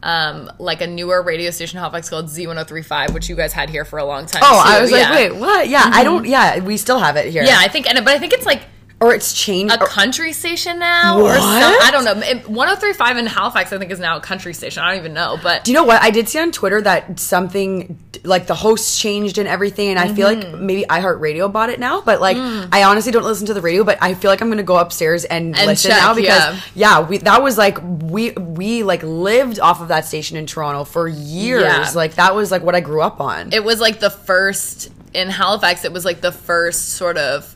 Um, 0.03 0.51
like 0.59 0.81
a 0.81 0.87
newer 0.87 1.21
radio 1.23 1.49
station 1.49 1.79
Halifax 1.79 2.09
called 2.09 2.25
Z1035, 2.25 3.13
which 3.13 3.29
you 3.29 3.37
guys 3.37 3.53
had 3.53 3.69
here 3.69 3.85
for 3.85 3.99
a 3.99 4.03
long 4.03 4.25
time. 4.25 4.41
Oh, 4.43 4.61
I 4.65 4.81
was 4.81 4.91
like, 4.91 4.99
Yeah. 4.99 5.05
Mm-hmm. 5.15 5.33
wait, 5.35 5.39
what? 5.39 5.69
Yeah, 5.69 5.83
I 5.93 6.03
don't. 6.03 6.25
Yeah, 6.25 6.59
we 6.59 6.75
still 6.75 6.99
have 6.99 7.15
it 7.15 7.31
here. 7.31 7.41
Yeah, 7.43 7.55
I 7.57 7.69
think, 7.69 7.87
and 7.89 8.03
but 8.03 8.13
I 8.13 8.19
think 8.19 8.33
it's 8.33 8.45
like 8.45 8.63
or 9.03 9.13
it's 9.13 9.33
changed. 9.33 9.73
a 9.73 9.81
or- 9.81 9.87
country 9.87 10.33
station 10.33 10.79
now, 10.79 11.19
or 11.19 11.35
some, 11.35 11.41
What? 11.43 11.83
I 11.83 11.91
don't 11.91 12.05
know. 12.05 12.13
It- 12.25 12.47
1035 12.49 13.17
in 13.17 13.25
Halifax, 13.27 13.71
I 13.73 13.77
think, 13.77 13.91
is 13.91 13.99
now 13.99 14.17
a 14.17 14.21
country 14.21 14.53
station. 14.53 14.83
I 14.83 14.89
don't 14.91 14.99
even 14.99 15.13
know, 15.13 15.37
but 15.41 15.63
Do 15.63 15.71
you 15.71 15.77
know 15.77 15.83
what? 15.83 16.01
I 16.01 16.09
did 16.11 16.29
see 16.29 16.39
on 16.39 16.51
Twitter 16.51 16.81
that 16.81 17.19
something 17.19 17.97
like 18.23 18.47
the 18.47 18.55
hosts 18.55 18.99
changed 18.99 19.37
and 19.37 19.47
everything, 19.47 19.89
and 19.89 19.99
I 19.99 20.13
feel 20.13 20.27
like 20.27 20.39
Mm-hmm. 20.39 20.65
maybe 20.65 20.85
iHeartRadio 20.89 21.51
bought 21.51 21.69
it 21.69 21.79
now. 21.79 22.01
But 22.01 22.21
like, 22.21 22.37
I 22.37 22.83
honestly 22.83 23.11
don't 23.11 23.23
listen 23.25 23.47
to 23.47 23.53
the 23.53 23.61
radio, 23.61 23.83
but 23.83 23.97
I 24.01 24.13
feel 24.13 24.31
like 24.31 24.41
I'm 24.41 24.49
gonna 24.49 24.63
go 24.63 24.77
upstairs 24.77 25.25
and, 25.25 25.55
And 25.55 25.67
listen 25.67 25.91
check, 25.91 25.99
now 26.01 26.13
because 26.13 26.27
yeah. 26.27 26.59
yeah, 26.75 26.99
we 27.01 27.17
that 27.19 27.41
was 27.43 27.57
like 27.57 27.77
we 27.83 28.31
we 28.31 28.83
like 28.83 29.03
lived 29.03 29.59
off 29.59 29.81
of 29.81 29.89
that 29.89 30.05
station 30.05 30.37
in 30.37 30.45
Toronto 30.45 30.83
for 30.85 31.07
years. 31.07 31.63
Yeah. 31.63 31.89
Like 31.95 32.15
that 32.15 32.33
was 32.35 32.49
like 32.51 32.63
what 32.63 32.75
I 32.75 32.79
grew 32.79 33.01
up 33.01 33.19
on. 33.19 33.51
it 33.51 33.63
was 33.63 33.79
like 33.81 33.99
the 33.99 34.09
first 34.09 34.89
in 35.13 35.29
Halifax. 35.29 35.83
It 35.85 35.91
was 35.93 36.05
like 36.05 36.21
the 36.21 36.31
first 36.31 36.89
sort 36.93 37.17
of. 37.17 37.55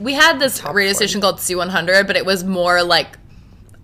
We 0.00 0.14
had 0.14 0.38
this 0.38 0.62
radio 0.64 0.92
40. 0.92 0.94
station 0.94 1.20
called 1.20 1.36
C100, 1.36 2.06
but 2.06 2.16
it 2.16 2.24
was 2.26 2.42
more 2.44 2.82
like 2.82 3.18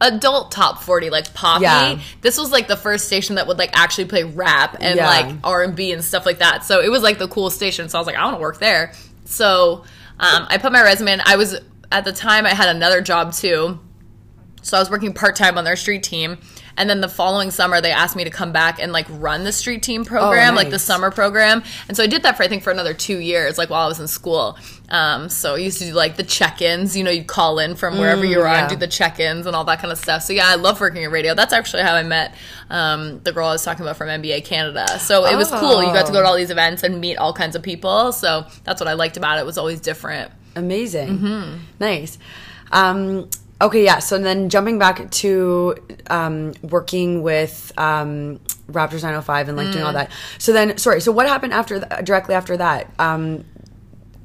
adult 0.01 0.51
top 0.53 0.83
40 0.83 1.09
like 1.09 1.33
poppy 1.33 1.63
Yeah. 1.63 1.99
this 2.21 2.37
was 2.37 2.53
like 2.53 2.69
the 2.69 2.77
first 2.77 3.07
station 3.07 3.37
that 3.37 3.47
would 3.47 3.57
like 3.57 3.71
actually 3.73 4.05
play 4.05 4.25
rap 4.25 4.77
and 4.79 4.97
Yeah. 4.97 5.07
like 5.09 5.35
r&b 5.43 5.91
and 5.91 6.05
stuff 6.05 6.27
like 6.27 6.41
that 6.41 6.65
so 6.67 6.83
it 6.83 6.91
was 6.91 7.03
like 7.03 7.17
the 7.19 7.27
cool 7.29 7.49
station 7.49 7.89
so 7.89 7.97
i 7.97 8.01
was 8.01 8.07
like 8.07 8.15
i 8.15 8.23
want 8.23 8.37
to 8.37 8.41
work 8.43 8.59
there 8.59 8.93
so 9.25 9.85
um, 10.21 10.47
i 10.51 10.59
put 10.59 10.71
my 10.71 10.83
resume 10.83 11.13
in 11.13 11.23
i 11.25 11.37
was 11.37 11.59
at 11.91 12.05
the 12.05 12.13
time 12.13 12.45
i 12.45 12.51
had 12.51 12.69
another 12.69 13.01
job 13.01 13.33
too 13.33 13.79
so 14.61 14.77
I 14.77 14.81
was 14.81 14.91
working 14.91 15.13
part 15.15 15.35
time 15.37 15.57
on 15.59 15.63
their 15.65 15.77
street 15.77 16.03
team. 16.03 16.39
And 16.77 16.91
then 16.91 17.01
the 17.01 17.09
following 17.09 17.51
summer, 17.51 17.81
they 17.81 17.91
asked 17.91 18.17
me 18.17 18.25
to 18.25 18.31
come 18.31 18.53
back 18.53 18.81
and 18.81 18.93
like 18.93 19.07
run 19.09 19.45
the 19.45 19.53
street 19.53 19.83
team 19.83 20.05
program, 20.05 20.55
like 20.55 20.71
the 20.71 20.79
summer 20.79 21.11
program. 21.11 21.62
And 21.89 21.97
so 21.97 22.03
I 22.03 22.07
did 22.07 22.23
that 22.25 22.37
for 22.37 22.43
I 22.43 22.49
think 22.49 22.62
for 22.62 22.71
another 22.71 22.93
two 22.93 23.19
years, 23.19 23.57
like 23.57 23.71
while 23.71 23.85
I 23.85 23.89
was 23.89 23.99
in 23.99 24.09
school. 24.09 24.59
Um, 24.89 25.29
so 25.29 25.55
I 25.55 25.59
used 25.59 25.79
to 25.79 25.87
do 25.87 25.93
like 25.93 26.17
the 26.17 26.23
check 26.23 26.61
ins. 26.61 26.97
You 26.97 27.05
know, 27.05 27.11
you'd 27.11 27.27
call 27.27 27.59
in 27.59 27.77
from 27.77 27.99
wherever 27.99 28.25
you 28.25 28.39
were 28.39 28.45
yeah. 28.45 28.61
and 28.61 28.69
do 28.69 28.77
the 28.77 28.87
check 28.87 29.19
ins 29.19 29.47
and 29.47 29.57
all 29.57 29.65
that 29.65 29.81
kind 29.81 29.91
of 29.91 29.99
stuff. 29.99 30.23
So 30.23 30.33
yeah, 30.33 30.47
I 30.47 30.57
love 30.57 30.81
working 30.81 31.05
at 31.05 31.11
radio. 31.11 31.35
That's 31.35 31.53
actually 31.53 31.83
how 31.83 31.95
I 31.95 32.03
met 32.03 32.35
um, 32.71 33.21
the 33.21 33.33
girl 33.33 33.49
I 33.49 33.53
was 33.53 33.65
talking 33.65 33.83
about 33.83 33.97
from 33.97 34.09
NBA 34.09 34.45
Canada. 34.45 34.87
So 34.99 35.25
it 35.25 35.37
was 35.37 35.51
cool. 35.51 35.83
You 35.83 35.93
got 35.93 36.07
to 36.07 36.12
go 36.12 36.21
to 36.21 36.27
all 36.27 36.37
these 36.37 36.51
events 36.51 36.83
and 36.83 37.01
meet 37.01 37.17
all 37.17 37.33
kinds 37.33 37.57
of 37.57 37.62
people. 37.62 38.12
So 38.12 38.47
that's 38.65 38.81
what 38.81 38.89
I 38.89 38.93
liked 38.93 39.17
about 39.17 39.39
it. 39.39 39.43
It 39.43 39.47
was 39.47 39.59
always 39.59 39.81
different. 39.81 40.31
Amazing. 40.55 41.19
Mm-hmm. 41.19 41.59
Nice. 41.79 42.19
Um, 42.73 43.29
Okay, 43.61 43.85
yeah. 43.85 44.01
So 44.01 44.19
then 44.19 44.51
jumping 44.51 44.79
back 44.79 45.11
to 45.11 45.77
um, 46.09 46.53
working 46.62 47.23
with 47.23 47.73
um, 47.79 48.38
Raptors 48.71 49.03
905 49.03 49.49
and 49.49 49.57
like 49.57 49.73
doing 49.73 49.85
all 49.85 49.92
Mm. 49.92 49.95
that. 49.95 50.11
So 50.38 50.53
then, 50.53 50.77
sorry. 50.79 51.01
So 51.01 51.11
what 51.12 51.27
happened 51.27 51.55
after 51.55 51.81
th- 51.81 52.05
directly 52.05 52.35
after 52.35 52.57
that? 52.59 52.90
Um, 52.99 53.47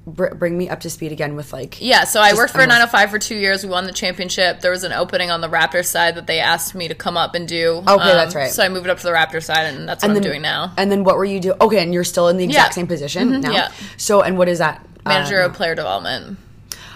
br- 0.06 0.34
bring 0.36 0.58
me 0.58 0.68
up 0.68 0.82
to 0.82 0.90
speed 0.90 1.14
again 1.14 1.38
with 1.38 1.54
like 1.54 1.78
Yeah, 1.80 2.04
so 2.04 2.20
I 2.20 2.34
worked 2.34 2.52
for 2.52 2.60
almost- 2.60 2.78
905 2.92 3.10
for 3.12 3.20
two 3.20 3.36
years. 3.38 3.64
We 3.64 3.70
won 3.70 3.86
the 3.86 3.94
championship. 3.94 4.60
There 4.60 4.72
was 4.72 4.84
an 4.84 4.92
opening 4.92 5.32
on 5.32 5.40
the 5.40 5.48
Raptors 5.48 5.86
side 5.86 6.16
that 6.16 6.28
they 6.28 6.40
asked 6.42 6.76
me 6.76 6.90
to 6.90 6.96
come 6.96 7.16
up 7.16 7.34
and 7.34 7.48
do. 7.48 7.78
Um, 7.88 8.00
Okay, 8.02 8.12
that's 8.12 8.36
right. 8.36 8.52
So 8.52 8.64
I 8.64 8.68
moved 8.68 8.90
up 8.90 8.98
to 8.98 9.04
the 9.04 9.12
Raptors 9.14 9.44
side, 9.44 9.66
and 9.74 9.88
that's 9.88 10.04
what 10.04 10.10
and 10.10 10.18
I'm 10.18 10.22
then 10.22 10.30
doing 10.30 10.42
now. 10.42 10.74
And 10.78 10.92
then 10.92 11.06
what 11.06 11.16
were 11.16 11.24
you 11.26 11.40
doing? 11.40 11.56
Okay, 11.62 11.82
and 11.82 11.94
you're 11.94 12.04
still 12.04 12.28
in 12.28 12.36
the 12.36 12.44
exact 12.44 12.72
Yeah. 12.72 12.76
same 12.76 12.88
position 12.88 13.40
now. 13.40 13.52
yeah. 13.52 13.72
So 13.96 14.22
and 14.24 14.38
what 14.38 14.50
is 14.50 14.58
that? 14.60 14.86
Manager 15.06 15.42
Uh, 15.42 15.46
of 15.46 15.54
player 15.54 15.74
development. 15.74 16.38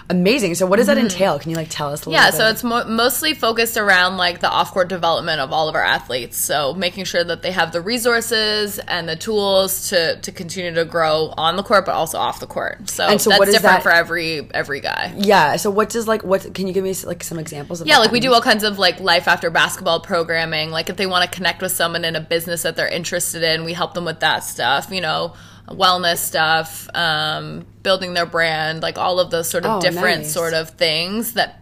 Amazing. 0.08 0.54
So 0.54 0.66
what 0.66 0.76
does 0.76 0.86
that 0.86 0.96
mm-hmm. 0.96 1.06
entail? 1.06 1.38
Can 1.38 1.50
you 1.50 1.56
like 1.56 1.68
tell 1.70 1.92
us 1.92 2.04
a 2.04 2.10
little 2.10 2.12
Yeah, 2.22 2.30
bit? 2.30 2.36
so 2.36 2.48
it's 2.48 2.62
mo- 2.62 2.84
mostly 2.84 3.34
focused 3.34 3.76
around 3.76 4.16
like 4.16 4.40
the 4.40 4.48
off-court 4.50 4.88
development 4.88 5.40
of 5.40 5.52
all 5.52 5.68
of 5.68 5.74
our 5.74 5.82
athletes. 5.84 6.36
So 6.36 6.74
making 6.74 7.04
sure 7.04 7.24
that 7.24 7.42
they 7.42 7.52
have 7.52 7.72
the 7.72 7.80
resources 7.80 8.78
and 8.78 9.08
the 9.08 9.16
tools 9.16 9.90
to 9.90 10.20
to 10.20 10.32
continue 10.32 10.72
to 10.74 10.84
grow 10.84 11.32
on 11.36 11.56
the 11.56 11.62
court, 11.62 11.86
but 11.86 11.94
also 11.94 12.18
off 12.18 12.40
the 12.40 12.46
court. 12.46 12.88
So, 12.88 13.06
And 13.06 13.20
so 13.20 13.30
that's 13.30 13.38
what 13.40 13.48
is 13.48 13.54
different 13.54 13.76
that- 13.76 13.82
for 13.82 13.90
every 13.90 14.48
every 14.52 14.80
guy. 14.80 15.12
yeah. 15.16 15.56
So 15.56 15.70
what 15.70 15.88
does 15.90 16.06
like 16.06 16.22
what? 16.22 16.54
Can 16.54 16.66
you 16.66 16.72
give 16.72 16.84
me 16.84 16.94
like 17.04 17.24
some 17.24 17.38
examples 17.38 17.80
of? 17.80 17.86
That? 17.86 17.92
Yeah, 17.92 17.98
like 17.98 18.12
we 18.12 18.20
do 18.20 18.32
all 18.32 18.40
kinds 18.40 18.64
of 18.64 18.78
like 18.78 19.00
life 19.00 19.28
after 19.28 19.50
basketball 19.50 20.00
programming. 20.00 20.70
Like 20.70 20.88
if 20.88 20.96
they 20.96 21.06
want 21.06 21.30
to 21.30 21.36
connect 21.36 21.62
with 21.62 21.72
someone 21.72 22.04
in 22.04 22.16
a 22.16 22.20
business 22.20 22.62
that 22.62 22.76
they're 22.76 22.88
interested 22.88 23.42
in, 23.42 23.64
we 23.64 23.72
help 23.72 23.94
them 23.94 24.04
with 24.04 24.20
that 24.20 24.44
stuff. 24.44 24.88
You 24.90 25.00
know, 25.00 25.34
wellness 25.68 26.18
stuff, 26.18 26.88
um, 26.94 27.66
building 27.82 28.14
their 28.14 28.26
brand, 28.26 28.82
like 28.82 28.98
all 28.98 29.20
of 29.20 29.30
those 29.30 29.48
sort 29.48 29.64
of 29.64 29.76
Oh, 29.76 29.80
different 29.80 30.22
nice. 30.22 30.32
sort 30.32 30.54
of 30.54 30.70
things. 30.70 31.34
That 31.34 31.60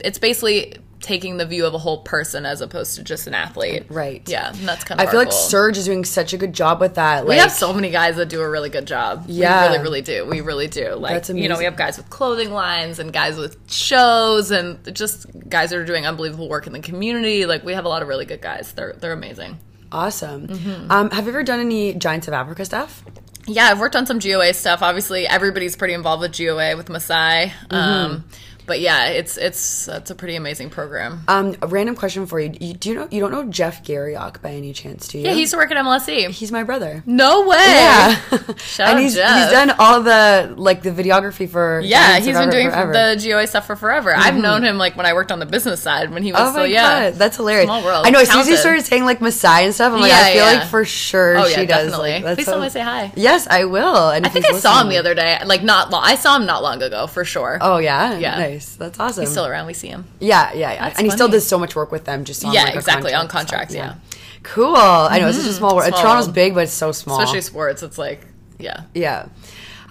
it's 0.00 0.18
basically 0.18 0.76
taking 1.00 1.36
the 1.36 1.44
view 1.44 1.66
of 1.66 1.74
a 1.74 1.78
whole 1.78 1.98
person 1.98 2.46
as 2.46 2.62
opposed 2.62 2.94
to 2.96 3.02
just 3.02 3.26
an 3.26 3.34
athlete. 3.34 3.84
Right. 3.90 4.26
Yeah, 4.26 4.48
and 4.48 4.66
that's 4.66 4.84
kind 4.84 4.98
of. 4.98 5.06
I 5.06 5.10
feel 5.10 5.20
like 5.20 5.28
goal. 5.28 5.38
Serge 5.38 5.76
is 5.76 5.84
doing 5.84 6.02
such 6.06 6.32
a 6.32 6.38
good 6.38 6.54
job 6.54 6.80
with 6.80 6.94
that. 6.94 7.26
Like, 7.26 7.28
We 7.28 7.36
have 7.36 7.52
so 7.52 7.74
many 7.74 7.90
guys 7.90 8.16
that 8.16 8.30
do 8.30 8.40
a 8.40 8.48
really 8.48 8.70
good 8.70 8.86
job. 8.86 9.24
Yeah. 9.28 9.64
we 9.64 9.68
really, 9.76 9.82
really 9.82 10.00
do. 10.02 10.24
We 10.24 10.40
really 10.40 10.66
do. 10.68 10.94
Like, 10.94 11.12
That's 11.12 11.28
you 11.28 11.46
know, 11.50 11.58
we 11.58 11.64
have 11.64 11.76
guys 11.76 11.98
with 11.98 12.08
clothing 12.08 12.52
lines 12.52 12.98
and 13.00 13.12
guys 13.12 13.36
with 13.36 13.58
shows 13.70 14.50
and 14.50 14.78
just 14.94 15.26
guys 15.50 15.70
that 15.70 15.78
are 15.78 15.84
doing 15.84 16.06
unbelievable 16.06 16.48
work 16.48 16.66
in 16.66 16.72
the 16.72 16.80
community. 16.80 17.44
Like, 17.44 17.64
we 17.64 17.74
have 17.74 17.84
a 17.84 17.88
lot 17.90 18.00
of 18.00 18.08
really 18.08 18.24
good 18.24 18.40
guys. 18.40 18.72
They're 18.72 18.94
they're 18.94 19.12
amazing. 19.12 19.58
Awesome. 19.94 20.48
Mm-hmm. 20.48 20.90
Um, 20.90 21.10
have 21.10 21.24
you 21.24 21.30
ever 21.30 21.42
done 21.42 21.60
any 21.60 21.94
Giants 21.94 22.28
of 22.28 22.34
Africa 22.34 22.64
stuff? 22.64 23.02
Yeah, 23.46 23.66
I've 23.66 23.78
worked 23.78 23.96
on 23.96 24.06
some 24.06 24.18
GOA 24.18 24.54
stuff. 24.54 24.82
Obviously, 24.82 25.26
everybody's 25.26 25.76
pretty 25.76 25.94
involved 25.94 26.22
with 26.22 26.36
GOA 26.36 26.76
with 26.76 26.88
Masai. 26.88 27.52
Mm-hmm. 27.68 27.74
Um, 27.74 28.24
but 28.66 28.80
yeah, 28.80 29.06
it's 29.08 29.36
it's 29.36 29.88
it's 29.88 30.10
a 30.10 30.14
pretty 30.14 30.36
amazing 30.36 30.70
program. 30.70 31.22
Um, 31.28 31.56
a 31.62 31.66
random 31.66 31.94
question 31.96 32.26
for 32.26 32.40
you. 32.40 32.52
you. 32.60 32.74
Do 32.74 32.88
you 32.88 32.94
know 32.94 33.08
you 33.10 33.20
don't 33.20 33.32
know 33.32 33.44
Jeff 33.44 33.84
Garriock 33.84 34.40
by 34.42 34.50
any 34.52 34.72
chance? 34.72 35.08
Do 35.08 35.18
you? 35.18 35.24
yeah, 35.24 35.32
he 35.34 35.40
used 35.40 35.52
to 35.52 35.56
work 35.58 35.70
at 35.70 35.76
MLSE. 35.76 36.28
he's 36.30 36.50
my 36.52 36.62
brother. 36.62 37.02
No 37.06 37.46
way. 37.46 37.56
Yeah, 37.58 38.14
Shout 38.14 38.30
and 38.88 38.98
out 38.98 38.98
he's 39.00 39.14
Jeff. 39.14 39.36
he's 39.42 39.50
done 39.52 39.70
all 39.78 40.02
the 40.02 40.54
like 40.56 40.82
the 40.82 40.90
videography 40.90 41.48
for 41.48 41.80
Yeah, 41.84 42.18
he's 42.18 42.26
been 42.36 42.50
doing 42.50 42.70
forever. 42.70 42.92
the 42.92 43.22
GOA 43.24 43.46
stuff 43.46 43.66
for 43.66 43.76
forever. 43.76 44.14
I've 44.16 44.36
known 44.36 44.62
him 44.64 44.78
like 44.78 44.96
when 44.96 45.06
I 45.06 45.12
worked 45.14 45.32
on 45.32 45.38
the 45.38 45.46
business 45.46 45.80
side 45.80 46.10
when 46.10 46.22
he 46.22 46.32
was 46.32 46.40
Oh 46.40 46.50
still 46.50 46.60
my 46.62 46.66
yeah. 46.66 47.10
god, 47.10 47.18
that's 47.18 47.36
hilarious! 47.36 47.66
Small 47.66 47.84
world. 47.84 48.06
I 48.06 48.10
know. 48.10 48.20
As 48.20 48.30
soon 48.30 48.40
as 48.40 48.46
he 48.48 48.56
started 48.56 48.84
saying 48.84 49.04
like 49.04 49.20
Masai 49.20 49.64
and 49.64 49.74
stuff, 49.74 49.92
I'm 49.92 50.00
like, 50.00 50.10
Yeah, 50.10 50.20
I 50.20 50.32
feel 50.32 50.52
yeah. 50.52 50.58
like 50.60 50.68
for 50.68 50.84
sure 50.84 51.38
Oh, 51.38 51.44
she 51.46 51.52
yeah, 51.60 51.64
does. 51.66 51.90
definitely. 51.90 52.12
Like, 52.12 52.24
that's 52.24 52.36
Please 52.36 52.46
tell 52.46 52.62
I 52.62 52.68
say 52.68 52.80
hi. 52.80 53.12
Yes, 53.16 53.46
I 53.48 53.64
will. 53.66 54.10
And 54.10 54.24
I 54.26 54.28
think 54.28 54.46
I 54.46 54.52
saw 54.58 54.80
him 54.82 54.88
the 54.88 54.98
other 54.98 55.14
day. 55.14 55.38
Like 55.44 55.62
not 55.62 55.90
long. 55.90 56.02
I 56.04 56.14
saw 56.14 56.36
him 56.36 56.46
not 56.46 56.62
long 56.62 56.82
ago 56.82 57.06
for 57.06 57.24
sure. 57.24 57.58
Oh 57.60 57.78
yeah, 57.78 58.18
Yeah. 58.18 58.38
nice. 58.38 58.53
That's 58.78 58.98
awesome. 59.00 59.22
He's 59.22 59.30
still 59.30 59.46
around. 59.46 59.66
We 59.66 59.74
see 59.74 59.88
him. 59.88 60.06
Yeah, 60.20 60.52
yeah, 60.52 60.72
yeah. 60.72 60.88
That's 60.88 60.98
and 60.98 61.06
he 61.06 61.10
still 61.10 61.28
does 61.28 61.46
so 61.46 61.58
much 61.58 61.74
work 61.76 61.92
with 61.92 62.04
them 62.04 62.24
just 62.24 62.44
on 62.44 62.52
Yeah, 62.52 62.64
like, 62.64 62.76
exactly, 62.76 63.14
on 63.14 63.28
contract 63.28 63.70
contracts, 63.70 63.74
stuff. 63.74 63.96
yeah. 64.14 64.18
Cool. 64.42 64.76
I 64.76 65.18
know 65.18 65.28
it's 65.28 65.38
such 65.38 65.46
a 65.46 65.48
mm-hmm. 65.48 65.58
small 65.58 65.76
world. 65.76 65.88
Small 65.88 66.02
Toronto's 66.02 66.26
world. 66.26 66.34
big, 66.34 66.54
but 66.54 66.64
it's 66.64 66.72
so 66.72 66.92
small. 66.92 67.20
Especially 67.20 67.40
sports. 67.40 67.82
It's 67.82 67.98
like 67.98 68.26
yeah. 68.58 68.82
yeah. 68.94 69.26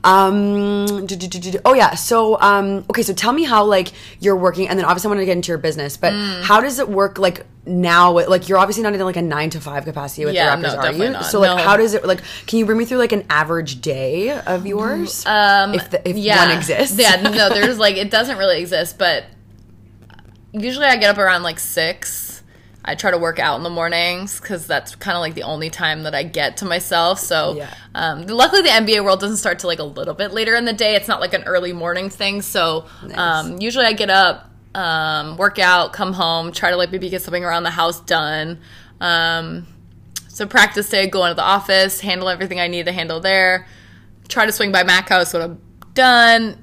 Um. 0.04 1.06
do, 1.06 1.16
do, 1.16 1.28
do. 1.28 1.60
Oh 1.66 1.74
yeah. 1.74 1.96
So 1.96 2.40
um. 2.42 2.86
Okay. 2.90 3.04
So 3.04 3.14
tell 3.14 3.32
me 3.34 3.44
how 3.44 3.64
like 3.66 3.92
you're 4.20 4.36
working, 4.36 4.68
and 4.68 4.78
then 4.78 4.86
obviously 4.86 5.08
I 5.08 5.12
want 5.12 5.20
to 5.22 5.26
get 5.26 5.36
into 5.38 5.50
your 5.50 5.58
business, 5.58 5.98
but 5.98 6.14
Mm. 6.14 6.44
how 6.44 6.60
does 6.62 6.80
it 6.80 6.90
work 6.90 7.18
like 7.18 7.46
now? 7.66 8.12
Like 8.12 8.50
you're 8.50 8.58
obviously 8.58 8.84
not 8.84 8.94
in 8.94 9.00
like 9.02 9.16
a 9.16 9.22
nine 9.22 9.50
to 9.52 9.62
five 9.62 9.86
capacity 9.86 10.26
with 10.26 10.36
Yeah, 10.36 10.56
the 10.56 10.62
no, 10.62 10.76
are 10.76 10.92
you? 10.92 11.10
not. 11.12 11.26
So 11.26 11.40
like, 11.40 11.58
No. 11.58 11.64
how 11.64 11.78
does 11.78 11.94
it 11.94 12.06
like? 12.06 12.22
Can 12.48 12.60
you 12.60 12.66
bring 12.66 12.78
me 12.78 12.86
through 12.86 12.98
like 13.00 13.12
an 13.14 13.26
average 13.30 13.82
day 13.82 14.32
of 14.32 14.66
yours? 14.66 15.26
Um, 15.26 15.74
if 15.74 15.90
the, 15.90 16.08
if 16.10 16.18
yeah. 16.18 16.46
one 16.48 16.58
exists. 16.58 16.98
yeah, 17.00 17.22
no, 17.22 17.50
there's 17.50 17.78
like 17.86 17.96
it 17.96 18.12
doesn't 18.12 18.38
really 18.38 18.60
exist, 18.60 18.98
but 18.98 19.26
usually 20.52 20.86
I 20.86 20.98
get 20.98 21.12
up 21.12 21.18
around 21.18 21.44
like 21.44 21.60
six. 21.60 22.23
I 22.86 22.96
try 22.96 23.12
to 23.12 23.18
work 23.18 23.40
out 23.40 23.56
in 23.58 23.64
the 23.64 23.70
mornings 23.70 24.40
because 24.42 24.68
that's 24.68 24.96
kind 24.96 25.16
of 25.16 25.22
like 25.22 25.36
the 25.36 25.44
only 25.44 25.70
time 25.70 26.04
that 26.04 26.14
I 26.14 26.24
get 26.24 26.58
to 26.58 26.66
myself. 26.66 27.18
So, 27.20 27.56
Yeah. 27.56 27.74
um, 27.96 28.28
luckily 28.28 28.62
the 28.62 28.70
NBA 28.70 29.04
world 29.04 29.20
doesn't 29.22 29.38
start 29.38 29.60
till 29.60 29.70
like 29.70 29.80
a 29.80 29.84
little 29.86 30.14
bit 30.14 30.34
later 30.34 30.54
in 30.56 30.66
the 30.66 30.74
day. 30.74 30.96
It's 30.96 31.08
not 31.08 31.22
like 31.22 31.34
an 31.34 31.44
early 31.46 31.72
morning 31.72 32.10
thing. 32.10 32.42
So, 32.42 32.86
um, 33.16 33.62
usually 33.62 33.86
I 33.86 33.94
get 33.94 34.10
up, 34.10 34.50
um, 34.76 35.38
work 35.38 35.60
out, 35.60 35.94
come 35.94 36.12
home, 36.14 36.52
try 36.52 36.72
to 36.72 36.76
like 36.76 36.92
maybe 36.92 37.10
get 37.10 37.22
something 37.22 37.44
around 37.46 37.64
the 37.64 37.70
house 37.72 38.02
done. 38.02 38.60
Um, 39.00 39.68
so 40.28 40.46
practice 40.46 40.90
day, 40.90 41.08
go 41.08 41.24
into 41.26 41.36
the 41.36 41.44
office, 41.44 42.00
handle 42.02 42.28
everything 42.28 42.60
I 42.60 42.68
need 42.68 42.86
to 42.88 42.92
handle 42.92 43.20
there. 43.20 43.68
Try 44.28 44.46
to 44.46 44.52
swing 44.52 44.72
by 44.72 44.84
Mac 44.84 45.08
House 45.10 45.32
when 45.34 45.42
I'm 45.44 45.62
done. 45.94 46.58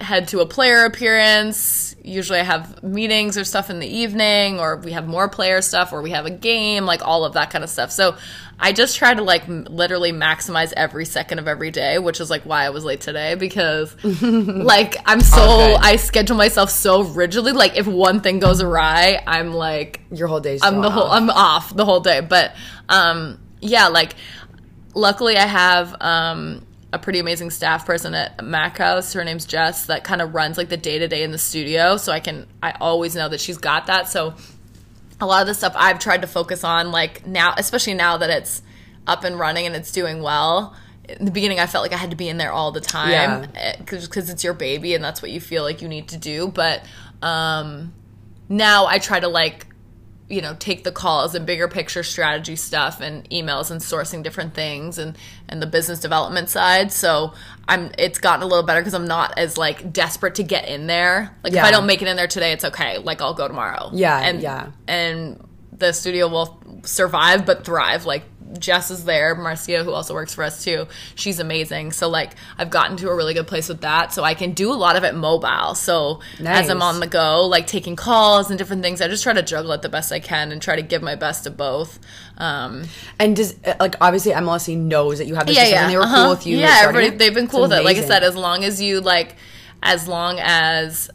Head 0.00 0.28
to 0.28 0.40
a 0.40 0.46
player 0.46 0.84
appearance. 0.84 1.94
Usually 2.02 2.40
I 2.40 2.42
have 2.42 2.82
meetings 2.82 3.38
or 3.38 3.44
stuff 3.44 3.70
in 3.70 3.78
the 3.78 3.86
evening, 3.86 4.58
or 4.58 4.76
we 4.76 4.92
have 4.92 5.06
more 5.06 5.28
player 5.28 5.62
stuff, 5.62 5.92
or 5.92 6.02
we 6.02 6.10
have 6.10 6.26
a 6.26 6.30
game, 6.30 6.84
like 6.84 7.06
all 7.06 7.24
of 7.24 7.34
that 7.34 7.50
kind 7.50 7.62
of 7.62 7.70
stuff. 7.70 7.90
So 7.92 8.16
I 8.58 8.72
just 8.72 8.96
try 8.96 9.14
to 9.14 9.22
like 9.22 9.48
m- 9.48 9.64
literally 9.70 10.12
maximize 10.12 10.72
every 10.76 11.04
second 11.04 11.38
of 11.38 11.46
every 11.48 11.70
day, 11.70 11.98
which 11.98 12.20
is 12.20 12.28
like 12.28 12.42
why 12.42 12.64
I 12.64 12.70
was 12.70 12.84
late 12.84 13.00
today 13.00 13.36
because 13.36 13.94
like 14.22 14.96
I'm 15.06 15.20
so 15.20 15.42
Okay. 15.42 15.76
I 15.80 15.96
schedule 15.96 16.36
myself 16.36 16.70
so 16.70 17.02
rigidly. 17.04 17.52
Like 17.52 17.76
if 17.76 17.86
one 17.86 18.20
thing 18.20 18.40
goes 18.40 18.60
awry, 18.60 19.22
I'm 19.26 19.52
like 19.52 20.00
your 20.10 20.26
whole 20.28 20.40
day's 20.40 20.60
I'm 20.62 20.80
the 20.82 20.90
whole 20.90 21.04
off. 21.04 21.12
I'm 21.14 21.30
off 21.30 21.74
the 21.76 21.84
whole 21.84 22.00
day. 22.00 22.20
But 22.20 22.54
um 22.88 23.40
yeah, 23.60 23.88
like 23.88 24.14
luckily 24.94 25.36
I 25.36 25.46
have 25.46 25.96
um 26.00 26.66
a 26.94 26.98
pretty 26.98 27.18
amazing 27.18 27.50
staff 27.50 27.84
person 27.84 28.14
at 28.14 28.42
Mac 28.42 28.78
House. 28.78 29.12
Her 29.12 29.24
name's 29.24 29.44
Jess 29.44 29.86
that 29.86 30.04
kind 30.04 30.22
of 30.22 30.32
runs 30.32 30.56
like 30.56 30.68
the 30.68 30.76
day 30.76 31.00
to 31.00 31.08
day 31.08 31.24
in 31.24 31.32
the 31.32 31.38
studio. 31.38 31.96
So 31.96 32.12
I 32.12 32.20
can 32.20 32.46
I 32.62 32.72
always 32.80 33.16
know 33.16 33.28
that 33.28 33.40
she's 33.40 33.58
got 33.58 33.86
that. 33.88 34.08
So 34.08 34.34
a 35.20 35.26
lot 35.26 35.42
of 35.42 35.48
the 35.48 35.54
stuff 35.54 35.74
I've 35.76 35.98
tried 35.98 36.22
to 36.22 36.28
focus 36.28 36.62
on 36.62 36.92
like 36.92 37.26
now 37.26 37.54
especially 37.58 37.94
now 37.94 38.18
that 38.18 38.30
it's 38.30 38.62
up 39.06 39.24
and 39.24 39.38
running 39.38 39.66
and 39.66 39.74
it's 39.74 39.90
doing 39.90 40.22
well. 40.22 40.76
In 41.06 41.26
the 41.26 41.32
beginning, 41.32 41.58
I 41.58 41.66
felt 41.66 41.82
like 41.82 41.92
I 41.92 41.98
had 41.98 42.10
to 42.10 42.16
be 42.16 42.28
in 42.30 42.38
there 42.38 42.52
all 42.52 42.72
the 42.72 42.80
time 42.80 43.50
because 43.78 44.30
it's 44.30 44.42
your 44.42 44.54
baby 44.54 44.94
and 44.94 45.04
that's 45.04 45.20
what 45.20 45.30
you 45.30 45.40
feel 45.40 45.62
like 45.62 45.82
you 45.82 45.88
need 45.88 46.08
to 46.08 46.16
do. 46.16 46.48
But 46.48 46.82
um, 47.20 47.92
now 48.48 48.86
I 48.86 48.98
try 48.98 49.20
to 49.20 49.28
like 49.28 49.66
you 50.28 50.40
know 50.40 50.56
take 50.58 50.84
the 50.84 50.92
calls 50.92 51.34
and 51.34 51.44
bigger 51.44 51.68
picture 51.68 52.02
strategy 52.02 52.56
stuff 52.56 53.00
and 53.00 53.28
emails 53.30 53.70
and 53.70 53.80
sourcing 53.80 54.22
different 54.22 54.54
things 54.54 54.98
and 54.98 55.18
and 55.48 55.60
the 55.60 55.66
business 55.66 56.00
development 56.00 56.48
side. 56.48 56.92
So 56.92 57.34
i'm 57.68 57.92
it's 57.98 58.18
gotten 58.18 58.42
a 58.42 58.46
little 58.46 58.64
better 58.64 58.80
because 58.80 58.94
i'm 58.94 59.06
not 59.06 59.38
as 59.38 59.58
like 59.58 59.92
desperate 59.92 60.36
to 60.36 60.42
get 60.42 60.68
in 60.68 60.86
there. 60.86 61.36
Like 61.42 61.52
if 61.52 61.62
i 61.62 61.70
don't 61.70 61.86
make 61.86 62.02
it 62.02 62.08
in 62.08 62.16
there 62.16 62.28
today 62.28 62.52
it's 62.52 62.64
okay. 62.64 62.98
Like 62.98 63.20
i'll 63.20 63.34
go 63.34 63.48
tomorrow. 63.48 63.90
Yeah, 63.92 64.18
and 64.18 64.40
yeah. 64.40 64.70
and 64.88 65.46
the 65.76 65.92
studio 65.92 66.28
will 66.28 66.62
survive 66.84 67.44
but 67.44 67.64
thrive 67.64 68.06
like 68.06 68.22
Jess 68.58 68.90
is 68.90 69.04
there, 69.04 69.34
Marcia, 69.34 69.84
who 69.84 69.92
also 69.92 70.14
works 70.14 70.34
for 70.34 70.44
us 70.44 70.64
too. 70.64 70.86
She's 71.14 71.38
amazing. 71.38 71.92
So 71.92 72.08
like 72.08 72.32
I've 72.58 72.70
gotten 72.70 72.96
to 72.98 73.08
a 73.08 73.14
really 73.14 73.34
good 73.34 73.46
place 73.46 73.68
with 73.68 73.80
that. 73.82 74.12
So 74.12 74.24
I 74.24 74.34
can 74.34 74.52
do 74.52 74.72
a 74.72 74.74
lot 74.74 74.96
of 74.96 75.04
it 75.04 75.14
mobile. 75.14 75.74
So 75.74 76.20
as 76.44 76.70
I'm 76.70 76.82
on 76.82 77.00
the 77.00 77.06
go, 77.06 77.46
like 77.46 77.66
taking 77.66 77.96
calls 77.96 78.50
and 78.50 78.58
different 78.58 78.82
things, 78.82 79.00
I 79.00 79.08
just 79.08 79.22
try 79.22 79.32
to 79.32 79.42
juggle 79.42 79.72
it 79.72 79.82
the 79.82 79.88
best 79.88 80.12
I 80.12 80.20
can 80.20 80.52
and 80.52 80.60
try 80.60 80.76
to 80.76 80.82
give 80.82 81.02
my 81.02 81.14
best 81.14 81.44
to 81.44 81.50
both. 81.50 81.98
Um, 82.36 82.84
And 83.18 83.36
does 83.36 83.54
uh, 83.64 83.74
like 83.80 83.96
obviously 84.00 84.32
MLSE 84.32 84.76
knows 84.76 85.18
that 85.18 85.26
you 85.26 85.34
have 85.34 85.46
this 85.46 85.56
yeah, 85.56 85.66
yeah, 85.66 85.82
and 85.82 85.92
they 85.92 85.96
were 85.96 86.02
uh-huh. 86.02 86.24
cool 86.24 86.30
with 86.30 86.46
you. 86.46 86.58
Yeah, 86.58 86.80
everybody 86.82 87.06
it? 87.08 87.18
they've 87.18 87.34
been 87.34 87.44
It's 87.44 87.52
cool 87.52 87.62
with 87.62 87.72
it. 87.72 87.84
Like 87.84 87.96
I 87.96 88.02
said, 88.02 88.22
as 88.22 88.36
long 88.36 88.64
as 88.64 88.80
you 88.80 89.00
like, 89.00 89.36
as 89.82 90.08
long 90.08 90.38
as 90.40 91.10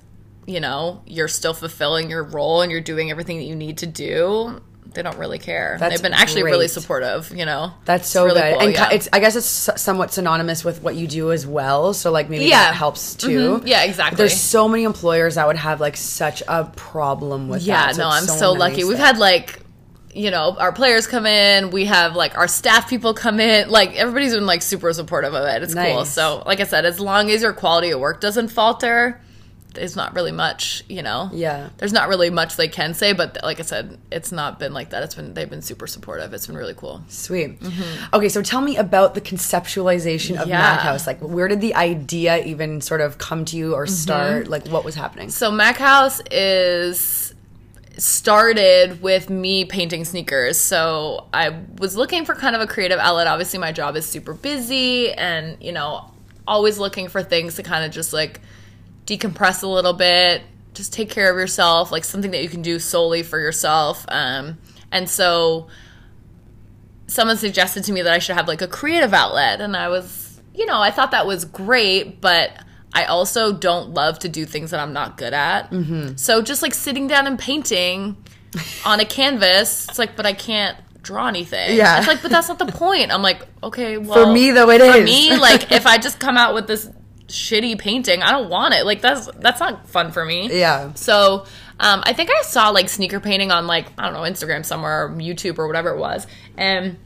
you 0.45 0.59
know 0.59 1.01
you're 1.05 1.27
still 1.27 1.53
fulfilling 1.53 2.09
your 2.09 2.23
role 2.23 2.61
and 2.61 2.71
you're 2.71 2.81
doing 2.81 3.11
everything 3.11 3.37
that 3.37 3.45
you 3.45 3.55
need 3.55 3.79
to 3.79 3.87
do. 3.87 4.61
They 4.93 5.01
don't 5.03 5.17
really 5.17 5.39
care. 5.39 5.77
That's 5.79 5.93
They've 5.95 6.01
been 6.03 6.13
actually 6.13 6.43
really 6.43 6.67
supportive. 6.67 7.31
You 7.35 7.45
know, 7.45 7.71
That's 7.85 8.09
so 8.09 8.25
really 8.25 8.41
good, 8.41 8.53
cool, 8.53 8.61
and 8.67 8.73
yeah. 8.73 8.89
it's 8.91 9.07
I 9.13 9.19
guess 9.19 9.35
it's 9.35 9.69
somewhat 9.81 10.11
synonymous 10.13 10.65
with 10.65 10.81
what 10.81 10.95
you 10.95 11.07
do 11.07 11.31
as 11.31 11.45
well. 11.45 11.93
So 11.93 12.11
like 12.11 12.29
maybe 12.29 12.45
Yeah. 12.45 12.65
that 12.65 12.73
helps 12.75 13.15
too. 13.15 13.59
Mhm. 13.59 13.67
Yeah, 13.67 13.83
exactly. 13.83 14.17
There's 14.17 14.39
so 14.39 14.67
many 14.67 14.83
employers 14.83 15.35
that 15.35 15.45
would 15.47 15.57
have 15.57 15.79
like 15.79 15.95
such 15.95 16.41
a 16.47 16.65
problem 16.65 17.49
with 17.49 17.61
that. 17.61 17.67
Yeah, 17.67 17.87
that. 17.87 17.97
no, 17.97 18.09
I'm 18.09 18.23
so, 18.23 18.53
nice 18.53 18.59
lucky. 18.59 18.83
We've 18.83 18.97
had 18.97 19.17
like, 19.19 19.59
you 20.13 20.31
know, 20.31 20.55
our 20.57 20.71
players 20.71 21.05
come 21.05 21.27
in. 21.27 21.69
We 21.69 21.85
have 21.85 22.15
like 22.15 22.35
our 22.37 22.47
staff 22.47 22.89
people 22.89 23.13
come 23.13 23.39
in. 23.39 23.69
Like 23.69 23.95
everybody's 23.95 24.33
been 24.33 24.47
like 24.47 24.63
super 24.63 24.91
supportive 24.91 25.35
of 25.35 25.45
it. 25.47 25.61
It's 25.61 25.75
cool. 25.75 26.03
So, 26.05 26.41
like 26.47 26.59
I 26.61 26.63
said, 26.63 26.85
as 26.85 26.99
long 26.99 27.29
as 27.29 27.43
your 27.43 27.53
quality 27.53 27.91
of 27.91 27.99
work 27.99 28.19
doesn't 28.21 28.47
falter, 28.47 29.21
there's 29.73 29.95
not 29.95 30.15
really 30.15 30.31
much, 30.31 30.83
you 30.89 31.01
know. 31.03 31.29
Yeah. 31.31 31.69
There's 31.77 31.93
not 31.93 32.09
really 32.09 32.29
much 32.29 32.55
they 32.55 32.67
can 32.67 32.93
say, 32.93 33.13
but 33.13 33.37
like 33.43 33.59
I 33.59 33.63
said, 33.63 33.97
it's 34.11 34.31
not 34.31 34.59
been 34.59 34.73
like 34.73 34.89
that. 34.89 35.03
It's 35.03 35.15
been 35.15 35.33
they've 35.35 35.49
been 35.49 35.61
super 35.61 35.85
supportive. 35.87 36.33
It's 36.33 36.47
been 36.47 36.57
really 36.57 36.73
cool. 36.73 37.03
Sweet. 37.07 37.57
Okay, 38.13 38.29
so 38.29 38.41
tell 38.41 38.61
me 38.61 38.77
about 38.77 39.13
the 39.13 39.21
conceptualization 39.21 40.31
of 40.31 40.39
Mm-hmm. 40.41 40.49
Yeah. 40.49 40.59
Mac 40.59 40.79
House. 40.79 41.05
Like, 41.07 41.19
where 41.19 41.47
did 41.47 41.61
the 41.61 41.75
idea 41.75 42.43
even 42.45 42.81
sort 42.81 43.01
of 43.01 43.17
come 43.17 43.45
to 43.45 43.57
you 43.57 43.73
or 43.75 43.85
Mm-hmm. 43.85 43.93
start? 43.93 44.47
Like, 44.47 44.67
what 44.67 44.83
was 44.83 44.95
happening? 44.95 45.29
So 45.29 45.51
Mac 45.51 45.77
House 45.77 46.19
is 46.31 47.33
started 47.97 49.01
with 49.01 49.29
me 49.29 49.65
painting 49.65 50.05
sneakers. 50.05 50.57
So 50.57 51.27
I 51.33 51.59
was 51.77 51.95
looking 51.95 52.25
for 52.25 52.33
kind 52.33 52.55
of 52.55 52.61
a 52.61 52.67
creative 52.67 52.97
outlet. 52.99 53.27
Obviously, 53.27 53.59
my 53.59 53.71
job 53.71 53.95
is 53.95 54.05
super 54.05 54.33
busy 54.33 55.11
and, 55.11 55.57
you 55.61 55.71
know, 55.73 56.09
always 56.47 56.79
looking 56.79 57.09
for 57.09 57.21
things 57.21 57.55
to 57.55 57.63
kind 57.63 57.85
of 57.85 57.91
just 57.91 58.13
like 58.13 58.39
decompress 59.09 59.63
a 59.63 59.67
little 59.67 59.93
bit, 59.93 60.43
just 60.73 60.93
take 60.93 61.09
care 61.09 61.31
of 61.31 61.37
yourself, 61.37 61.91
like 61.91 62.03
something 62.03 62.31
that 62.31 62.43
you 62.43 62.49
can 62.49 62.61
do 62.61 62.77
solely 62.79 63.23
for 63.23 63.39
yourself. 63.39 64.05
Um, 64.07 64.59
and 64.91 65.09
so 65.09 65.67
someone 67.07 67.37
suggested 67.37 67.83
to 67.85 67.91
me 67.91 68.03
that 68.03 68.13
I 68.13 68.19
should 68.19 68.35
have 68.35 68.47
like 68.47 68.61
a 68.61 68.67
creative 68.67 69.13
outlet. 69.13 69.61
And 69.61 69.75
I 69.75 69.89
was, 69.89 70.39
you 70.53 70.65
know, 70.65 70.79
I 70.79 70.91
thought 70.91 71.11
that 71.11 71.25
was 71.25 71.43
great, 71.45 72.21
but 72.21 72.51
I 72.93 73.05
also 73.05 73.51
don't 73.51 73.93
love 73.93 74.19
to 74.19 74.29
do 74.29 74.45
things 74.45 74.71
that 74.71 74.79
I'm 74.79 74.93
not 74.93 75.17
good 75.17 75.33
at. 75.33 75.71
Mm-hmm. 75.71 76.15
So 76.15 76.41
just 76.41 76.61
like 76.61 76.73
sitting 76.73 77.07
down 77.07 77.25
and 77.25 77.37
painting 77.37 78.15
on 78.85 78.99
a 78.99 79.05
canvas, 79.05 79.87
it's 79.89 79.99
like, 79.99 80.15
but 80.15 80.25
I 80.25 80.33
can't 80.33 80.77
draw 81.01 81.27
anything. 81.27 81.75
Yeah. 81.75 81.97
It's 81.97 82.07
like, 82.07 82.21
but 82.21 82.29
that's 82.29 82.47
not 82.47 82.59
the 82.59 82.67
point. 82.67 83.11
I'm 83.11 83.21
like, 83.21 83.41
okay, 83.63 83.97
well. 83.97 84.25
For 84.25 84.31
me, 84.31 84.51
though, 84.51 84.69
it 84.69 84.79
for 84.79 84.97
is. 84.97 85.05
me, 85.05 85.35
like, 85.37 85.71
if 85.71 85.87
I 85.87 85.97
just 85.97 86.19
come 86.19 86.37
out 86.37 86.53
with 86.53 86.67
this 86.67 86.89
shitty 87.29 87.79
painting, 87.79 88.21
I 88.21 88.31
don't 88.31 88.49
want 88.49 88.73
it. 88.73 88.85
Like, 88.85 89.01
that's 89.01 89.27
that's 89.37 89.59
not 89.59 89.87
fun 89.87 90.11
for 90.11 90.25
me. 90.25 90.49
Yeah. 90.51 90.93
So 90.93 91.45
um, 91.79 92.03
I 92.05 92.13
think 92.13 92.29
I 92.29 92.41
saw 92.41 92.69
like 92.69 92.89
sneaker 92.89 93.19
painting 93.19 93.51
on 93.51 93.67
like 93.67 93.87
I 93.97 94.05
don't 94.05 94.13
know 94.13 94.21
Instagram 94.21 94.65
somewhere, 94.65 95.05
or 95.05 95.09
YouTube 95.11 95.57
or 95.57 95.67
whatever 95.67 95.89
it 95.91 95.99
was, 95.99 96.27
and 96.57 96.97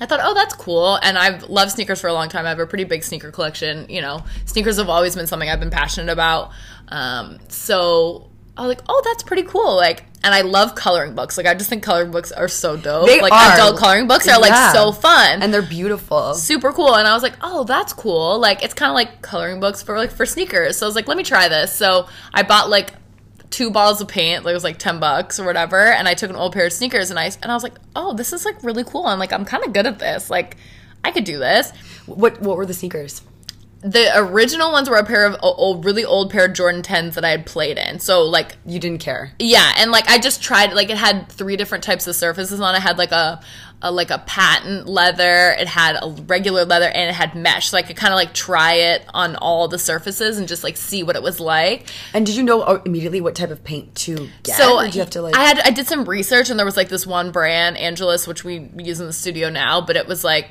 I 0.00 0.06
thought, 0.06 0.20
oh, 0.22 0.34
that's 0.34 0.54
cool. 0.54 0.96
And 0.96 1.16
I've 1.16 1.44
loved 1.44 1.70
sneakers 1.70 2.00
for 2.00 2.08
a 2.08 2.12
long 2.12 2.28
time. 2.28 2.44
I 2.44 2.48
have 2.48 2.58
a 2.58 2.66
pretty 2.66 2.84
big 2.84 3.04
sneaker 3.04 3.30
collection. 3.30 3.86
You 3.88 4.00
know, 4.00 4.24
sneakers 4.46 4.78
have 4.78 4.88
always 4.88 5.14
been 5.14 5.28
something 5.28 5.48
I've 5.48 5.60
been 5.60 5.70
passionate 5.70 6.12
about. 6.12 6.50
Um, 6.88 7.38
so 7.48 8.28
I 8.56 8.66
was 8.66 8.68
like, 8.76 8.84
oh, 8.88 9.00
that's 9.04 9.22
pretty 9.22 9.44
cool. 9.44 9.76
Like, 9.76 10.04
and 10.22 10.34
I 10.34 10.42
love 10.42 10.74
coloring 10.74 11.14
books. 11.14 11.36
Like, 11.38 11.46
I 11.46 11.54
just 11.54 11.70
think 11.70 11.82
coloring 11.82 12.10
books 12.10 12.30
are 12.32 12.48
so 12.48 12.76
dope. 12.76 13.06
They 13.06 13.20
like 13.20 13.32
are. 13.32 13.52
adult 13.54 13.78
coloring 13.78 14.06
books 14.06 14.28
are 14.28 14.38
like 14.38 14.72
so 14.74 14.92
fun 14.92 15.42
And 15.42 15.52
they're 15.54 15.62
beautiful. 15.62 16.34
super 16.34 16.72
cool 16.72 16.94
and 16.94 17.08
i 17.08 17.14
was 17.14 17.22
like 17.22 17.34
oh 17.40 17.64
that's 17.64 17.92
cool 17.92 18.38
like 18.38 18.62
it's 18.62 18.74
kind 18.74 18.90
of 18.90 18.94
like 18.94 19.22
coloring 19.22 19.58
books 19.60 19.82
for 19.82 19.96
like 19.96 20.10
for 20.10 20.26
sneakers 20.26 20.76
so 20.76 20.86
i 20.86 20.88
was 20.88 20.94
like 20.94 21.08
let 21.08 21.16
me 21.16 21.22
try 21.24 21.48
this 21.48 21.74
so 21.74 22.06
i 22.34 22.42
bought 22.42 22.68
like 22.70 22.92
two 23.50 23.70
bottles 23.70 24.00
of 24.00 24.08
paint 24.08 24.44
like 24.44 24.52
it 24.52 24.54
was 24.54 24.64
like 24.64 24.78
10 24.78 25.00
bucks 25.00 25.38
or 25.40 25.44
whatever 25.44 25.78
and 25.92 26.06
i 26.08 26.14
took 26.14 26.30
an 26.30 26.36
old 26.36 26.52
pair 26.52 26.66
of 26.66 26.72
sneakers 26.72 27.10
and 27.10 27.18
i 27.18 27.24
and 27.42 27.50
i 27.50 27.54
was 27.54 27.62
like 27.62 27.74
oh 27.96 28.14
this 28.14 28.32
is 28.32 28.44
like 28.44 28.62
really 28.62 28.84
cool 28.84 29.06
i'm 29.06 29.18
like 29.18 29.32
i'm 29.32 29.44
kind 29.44 29.64
of 29.64 29.72
good 29.72 29.86
at 29.86 29.98
this 29.98 30.30
like 30.30 30.56
i 31.04 31.10
could 31.10 31.24
do 31.24 31.38
this 31.38 31.70
What 32.06 32.40
What 32.40 32.56
were 32.56 32.66
the 32.66 32.74
sneakers? 32.74 33.22
The 33.82 34.12
original 34.16 34.70
ones 34.70 34.88
were 34.88 34.96
a 34.96 35.04
pair 35.04 35.24
of 35.26 35.36
old, 35.42 35.84
really 35.84 36.04
old 36.04 36.30
pair 36.30 36.46
of 36.46 36.52
jordan 36.52 36.82
10s 36.82 37.14
that 37.14 37.24
i 37.24 37.30
had 37.30 37.44
played 37.46 37.76
in 37.78 37.98
so 37.98 38.22
like 38.24 38.56
You 38.64 38.78
didn't 38.78 39.00
care. 39.00 39.32
yeah, 39.38 39.74
and 39.78 39.90
like 39.90 40.08
I 40.08 40.18
just 40.18 40.42
tried 40.42 40.72
like 40.72 40.90
it 40.90 40.96
had 40.96 41.28
three 41.28 41.56
different 41.56 41.82
types 41.84 42.06
of 42.06 42.14
surfaces 42.14 42.60
on 42.60 42.74
it. 42.74 42.78
It 42.78 42.82
had 42.82 42.96
like 42.98 43.12
a, 43.12 43.40
a 43.80 43.90
like 43.90 44.10
a 44.10 44.18
patent 44.18 44.86
leather, 44.86 45.50
it 45.58 45.66
had 45.66 45.96
a 46.00 46.08
regular 46.26 46.64
leather, 46.64 46.86
and 46.86 47.10
it 47.10 47.14
had 47.14 47.34
mesh. 47.34 47.70
So 47.70 47.76
I 47.78 47.82
could 47.82 47.96
kind 47.96 48.12
of 48.12 48.16
like 48.16 48.32
try 48.32 48.74
it 48.74 49.04
on 49.12 49.34
all 49.36 49.66
the 49.68 49.78
surfaces 49.78 50.38
and 50.38 50.46
just 50.46 50.62
like 50.62 50.76
see 50.76 51.02
what 51.02 51.16
it 51.16 51.22
was 51.22 51.40
like. 51.40 51.88
And 52.14 52.24
did 52.24 52.36
you 52.36 52.42
know 52.44 52.62
uh, 52.62 52.80
immediately 52.86 53.20
what 53.20 53.34
type 53.34 53.50
of 53.50 53.64
paint 53.64 53.94
to 54.06 54.28
get? 54.44 54.56
So 54.56 54.80
you 54.82 55.00
have 55.00 55.10
to 55.10 55.22
like? 55.22 55.34
I 55.36 55.42
had 55.42 55.58
I 55.60 55.70
did 55.70 55.86
some 55.88 56.04
research 56.04 56.48
and 56.50 56.58
there 56.58 56.66
was 56.66 56.76
like 56.76 56.88
this 56.88 57.06
one 57.06 57.32
brand, 57.32 57.76
Angelus, 57.76 58.26
which 58.28 58.44
we 58.44 58.70
use 58.76 59.00
in 59.00 59.06
the 59.06 59.12
studio 59.12 59.50
now, 59.50 59.80
but 59.80 59.96
it 59.96 60.06
was 60.06 60.22
like 60.22 60.50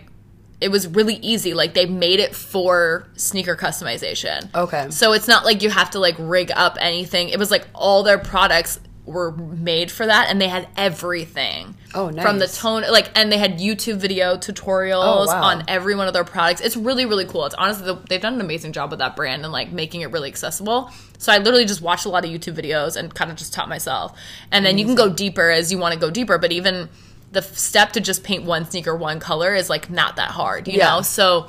it 0.62 0.69
was 0.69 0.88
really 0.88 1.15
easy. 1.15 1.54
Like 1.54 1.74
they 1.74 1.88
made 1.88 2.19
it 2.19 2.36
for 2.36 3.08
sneaker 3.15 3.56
customization. 3.56 4.54
Okay. 4.56 4.89
So 4.91 5.12
it's 5.13 5.28
not 5.28 5.43
like 5.43 5.62
you 5.63 5.69
have 5.71 5.89
to 5.91 6.00
like 6.00 6.15
rig 6.19 6.52
up 6.56 6.78
anything. 6.80 7.30
It 7.30 7.39
was 7.39 7.50
like 7.52 7.67
all 7.74 8.04
their 8.04 8.19
products 8.19 8.80
were 9.04 9.32
made 9.32 9.89
for 9.89 10.06
that 10.06 10.30
and 10.30 10.39
they 10.39 10.47
had 10.47 10.67
everything. 10.78 11.76
Oh, 11.93 12.12
From 12.21 12.38
the 12.39 12.47
tone 12.47 12.84
like 12.84 13.10
and 13.15 13.32
they 13.32 13.39
had 13.39 13.58
YouTube 13.58 13.97
video 13.97 14.38
tutorials 14.38 15.04
Oh, 15.04 15.26
wow. 15.26 15.41
on 15.43 15.63
every 15.67 15.95
one 15.95 16.08
of 16.08 16.13
their 16.13 16.24
products. 16.24 16.62
It's 16.62 16.78
really 16.78 17.06
really 17.06 17.26
cool. 17.26 17.45
It's 17.47 17.56
honestly 17.56 17.97
they've 18.08 18.21
done 18.21 18.36
an 18.36 18.41
amazing 18.41 18.71
job 18.74 18.91
with 18.91 19.00
that 19.00 19.15
brand 19.15 19.43
and 19.43 19.52
like 19.52 19.71
making 19.71 20.02
it 20.02 20.12
really 20.12 20.30
accessible. 20.30 20.91
So 21.17 21.34
I 21.34 21.39
literally 21.39 21.65
just 21.65 21.82
watched 21.82 22.06
a 22.06 22.10
lot 22.10 22.24
of 22.24 22.30
YouTube 22.32 22.54
videos 22.56 22.95
and 22.95 23.13
kind 23.13 23.32
of 23.32 23.38
just 23.38 23.52
taught 23.54 23.67
myself. 23.67 24.17
And 24.52 24.63
then 24.63 24.78
you 24.78 24.86
can 24.86 24.95
go 24.95 25.10
deeper 25.12 25.50
as 25.50 25.71
you 25.71 25.80
want 25.80 25.93
to 25.95 26.00
go 26.00 26.12
deeper, 26.12 26.38
but 26.38 26.52
even 26.52 26.88
the 27.32 27.41
step 27.41 27.94
to 27.94 28.02
just 28.02 28.24
paint 28.24 28.44
one 28.44 28.65
sneaker 28.70 28.96
one 28.96 29.20
color 29.20 29.54
is 29.56 29.70
like 29.70 29.89
not 29.89 30.17
that 30.17 30.32
hard, 30.32 30.67
you 30.67 30.78
Yeah. 30.78 30.89
know? 30.96 31.02
So 31.02 31.48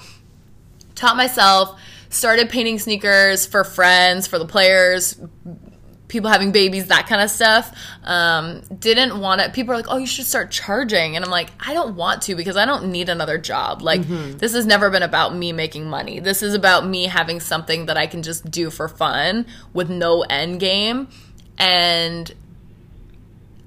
taught 0.95 1.17
myself, 1.17 1.79
started 2.09 2.49
painting 2.51 2.79
sneakers 2.79 3.47
for 3.47 3.65
friends, 3.65 4.27
for 4.27 4.39
the 4.39 4.45
players, 4.47 5.19
people 6.09 6.29
having 6.31 6.53
babies, 6.53 6.89
that 6.89 7.07
kind 7.07 7.23
of 7.23 7.31
stuff. 7.31 7.75
Um, 8.05 8.61
didn't 8.79 9.19
want 9.19 9.41
it. 9.41 9.55
People 9.55 9.73
are 9.73 9.77
like, 9.77 9.87
oh, 9.89 9.97
you 9.97 10.07
should 10.07 10.27
start 10.27 10.51
charging. 10.51 11.17
And 11.17 11.25
I'm 11.25 11.31
like, 11.31 11.49
I 11.59 11.73
don't 11.73 11.97
want 11.97 12.21
to 12.25 12.37
because 12.37 12.57
I 12.57 12.67
don't 12.67 12.93
need 12.93 13.09
another 13.09 13.39
job. 13.39 13.81
Like, 13.81 14.03
this 14.07 14.53
has 14.53 14.67
never 14.67 14.91
been 14.91 15.03
about 15.03 15.35
me 15.35 15.53
making 15.53 15.89
money. 15.89 16.21
This 16.21 16.43
is 16.43 16.53
about 16.55 16.87
me 16.87 17.07
having 17.07 17.41
something 17.41 17.87
that 17.87 17.97
I 17.97 18.07
can 18.07 18.23
just 18.23 18.51
do 18.51 18.69
for 18.71 18.89
fun 18.89 19.47
with 19.73 19.89
no 19.89 20.21
end 20.23 20.61
game. 20.61 21.09
And 21.57 22.31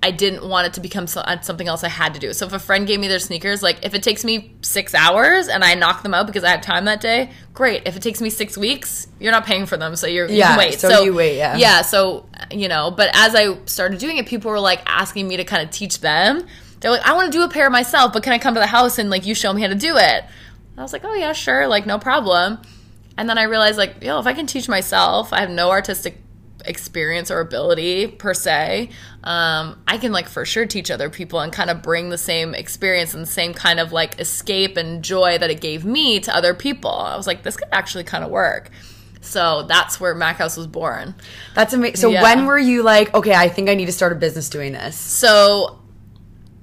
I 0.05 0.11
didn't 0.11 0.47
want 0.47 0.67
it 0.67 0.73
to 0.75 0.81
become 0.81 1.07
so, 1.07 1.21
uh, 1.21 1.41
something 1.41 1.67
else 1.67 1.83
I 1.83 1.87
had 1.89 2.13
to 2.13 2.19
do. 2.19 2.31
So 2.33 2.45
if 2.45 2.53
a 2.53 2.59
friend 2.59 2.85
gave 2.85 2.99
me 2.99 3.07
their 3.07 3.17
sneakers, 3.19 3.63
like 3.63 3.83
if 3.83 3.95
it 3.95 4.03
takes 4.03 4.23
me 4.23 4.53
six 4.61 4.93
hours 4.93 5.47
and 5.47 5.63
I 5.63 5.73
knock 5.73 6.03
them 6.03 6.13
out 6.13 6.27
because 6.27 6.43
I 6.43 6.49
have 6.49 6.61
time 6.61 6.85
that 6.85 7.01
day, 7.01 7.31
great. 7.53 7.83
If 7.87 7.95
it 7.95 8.01
takes 8.03 8.21
me 8.21 8.29
six 8.29 8.55
weeks, 8.57 9.07
you're 9.19 9.31
not 9.31 9.45
paying 9.45 9.65
for 9.65 9.77
them, 9.77 9.95
so 9.95 10.05
you're 10.05 10.27
you 10.29 10.35
Yeah, 10.37 10.49
can 10.49 10.57
wait. 10.59 10.79
so 10.79 11.01
you 11.01 11.15
wait, 11.15 11.37
yeah. 11.37 11.57
yeah. 11.57 11.81
So 11.81 12.27
you 12.51 12.67
know, 12.67 12.91
but 12.91 13.09
as 13.13 13.33
I 13.33 13.57
started 13.65 13.99
doing 13.99 14.17
it, 14.17 14.27
people 14.27 14.51
were 14.51 14.59
like 14.59 14.81
asking 14.85 15.27
me 15.27 15.37
to 15.37 15.43
kind 15.43 15.63
of 15.63 15.71
teach 15.71 16.01
them. 16.01 16.45
They're 16.81 16.91
like, 16.91 17.01
I 17.07 17.13
want 17.13 17.31
to 17.31 17.37
do 17.37 17.43
a 17.43 17.49
pair 17.49 17.69
myself, 17.71 18.13
but 18.13 18.21
can 18.21 18.31
I 18.33 18.37
come 18.37 18.53
to 18.53 18.59
the 18.59 18.67
house 18.67 18.99
and 18.99 19.09
like 19.09 19.25
you 19.25 19.33
show 19.33 19.51
me 19.53 19.61
how 19.63 19.69
to 19.69 19.75
do 19.75 19.97
it? 19.97 20.23
I 20.77 20.81
was 20.81 20.93
like, 20.93 21.03
oh 21.03 21.13
yeah, 21.15 21.33
sure, 21.33 21.67
like 21.67 21.85
no 21.87 21.97
problem. 21.97 22.59
And 23.17 23.27
then 23.27 23.37
I 23.39 23.43
realized 23.43 23.77
like, 23.79 24.03
yo, 24.03 24.19
if 24.19 24.27
I 24.27 24.33
can 24.33 24.45
teach 24.45 24.67
myself, 24.69 25.33
I 25.33 25.39
have 25.39 25.49
no 25.49 25.71
artistic 25.71 26.17
experience 26.67 27.29
or 27.31 27.39
ability 27.39 28.07
per 28.07 28.33
se 28.33 28.89
um, 29.23 29.81
i 29.87 29.97
can 29.97 30.11
like 30.11 30.27
for 30.27 30.45
sure 30.45 30.65
teach 30.65 30.89
other 30.91 31.09
people 31.09 31.39
and 31.39 31.51
kind 31.53 31.69
of 31.69 31.81
bring 31.81 32.09
the 32.09 32.17
same 32.17 32.53
experience 32.55 33.13
and 33.13 33.23
the 33.23 33.27
same 33.31 33.53
kind 33.53 33.79
of 33.79 33.91
like 33.91 34.19
escape 34.19 34.77
and 34.77 35.03
joy 35.03 35.37
that 35.37 35.49
it 35.49 35.61
gave 35.61 35.85
me 35.85 36.19
to 36.19 36.35
other 36.35 36.53
people 36.53 36.91
i 36.91 37.15
was 37.15 37.27
like 37.27 37.43
this 37.43 37.57
could 37.57 37.67
actually 37.71 38.03
kind 38.03 38.23
of 38.23 38.29
work 38.31 38.69
so 39.21 39.63
that's 39.63 39.99
where 39.99 40.13
mac 40.13 40.37
house 40.37 40.55
was 40.55 40.67
born 40.67 41.15
That's 41.55 41.73
amazing. 41.73 41.95
So 41.95 42.09
Yeah. 42.11 42.21
when 42.21 42.45
were 42.45 42.59
you 42.59 42.83
like, 42.83 43.11
okay, 43.15 43.33
I 43.33 43.49
think 43.49 43.69
I 43.69 43.73
need 43.73 43.87
to 43.87 43.91
start 43.91 44.11
a 44.11 44.15
business 44.15 44.49
doing 44.49 44.73
this? 44.73 44.95
so 44.95 45.79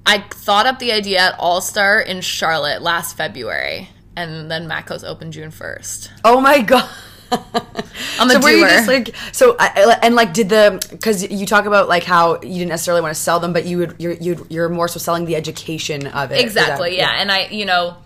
i 0.05 0.19
thought 0.31 0.65
up 0.65 0.79
the 0.79 0.91
idea 0.91 1.19
at 1.19 1.35
all 1.39 1.59
star 1.61 1.99
in 1.99 2.21
charlotte 2.21 2.81
last 2.81 3.15
february 3.17 3.89
and 4.15 4.49
then 4.51 4.67
mac 4.67 4.89
house 4.89 5.03
opened 5.03 5.33
june 5.33 5.49
1st 5.51 6.09
Oh 6.25 6.39
my 6.41 6.61
god. 6.71 6.89
I'm 8.19 8.29
a 8.29 8.33
so 8.33 8.39
were 8.41 8.49
you 8.49 8.57
doer. 8.59 8.67
just 8.69 8.87
like 8.87 9.15
so 9.31 9.55
I- 9.59 9.99
and 10.03 10.15
like 10.15 10.33
did 10.33 10.49
the 10.49 10.85
because 10.91 11.29
you 11.29 11.45
talk 11.45 11.65
about 11.65 11.87
like 11.87 12.03
how 12.03 12.35
you 12.41 12.53
didn't 12.59 12.69
necessarily 12.69 13.01
want 13.01 13.13
to 13.15 13.19
sell 13.21 13.39
them 13.39 13.53
but 13.53 13.65
you 13.65 13.77
would 13.79 13.95
you're 13.99 14.13
you'd, 14.13 14.45
you're 14.51 14.69
more 14.69 14.87
so 14.87 14.99
selling 14.99 15.25
the 15.25 15.35
education 15.35 16.07
of 16.07 16.31
it 16.31 16.43
Is 16.45 16.53
that- 16.53 16.61
exactly 16.63 16.97
yeah. 16.97 17.11
and 17.21 17.31
i 17.31 17.47
you 17.47 17.65
know 17.65 17.97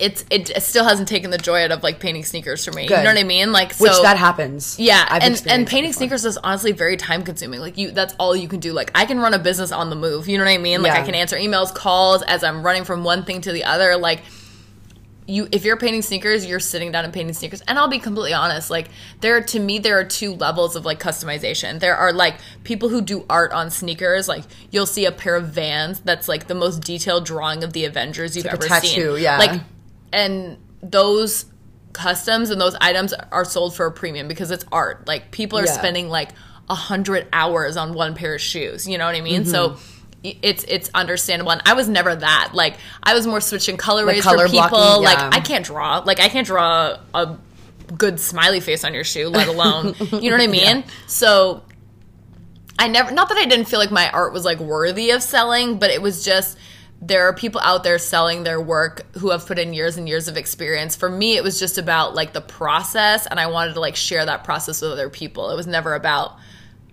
it's 0.00 0.24
it 0.30 0.62
still 0.62 0.84
hasn't 0.84 1.08
taken 1.08 1.30
the 1.30 1.36
joy 1.36 1.62
out 1.62 1.72
of 1.72 1.82
like 1.82 2.00
painting 2.00 2.24
sneakers 2.24 2.64
for 2.64 2.72
me 2.72 2.86
Good. 2.86 2.98
you 2.98 3.04
know 3.04 3.10
what 3.10 3.18
i 3.18 3.22
mean 3.24 3.52
like 3.52 3.74
which 3.74 3.92
that 4.02 4.16
happens 4.16 4.78
yeah 4.78 5.04
I've 5.10 5.22
and 5.22 5.42
and 5.46 5.66
painting 5.66 5.92
sneakers 5.92 6.24
is 6.24 6.38
honestly 6.38 6.72
very 6.72 6.96
time 6.96 7.22
consuming 7.22 7.60
like 7.60 7.76
you 7.76 7.90
that's 7.90 8.14
all 8.18 8.34
you 8.34 8.48
can 8.48 8.60
do 8.60 8.72
like 8.72 8.90
i 8.94 9.04
can 9.04 9.18
run 9.18 9.34
a 9.34 9.38
business 9.38 9.72
on 9.72 9.90
the 9.90 9.96
move 9.96 10.26
you 10.26 10.38
know 10.38 10.44
what 10.44 10.50
i 10.50 10.58
mean 10.58 10.80
like 10.82 10.94
Yeah. 10.94 11.02
i 11.02 11.04
can 11.04 11.14
answer 11.14 11.36
emails 11.36 11.74
calls 11.74 12.22
as 12.22 12.42
i'm 12.44 12.62
running 12.62 12.84
from 12.84 13.04
one 13.04 13.24
thing 13.24 13.42
to 13.42 13.52
the 13.52 13.64
other 13.64 13.96
like 13.96 14.22
you 15.30 15.48
if 15.52 15.64
you're 15.64 15.76
painting 15.76 16.02
sneakers 16.02 16.44
you're 16.44 16.60
sitting 16.60 16.90
down 16.92 17.04
and 17.04 17.14
painting 17.14 17.32
sneakers. 17.34 17.60
And 17.68 17.78
i'll 17.78 17.88
be 17.88 17.98
completely 17.98 18.32
honest 18.34 18.68
like 18.70 18.88
there 19.20 19.40
to 19.42 19.60
me 19.60 19.78
there 19.78 19.98
are 19.98 20.04
two 20.04 20.34
levels 20.34 20.76
of 20.76 20.84
like 20.84 20.98
customization. 21.00 21.78
There 21.80 21.96
are 21.96 22.12
like 22.12 22.36
people 22.64 22.88
who 22.88 23.00
do 23.00 23.24
art 23.30 23.52
on 23.52 23.70
sneakers. 23.70 24.28
Like 24.28 24.44
you'll 24.70 24.86
see 24.86 25.04
a 25.06 25.12
pair 25.12 25.36
of 25.36 25.48
vans 25.48 26.00
that's 26.00 26.28
like 26.28 26.46
the 26.48 26.54
most 26.54 26.82
detailed 26.82 27.24
drawing 27.24 27.62
of 27.64 27.72
the 27.72 27.84
avengers 27.84 28.36
you've 28.36 28.44
like 28.46 28.54
a 28.54 28.56
ever 28.58 28.66
tattoo, 28.68 29.14
seen. 29.16 29.22
yeah. 29.24 29.38
like 29.38 29.60
and 30.12 30.58
those 30.82 31.44
customs 31.92 32.50
and 32.50 32.60
those 32.60 32.74
items 32.80 33.12
are 33.12 33.44
sold 33.44 33.74
for 33.74 33.86
a 33.86 33.92
premium 33.92 34.28
because 34.28 34.50
it's 34.50 34.64
art. 34.72 35.06
Like 35.06 35.30
people 35.30 35.58
are 35.58 35.66
Yeah. 35.66 35.72
spending 35.72 36.08
like 36.08 36.30
a 36.68 36.74
hundred 36.74 37.26
hours 37.32 37.76
on 37.76 37.94
one 37.94 38.14
pair 38.14 38.34
of 38.34 38.40
shoes. 38.40 38.86
You 38.88 38.96
know 38.98 39.06
what 39.06 39.14
i 39.16 39.20
mean? 39.20 39.44
So 39.44 39.70
Mm-hmm. 39.70 39.78
i- 39.78 39.99
it's 40.22 40.64
it's 40.64 40.90
understandable 40.92 41.50
and 41.50 41.62
i 41.64 41.72
was 41.72 41.88
never 41.88 42.14
that 42.14 42.50
like 42.52 42.76
i 43.02 43.14
was 43.14 43.26
more 43.26 43.40
switching 43.40 43.78
colorways 43.78 44.20
color 44.20 44.46
for 44.46 44.52
people 44.52 44.68
blocking, 44.68 45.02
like 45.02 45.18
i 45.18 45.40
can't 45.40 45.64
draw 45.64 45.98
like 46.00 46.20
i 46.20 46.28
can't 46.28 46.46
draw 46.46 46.94
a 47.14 47.38
good 47.96 48.20
smiley 48.20 48.60
face 48.60 48.84
on 48.84 48.94
your 48.94 49.04
shoe, 49.04 49.28
let 49.28 49.48
alone, 49.48 49.94
you 50.12 50.30
know 50.30 50.36
what 50.36 50.42
I 50.42 50.46
mean? 50.74 50.84
So 51.06 51.62
I 52.78 52.88
never, 52.88 53.10
not 53.10 53.28
that 53.28 53.38
I 53.38 53.46
didn't 53.46 53.66
feel 53.66 53.78
like 53.78 53.90
my 53.90 54.10
art 54.10 54.32
was 54.32 54.44
like 54.44 54.60
worthy 54.60 55.10
of 55.10 55.22
selling, 55.22 55.78
but 55.78 55.90
it 55.90 56.00
was 56.00 56.24
just, 56.24 56.56
there 57.02 57.28
are 57.28 57.34
people 57.34 57.60
out 57.62 57.82
there 57.82 57.98
selling 57.98 58.42
their 58.42 58.60
work 58.60 59.06
who 59.16 59.30
have 59.30 59.46
put 59.46 59.58
in 59.58 59.72
years 59.72 59.96
and 59.96 60.08
years 60.08 60.28
of 60.28 60.36
experience. 60.36 60.96
For 60.96 61.08
me, 61.08 61.36
it 61.36 61.42
was 61.42 61.58
just 61.58 61.78
about 61.78 62.14
like 62.14 62.32
the 62.32 62.42
process, 62.42 63.26
and 63.26 63.40
I 63.40 63.46
wanted 63.46 63.74
to 63.74 63.80
like 63.80 63.96
share 63.96 64.24
that 64.26 64.44
process 64.44 64.82
with 64.82 64.92
other 64.92 65.08
people. 65.08 65.50
It 65.50 65.56
was 65.56 65.66
never 65.66 65.94
about 65.94 66.36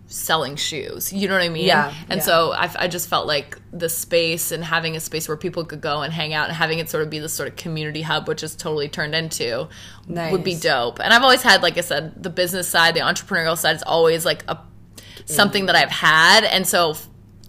selling 0.07 0.55
shoes. 0.55 1.11
You 1.11 1.27
know 1.27 1.33
what 1.35 1.43
I 1.43 1.49
mean? 1.49 1.65
Yeah, 1.65 1.93
And 2.09 2.19
yeah. 2.19 2.23
so 2.25 2.51
I, 2.53 2.69
I 2.79 2.87
just 2.87 3.09
felt 3.09 3.27
like 3.27 3.57
the 3.71 3.89
space 3.89 4.51
and 4.53 4.63
having 4.63 4.95
a 4.95 4.99
space 4.99 5.27
where 5.27 5.35
people 5.37 5.65
could 5.65 5.81
go 5.81 6.01
and 6.01 6.13
hang 6.13 6.33
out 6.33 6.47
and 6.47 6.55
having 6.55 6.79
it 6.79 6.89
sort 6.89 7.03
of 7.03 7.09
be 7.09 7.19
this 7.19 7.33
sort 7.33 7.49
of 7.49 7.55
community 7.57 8.01
hub, 8.01 8.27
which 8.27 8.41
is 8.41 8.55
totally 8.55 8.87
turned 8.87 9.13
into, 9.13 9.67
would 10.31 10.43
be 10.43 10.55
dope. 10.55 10.99
And 11.01 11.13
I've 11.13 11.23
always 11.23 11.41
had, 11.43 11.61
like 11.61 11.77
I 11.77 11.81
said, 11.81 12.23
the 12.23 12.29
business 12.29 12.67
side, 12.69 12.95
the 12.95 13.01
entrepreneurial 13.01 13.57
side 13.57 13.75
is 13.75 13.83
always 13.83 14.25
like 14.25 14.43
a 14.47 14.57
something 15.25 15.65
that 15.65 15.75
I've 15.75 15.89
had, 15.91 16.45
and 16.45 16.65
so 16.65 16.95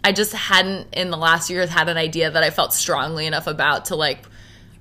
I 0.02 0.10
just 0.10 0.32
hadn't 0.32 0.88
in 0.94 1.10
the 1.10 1.16
last 1.16 1.48
years 1.50 1.70
had 1.70 1.88
an 1.88 1.96
idea 1.96 2.28
that 2.30 2.42
I 2.42 2.50
felt 2.50 2.72
strongly 2.74 3.26
enough 3.26 3.46
about 3.46 3.84
to 3.86 3.94
Like, 3.96 4.24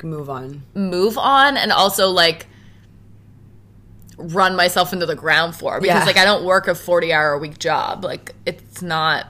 move 0.04 0.30
on. 0.32 0.64
move 0.74 1.18
on 1.20 1.58
and 1.58 1.72
also 1.72 2.08
like 2.08 2.48
run 4.18 4.55
myself 4.55 4.93
into 4.93 5.05
the 5.05 5.15
ground 5.15 5.55
for 5.55 5.80
because 5.80 5.99
Yeah. 5.99 6.05
like 6.05 6.18
I 6.18 6.26
don't 6.26 6.43
work 6.43 6.68
a 6.68 6.76
40 6.76 7.13
hour 7.13 7.34
a 7.34 7.38
week 7.38 7.59
job. 7.59 8.03
Like 8.03 8.34
it's 8.45 8.82
not 8.82 9.28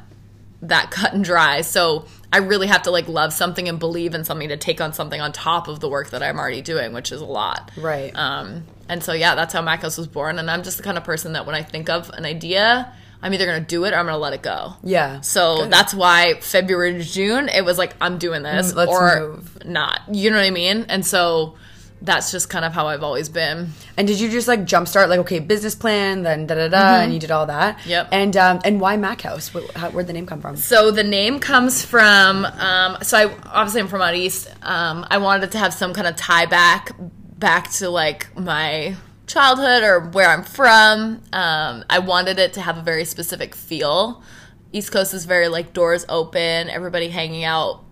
that 0.61 0.89
cut 0.91 1.13
and 1.13 1.23
dry. 1.23 1.61
So 1.61 2.05
I 2.33 2.37
really 2.39 2.67
have 2.67 2.83
to 2.83 2.91
like 2.91 3.07
love 3.07 3.31
something 3.33 3.67
and 3.69 3.79
believe 3.79 4.13
in 4.15 4.23
something 4.23 4.49
to 4.49 4.57
take 4.57 4.81
on 4.81 4.93
something 4.93 5.19
on 5.21 5.31
top 5.31 5.67
of 5.67 5.79
the 5.79 5.87
work 5.89 6.09
that 6.11 6.23
I'm 6.23 6.39
already 6.39 6.61
doing, 6.61 6.93
which 6.93 7.11
is 7.11 7.21
a 7.21 7.25
lot. 7.25 7.69
Right. 7.77 8.11
Um, 8.15 8.63
and 8.89 9.03
so 9.03 9.13
yeah, 9.13 9.35
that's 9.35 9.53
how 9.53 9.61
Mac 9.61 9.81
House 9.81 9.97
was 9.97 10.07
born. 10.07 10.39
And 10.39 10.49
I'm 10.49 10.63
just 10.63 10.77
the 10.77 10.83
kind 10.83 10.97
of 10.97 11.03
person 11.03 11.33
that 11.33 11.45
when 11.45 11.55
I 11.55 11.63
think 11.63 11.89
of 11.89 12.09
an 12.11 12.25
idea, 12.25 12.91
I'm 13.21 13.33
either 13.33 13.45
gonna 13.45 13.59
do 13.59 13.83
it 13.85 13.93
or 13.93 13.97
I'm 13.97 14.05
gonna 14.05 14.17
let 14.17 14.33
it 14.33 14.41
go. 14.41 14.73
yeah. 14.83 15.21
So 15.21 15.57
Good. 15.63 15.71
that's 15.73 15.93
why 15.93 16.35
February 16.41 16.93
to 16.93 17.03
June, 17.03 17.49
it 17.49 17.65
was 17.65 17.77
like, 17.77 17.93
I'm 17.99 18.17
doing 18.19 18.43
this 18.43 18.73
Mm, 18.73 18.87
or 18.87 19.19
move. 19.31 19.65
not. 19.65 20.01
You 20.11 20.29
know 20.31 20.37
what 20.37 20.45
I 20.45 20.51
mean? 20.51 20.85
And 20.89 21.05
so 21.05 21.55
that's 22.01 22.31
just 22.31 22.49
kind 22.49 22.63
of 22.63 22.73
how 22.73 22.87
I've 22.87 23.03
always 23.03 23.27
been. 23.29 23.69
And 23.97 24.07
did 24.07 24.19
you 24.19 24.29
just 24.29 24.47
like 24.47 24.61
jumpstart 24.61 25.09
like 25.09 25.19
okay 25.21 25.39
business 25.39 25.75
plan 25.75 26.23
then 26.23 26.45
da 26.45 26.55
da 26.55 26.67
da 26.67 26.95
and 27.01 27.13
you 27.13 27.19
did 27.19 27.31
all 27.31 27.47
that? 27.47 27.85
Yep. 27.85 28.09
And 28.11 28.37
um 28.37 28.59
and 28.63 28.79
why 28.79 28.97
Mac 28.97 29.21
House? 29.21 29.49
Wh- 29.49 29.75
how, 29.75 29.89
where'd 29.89 30.07
the 30.07 30.13
name 30.13 30.25
come 30.25 30.41
from? 30.41 30.55
So 30.57 30.91
the 30.91 31.03
name 31.03 31.39
comes 31.39 31.83
from, 31.83 32.45
um, 32.45 32.97
so 33.01 33.17
I 33.17 33.35
obviously 33.51 33.81
I'm 33.81 33.87
from 33.87 34.01
out 34.01 34.15
east. 34.15 34.53
Um, 34.61 35.05
I 35.09 35.17
wanted 35.17 35.45
it 35.45 35.51
to 35.53 35.57
have 35.57 35.73
some 35.73 35.93
kind 35.93 36.07
of 36.07 36.15
tie 36.15 36.45
back, 36.45 36.91
back 36.99 37.71
to 37.73 37.89
like 37.89 38.35
my 38.37 38.95
childhood 39.25 39.83
or 39.83 39.99
where 39.99 40.29
I'm 40.29 40.43
from. 40.43 41.21
Um, 41.33 41.83
I 41.89 41.99
wanted 41.99 42.39
it 42.39 42.53
to 42.53 42.61
have 42.61 42.77
a 42.77 42.81
very 42.81 43.05
specific 43.05 43.55
feel. 43.55 44.23
East 44.71 44.91
Coast 44.91 45.13
is 45.13 45.25
very 45.25 45.47
like 45.47 45.73
doors 45.73 46.05
open, 46.09 46.69
everybody 46.69 47.09
hanging 47.09 47.43
out, 47.43 47.83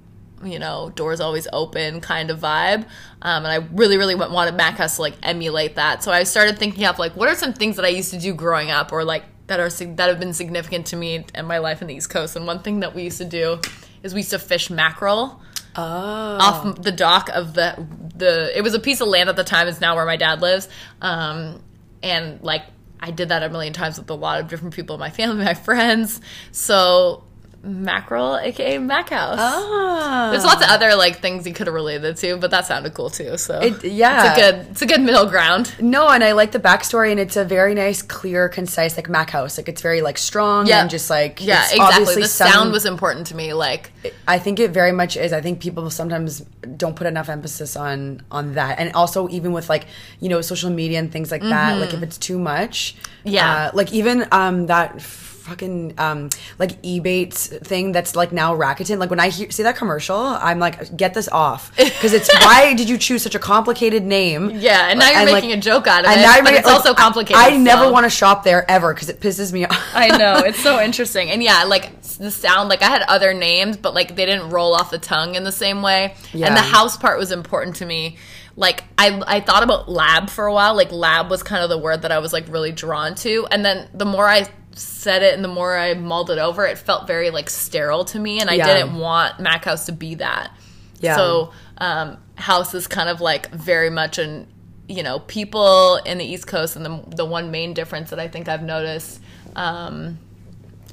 you 0.43 0.59
know, 0.59 0.91
doors 0.95 1.19
always 1.19 1.47
open 1.53 2.01
kind 2.01 2.29
of 2.29 2.39
vibe. 2.39 2.83
Um, 3.21 3.45
and 3.45 3.47
I 3.47 3.55
really, 3.71 3.97
really 3.97 4.15
wanted 4.15 4.55
Mac 4.55 4.75
House 4.75 4.97
to 4.97 5.01
like 5.01 5.15
emulate 5.23 5.75
that. 5.75 6.03
So 6.03 6.11
I 6.11 6.23
started 6.23 6.57
thinking 6.57 6.86
of 6.86 6.99
like, 6.99 7.15
what 7.15 7.29
are 7.29 7.36
some 7.36 7.53
things 7.53 7.77
that 7.77 7.86
I 7.86 7.89
used 7.89 8.11
to 8.11 8.19
do 8.19 8.33
growing 8.33 8.69
up 8.71 8.91
or 8.91 9.03
like 9.03 9.23
that 9.47 9.59
are 9.59 9.69
that 9.69 10.09
have 10.09 10.19
been 10.19 10.33
significant 10.33 10.88
to 10.88 10.95
me 10.95 11.25
and 11.33 11.47
my 11.47 11.59
life 11.59 11.81
in 11.81 11.88
the 11.88 11.95
East 11.95 12.09
Coast. 12.09 12.36
And 12.36 12.47
one 12.47 12.59
thing 12.59 12.79
that 12.81 12.95
we 12.95 13.03
used 13.03 13.19
to 13.19 13.25
do 13.25 13.59
is 14.03 14.13
we 14.13 14.19
used 14.21 14.31
to 14.31 14.39
fish 14.39 14.69
mackerel 14.69 15.41
Oh. 15.77 15.81
off 15.81 16.81
the 16.81 16.91
dock 16.91 17.29
of 17.33 17.53
the 17.53 17.86
the. 18.15 18.57
It 18.57 18.61
was 18.61 18.73
a 18.73 18.79
piece 18.79 19.01
of 19.01 19.07
land 19.09 19.27
at 19.29 19.36
the 19.36 19.43
time. 19.43 19.67
It's 19.67 19.81
now 19.81 19.95
where 19.95 20.05
my 20.05 20.15
dad 20.15 20.41
lives. 20.41 20.69
Um, 21.01 21.61
and 22.01 22.41
like 22.41 22.63
I 22.99 23.11
did 23.11 23.29
that 23.29 23.43
a 23.43 23.49
million 23.49 23.73
times 23.73 23.99
with 23.99 24.09
a 24.09 24.13
lot 24.15 24.39
of 24.39 24.47
different 24.47 24.73
people 24.73 24.95
in 24.95 24.99
my 24.99 25.09
family, 25.09 25.43
my 25.45 25.53
friends. 25.53 26.21
So 26.51 27.25
mackerel, 27.66 28.38
aka 28.38 28.78
Mac 28.78 29.09
House. 29.09 29.38
Ah. 29.39 30.30
There's 30.32 30.43
lots 30.45 30.63
of 30.63 30.70
other 30.70 30.95
like 30.95 31.20
things 31.20 31.45
you 31.47 31.53
could 31.53 31.68
have 31.68 31.74
related 31.74 32.16
to, 32.18 32.38
but 32.38 32.51
that 32.51 32.66
sounded 32.66 32.93
cool 32.93 33.09
too. 33.09 33.38
So 33.38 33.59
It- 33.59 33.84
yeah. 33.84 34.32
it's 34.34 34.38
a 34.38 34.41
good 34.41 34.72
it's 34.72 34.82
a 34.82 34.86
good 34.86 35.01
middle 35.01 35.26
ground. 35.26 35.74
No, 35.80 36.07
and 36.09 36.24
I 36.24 36.32
like 36.34 36.51
the 36.51 36.59
backstory, 36.59 37.11
and 37.11 37.20
it's 37.20 37.36
a 37.36 37.43
very 37.45 37.74
nice, 37.74 38.01
clear, 38.01 38.47
concise, 38.49 38.95
like 38.97 39.09
Mac 39.09 39.30
House. 39.32 39.57
Like 39.57 39.68
it's 39.70 39.82
very 39.82 40.01
like 40.01 40.18
strong 40.18 40.68
Yeah. 40.68 40.82
and 40.82 40.89
just 40.89 41.09
like 41.09 41.39
Yeah, 41.41 41.63
it's 41.63 41.74
exactly. 41.74 41.80
obviously 42.01 42.22
The 42.24 42.28
some- 42.28 42.51
sound 42.51 42.72
was 42.72 42.86
important 42.86 43.28
to 43.28 43.36
me. 43.36 43.53
Like 43.53 43.91
I 44.28 44.38
think 44.39 44.59
it 44.59 44.72
very 44.72 44.91
much 44.91 45.18
is. 45.18 45.34
I 45.34 45.41
think 45.41 45.59
people 45.59 45.89
sometimes 45.89 46.43
don't 46.78 46.95
put 46.95 47.07
enough 47.07 47.30
emphasis 47.30 47.76
on 47.76 48.22
on 48.32 48.53
that, 48.53 48.80
and 48.80 48.91
also 48.93 49.28
even 49.30 49.51
with 49.53 49.70
like 49.70 49.86
you 50.20 50.30
know 50.30 50.41
social 50.41 50.70
media 50.70 50.99
and 50.99 51.11
things 51.11 51.32
like 51.32 51.41
that. 51.41 51.80
Like 51.80 51.93
if 51.93 52.01
it's 52.03 52.18
too 52.18 52.38
much, 52.38 52.95
Mm-hmm. 53.26 53.34
Yeah. 53.34 53.55
uh, 53.68 53.72
like 53.74 53.91
even 53.91 54.28
um 54.32 54.68
that 54.68 55.01
fucking 55.45 55.93
um 55.97 56.29
like 56.59 56.81
Ebates 56.81 57.65
thing 57.65 57.91
that's 57.91 58.15
like 58.15 58.31
now 58.31 58.55
Rakuten. 58.55 58.97
Like 58.97 59.09
when 59.09 59.19
I 59.19 59.29
hear, 59.29 59.49
see 59.51 59.63
that 59.63 59.75
commercial, 59.75 60.17
I'm 60.17 60.59
like, 60.59 60.95
get 60.97 61.13
this 61.13 61.29
off 61.29 61.75
because 61.77 62.13
it's 62.13 62.33
why 62.43 62.73
did 62.73 62.89
you 62.89 62.97
choose 62.97 63.21
such 63.23 63.35
a 63.35 63.39
complicated 63.39 64.03
name? 64.03 64.49
Yeah, 64.51 64.89
and 64.89 64.99
now 64.99 65.09
you're 65.11 65.25
like- 65.25 65.43
making 65.43 65.53
a 65.53 65.61
joke 65.61 65.87
out 65.87 66.03
of 66.05 66.11
and 66.11 66.19
it, 66.19 66.23
now 66.23 66.35
but 66.37 66.43
making- 66.45 66.57
it's 66.59 66.67
like, 66.67 66.75
also 66.75 66.93
complicated. 66.93 67.37
I, 67.37 67.51
I 67.53 67.57
never 67.57 67.91
want 67.91 68.05
to 68.05 68.09
shop 68.09 68.43
there 68.43 68.69
ever 68.69 68.93
because 68.93 69.09
it 69.09 69.19
pisses 69.19 69.53
me 69.53 69.65
off. 69.65 69.81
I 69.93 70.17
know 70.17 70.39
it's 70.39 70.59
so 70.59 70.81
interesting, 70.81 71.29
and 71.29 71.41
yeah, 71.43 71.63
like 71.65 72.01
the 72.01 72.31
sound. 72.31 72.69
Like 72.69 72.81
I 72.81 72.87
had 72.89 73.03
other 73.07 73.33
names, 73.33 73.77
but 73.77 73.93
like 73.93 74.15
they 74.15 74.25
didn't 74.25 74.49
roll 74.49 74.73
off 74.73 74.89
the 74.91 74.97
tongue 74.99 75.35
in 75.35 75.43
the 75.43 75.51
same 75.51 75.81
way. 75.81 76.15
Yeah. 76.33 76.47
And 76.47 76.57
the 76.57 76.61
house 76.61 76.97
part 76.97 77.19
was 77.19 77.31
important 77.31 77.77
to 77.77 77.85
me. 77.85 78.17
Like 78.57 78.85
I, 78.97 79.21
I 79.27 79.39
thought 79.41 79.63
about 79.63 79.89
lab 79.89 80.29
for 80.29 80.45
a 80.45 80.53
while. 80.53 80.75
Like 80.75 80.91
lab 80.91 81.29
was 81.29 81.43
kind 81.43 81.61
of 81.61 81.69
the 81.69 81.77
word 81.77 82.03
that 82.03 82.11
I 82.13 82.19
was 82.19 82.31
like 82.31 82.47
really 82.47 82.71
drawn 82.71 83.13
to, 83.15 83.45
and 83.51 83.65
then 83.65 83.89
the 83.93 84.05
more 84.05 84.25
I 84.27 84.47
said 84.76 85.23
it 85.23 85.34
and 85.34 85.43
the 85.43 85.47
more 85.49 85.78
I 85.78 85.93
mulled 85.93 86.30
it 86.30 86.38
over, 86.38 86.65
it 86.65 86.78
felt 86.78 87.07
very 87.07 87.30
like 87.30 87.49
sterile 87.49 88.05
to 88.05 88.19
me, 88.19 88.39
and 88.39 88.49
I 88.49 88.55
Yeah. 88.55 88.73
didn't 88.78 88.99
want 88.99 89.39
Mac 89.39 89.65
House 89.65 89.86
to 89.88 89.91
be 89.91 90.15
that. 90.15 90.51
Yeah. 90.99 91.15
So 91.15 91.51
um, 91.78 92.17
house 92.36 92.73
is 92.73 92.88
kind 92.88 93.09
of 93.09 93.21
like 93.21 93.49
very 93.51 93.89
much 93.89 94.17
an 94.17 94.47
you 94.88 95.01
know 95.01 95.19
people 95.19 95.95
in 96.05 96.17
the 96.19 96.26
East 96.26 96.45
Coast, 96.47 96.76
and 96.76 96.86
the 96.86 97.01
the 97.15 97.26
one 97.26 97.51
main 97.51 97.73
difference 97.73 98.09
that 98.11 98.19
I 98.19 98.28
think 98.28 98.47
I've 98.47 98.61
noticed 98.63 99.19
um, 99.55 100.19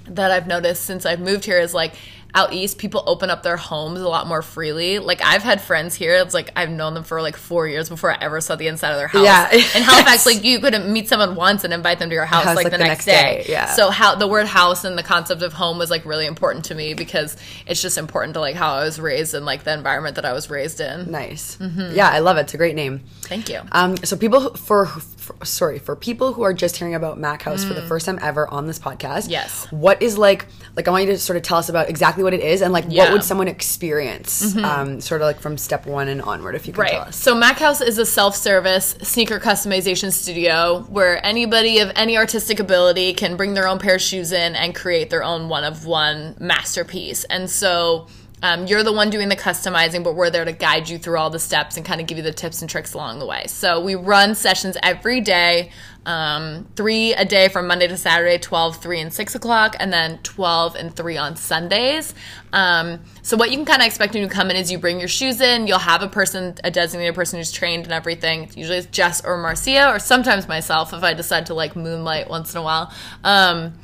that 0.06 0.30
I've 0.30 0.46
noticed 0.46 0.84
since 0.84 1.04
I've 1.06 1.20
moved 1.20 1.44
here 1.44 1.58
is 1.58 1.74
like 1.74 1.94
out 2.34 2.52
east 2.54 2.78
people 2.78 3.02
open 3.06 3.28
up 3.28 3.42
their 3.42 3.56
homes 3.58 4.00
a 4.00 4.08
lot 4.08 4.26
more 4.26 4.40
freely 4.40 4.98
like 4.98 5.20
i've 5.22 5.42
had 5.42 5.60
friends 5.60 5.94
here 5.94 6.14
it's 6.16 6.32
like 6.32 6.50
i've 6.56 6.70
known 6.70 6.94
them 6.94 7.04
for 7.04 7.20
like 7.20 7.36
four 7.36 7.68
years 7.68 7.88
before 7.90 8.10
i 8.10 8.16
ever 8.22 8.40
saw 8.40 8.56
the 8.56 8.66
inside 8.68 8.90
of 8.92 8.96
their 8.96 9.08
house 9.08 9.22
Yeah. 9.24 9.50
in 9.52 9.82
halifax 9.82 10.24
like 10.24 10.42
you 10.50 10.58
could 10.58 10.86
meet 10.86 11.08
someone 11.08 11.34
once 11.34 11.64
and 11.64 11.74
invite 11.74 11.98
them 11.98 12.08
to 12.08 12.14
your 12.14 12.24
house, 12.24 12.44
House, 12.44 12.56
like, 12.56 12.70
the, 12.70 12.78
next, 12.78 13.04
day. 13.04 13.44
yeah. 13.48 13.66
so 13.74 13.90
how 13.90 14.14
the 14.14 14.26
word 14.26 14.46
house 14.46 14.84
and 14.84 14.96
the 14.96 15.02
concept 15.02 15.42
of 15.42 15.52
home 15.52 15.76
was 15.78 15.90
like 15.90 16.06
really 16.06 16.26
important 16.26 16.64
to 16.66 16.74
me 16.74 16.94
because 16.94 17.36
it's 17.66 17.82
just 17.82 17.98
important 17.98 18.32
to 18.34 18.40
like 18.40 18.56
how 18.56 18.74
i 18.76 18.84
was 18.84 18.98
raised 18.98 19.34
and 19.34 19.44
like 19.44 19.64
the 19.64 19.72
environment 19.74 20.16
that 20.16 20.24
i 20.24 20.32
was 20.32 20.48
raised 20.48 20.80
in 20.80 21.10
nice. 21.10 21.56
Mm-hmm. 21.56 21.94
Yeah, 21.94 22.08
I 22.08 22.20
love 22.20 22.38
it. 22.38 22.42
It's 22.42 22.54
a 22.54 22.56
great 22.56 22.74
name. 22.76 23.00
thank 23.22 23.48
you 23.50 23.60
Um, 23.72 23.96
so 23.98 24.16
people 24.16 24.54
for, 24.54 24.86
for 25.22 25.36
sorry 25.44 25.78
for 25.78 25.96
people 25.96 26.32
who 26.32 26.42
are 26.42 26.52
just 26.52 26.76
hearing 26.76 26.94
about 26.94 27.18
Mac 27.18 27.42
House 27.42 27.64
for 27.64 27.74
the 27.74 27.82
first 27.82 28.06
time 28.06 28.18
ever 28.20 28.46
on 28.48 28.66
this 28.66 28.78
podcast. 28.78 29.26
Mm. 29.26 29.30
Yes. 29.30 29.66
What 29.70 30.02
is 30.02 30.18
like 30.18 30.46
like 30.76 30.88
I 30.88 30.90
want 30.90 31.04
you 31.06 31.12
to 31.12 31.18
sort 31.18 31.36
of 31.36 31.42
tell 31.42 31.58
us 31.58 31.68
about 31.68 31.88
exactly 31.88 32.24
what 32.24 32.34
it 32.34 32.40
is 32.40 32.60
and 32.62 32.72
like 32.72 32.84
Yeah. 32.84 32.88
Mm-hmm. 32.88 32.98
what 32.98 33.12
would 33.12 33.24
someone 33.24 33.48
experience? 33.48 34.56
Um, 34.56 35.00
sort 35.00 35.20
of 35.20 35.26
like 35.26 35.40
from 35.40 35.56
step 35.58 35.86
one 35.86 36.08
and 36.08 36.20
onward, 36.22 36.54
if 36.54 36.66
you 36.66 36.72
can 36.72 36.86
tell 36.86 37.00
us. 37.02 37.16
So 37.16 37.34
Mac 37.34 37.58
House 37.58 37.80
is 37.80 37.98
a 37.98 38.06
self-service 38.06 38.96
sneaker 39.02 39.38
customization 39.40 40.12
studio 40.12 40.80
where 40.88 41.24
anybody 41.24 41.78
of 41.78 41.90
any 41.94 42.16
artistic 42.16 42.58
ability 42.60 43.12
can 43.14 43.36
bring 43.36 43.54
their 43.54 43.68
own 43.68 43.78
pair 43.78 43.96
of 43.96 44.02
shoes 44.02 44.32
in 44.32 44.56
and 44.56 44.74
create 44.74 45.10
their 45.10 45.22
own 45.24 45.48
one-of-one 45.48 46.36
masterpiece. 46.40 47.24
And 47.24 47.48
so 47.50 48.06
um, 48.42 48.66
you're 48.66 48.82
the 48.82 48.92
one 48.92 49.08
doing 49.08 49.28
the 49.28 49.36
customizing, 49.36 50.02
but 50.02 50.16
we're 50.16 50.30
there 50.30 50.44
to 50.44 50.52
guide 50.52 50.88
you 50.88 50.98
through 50.98 51.16
all 51.16 51.30
the 51.30 51.38
steps 51.38 51.76
and 51.76 51.86
kind 51.86 52.00
of 52.00 52.08
give 52.08 52.18
you 52.18 52.24
the 52.24 52.32
tips 52.32 52.60
and 52.60 52.68
tricks 52.68 52.92
along 52.92 53.20
the 53.20 53.26
way. 53.26 53.44
So 53.46 53.80
we 53.80 53.94
run 53.94 54.34
sessions 54.34 54.76
every 54.82 55.20
day, 55.20 55.70
um, 56.06 56.66
three 56.74 57.14
a 57.14 57.24
day 57.24 57.48
from 57.48 57.68
Monday 57.68 57.86
to 57.86 57.96
Saturday, 57.96 58.38
12, 58.38 58.78
3, 58.78 59.00
and 59.00 59.12
6 59.12 59.34
o'clock, 59.36 59.76
and 59.78 59.92
then 59.92 60.18
12 60.24 60.74
and 60.74 60.94
3 60.94 61.16
on 61.16 61.36
Sundays. 61.36 62.16
Um, 62.52 63.00
so 63.22 63.36
what 63.36 63.50
you 63.50 63.56
can 63.56 63.64
kind 63.64 63.80
of 63.80 63.86
expect 63.86 64.12
when 64.12 64.24
you 64.24 64.28
come 64.28 64.50
in 64.50 64.56
is 64.56 64.72
you 64.72 64.78
bring 64.78 64.98
your 64.98 65.08
shoes 65.08 65.40
in, 65.40 65.68
you'll 65.68 65.78
have 65.78 66.02
a 66.02 66.08
person, 66.08 66.56
a 66.64 66.70
designated 66.72 67.14
person 67.14 67.38
who's 67.38 67.52
trained 67.52 67.84
and 67.84 67.92
everything. 67.92 68.50
Usually 68.56 68.78
it's 68.78 68.88
Jess 68.88 69.24
or 69.24 69.38
Marcia, 69.38 69.88
or 69.88 70.00
sometimes 70.00 70.48
myself 70.48 70.92
if 70.92 71.04
I 71.04 71.14
decide 71.14 71.46
to 71.46 71.54
like 71.54 71.76
moonlight 71.76 72.28
once 72.28 72.52
in 72.54 72.60
a 72.60 72.62
while. 72.64 72.92
Um, 73.22 73.74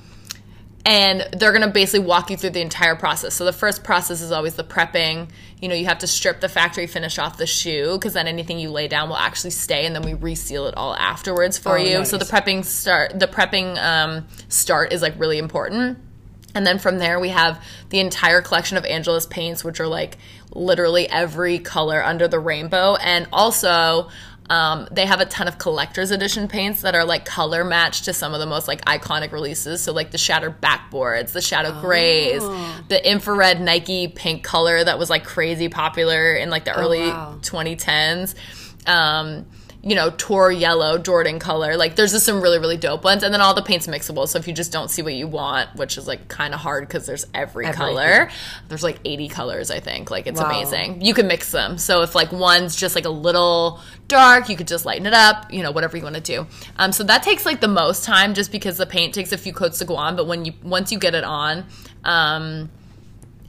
and 0.85 1.29
they're 1.33 1.53
going 1.53 1.63
to 1.67 1.69
basically 1.71 2.07
walk 2.07 2.31
you 2.31 2.37
through 2.37 2.51
the 2.51 2.61
entire 2.63 2.97
process. 2.97 3.35
So 3.35 3.45
the 3.45 3.53
first 3.53 3.85
process 3.85 4.21
is 4.23 4.33
always 4.33 4.55
the 4.55 4.65
prepping. 4.65 5.29
You 5.61 5.69
know, 5.69 5.75
you 5.75 5.87
have 5.87 5.99
to 5.99 6.07
strip 6.07 6.41
the 6.41 6.49
factory 6.49 6.87
finish 6.87 7.19
off 7.19 7.37
the 7.37 7.47
shoe 7.47 7.95
because 7.99 8.15
then 8.15 8.27
anything 8.27 8.59
you 8.59 8.71
lay 8.71 8.89
down 8.89 9.09
will 9.09 9.17
actually 9.17 9.51
stay, 9.51 9.87
and 9.87 9.95
then 9.95 10.03
we 10.03 10.15
reseal 10.15 10.67
it 10.67 10.77
all 10.77 10.95
afterwards 10.95 11.59
for 11.59 11.73
Oh, 11.79 11.83
you. 11.83 11.99
nice. 11.99 12.11
So 12.11 12.17
the 12.17 12.25
prepping 12.25 12.65
start, 12.65 13.19
the 13.19 13.27
prepping 13.27 13.77
um, 13.83 14.27
start 14.49 14.93
is 14.93 15.03
like 15.03 15.19
really 15.19 15.39
important. 15.39 15.99
And 16.55 16.67
then 16.67 16.79
from 16.79 16.99
there, 16.99 17.21
we 17.21 17.29
have 17.29 17.63
the 17.91 18.01
entire 18.01 18.41
collection 18.41 18.79
of 18.79 18.85
Angelus 18.87 19.27
paints, 19.27 19.63
which 19.63 19.81
are 19.81 19.87
like 19.87 20.17
literally 20.53 21.09
every 21.09 21.59
color 21.59 22.03
under 22.03 22.27
the 22.27 22.41
rainbow. 22.41 22.97
And 22.97 23.29
also, 23.33 24.09
Um, 24.51 24.89
they 24.91 25.05
have 25.05 25.21
a 25.21 25.27
ton 25.27 25.47
of 25.47 25.59
collector's 25.59 26.11
edition 26.11 26.49
paints 26.49 26.81
that 26.83 26.95
are 26.95 27.05
like 27.05 27.25
color 27.27 27.65
matched 27.65 28.07
to 28.07 28.15
some 28.15 28.33
of 28.33 28.41
the 28.41 28.47
most 28.47 28.67
like 28.67 28.83
iconic 28.87 29.31
releases. 29.33 29.83
So 29.83 29.93
like 29.93 30.11
the 30.11 30.17
shattered 30.19 30.61
backboards, 30.61 31.33
the 31.33 31.43
shadow 31.43 31.79
grays, 31.81 32.41
Oh. 32.43 32.81
the 32.89 33.07
infrared 33.11 33.61
Nike 33.61 34.09
pink 34.09 34.43
color 34.45 34.83
that 34.83 34.99
was 34.99 35.11
like 35.11 35.25
crazy 35.25 35.69
popular 35.69 36.35
in 36.35 36.49
like 36.49 36.65
the 36.65 36.75
early 36.75 37.03
Oh, 37.03 37.09
wow. 37.11 37.39
2010s. 37.43 38.35
Um, 38.87 39.45
you 39.89 39.95
know, 39.95 40.11
Tour 40.11 40.51
yellow, 40.51 40.99
Jordan 40.99 41.39
color. 41.39 41.77
Like 41.77 41.97
there's 41.97 42.13
just 42.13 42.27
some 42.27 42.41
really, 42.43 42.59
really 42.59 42.77
dope 42.77 43.05
ones. 43.05 43.23
And 43.23 43.33
then 43.33 43.41
all 43.41 43.55
the 43.55 43.63
paint's 43.63 43.87
mixable. 43.87 44.29
So 44.29 44.39
if 44.39 44.47
you 44.47 44.53
just 44.53 44.71
don't 44.71 44.91
see 44.91 45.01
what 45.03 45.15
you 45.15 45.27
want, 45.27 45.75
which 45.77 45.97
is 45.97 46.07
like 46.07 46.29
kind 46.29 46.53
of 46.53 46.61
hard 46.61 46.87
because 46.87 47.07
there's 47.07 47.27
every 47.33 47.65
Everything. 47.67 47.87
color. 47.95 48.31
There's 48.69 48.83
like 48.83 48.99
80 49.05 49.29
colors, 49.29 49.71
I 49.71 49.81
think. 49.81 50.11
Like 50.11 50.27
it's 50.27 50.41
Wow. 50.41 50.49
amazing. 50.51 51.01
You 51.01 51.15
can 51.15 51.27
mix 51.27 51.51
them. 51.53 51.79
So 51.79 52.03
if 52.03 52.15
like 52.15 52.33
one's 52.33 52.77
just 52.77 52.95
like 52.95 53.07
a 53.07 53.11
little 53.11 53.81
dark, 54.09 54.49
you 54.49 54.57
could 54.57 54.69
just 54.69 54.85
lighten 54.85 55.07
it 55.07 55.15
up, 55.15 55.51
you 55.53 55.63
know, 55.63 55.71
whatever 55.71 55.97
you 55.97 56.03
want 56.03 56.17
to 56.17 56.21
do. 56.21 56.47
Um, 56.77 56.93
so 56.93 57.03
that 57.05 57.23
takes 57.23 57.47
like 57.47 57.61
the 57.61 57.69
most 57.69 58.05
time 58.05 58.35
just 58.35 58.53
because 58.53 58.77
the 58.77 58.87
paint 58.87 59.15
takes 59.15 59.33
a 59.33 59.39
few 59.39 59.53
coats 59.53 59.79
to 59.79 59.85
go 59.87 59.97
on. 59.97 60.17
But 60.17 60.27
when 60.27 60.45
you, 60.45 60.53
once 60.63 60.93
you 60.93 60.99
get 60.99 61.15
it 61.15 61.25
on, 61.25 61.65
um, 62.05 62.71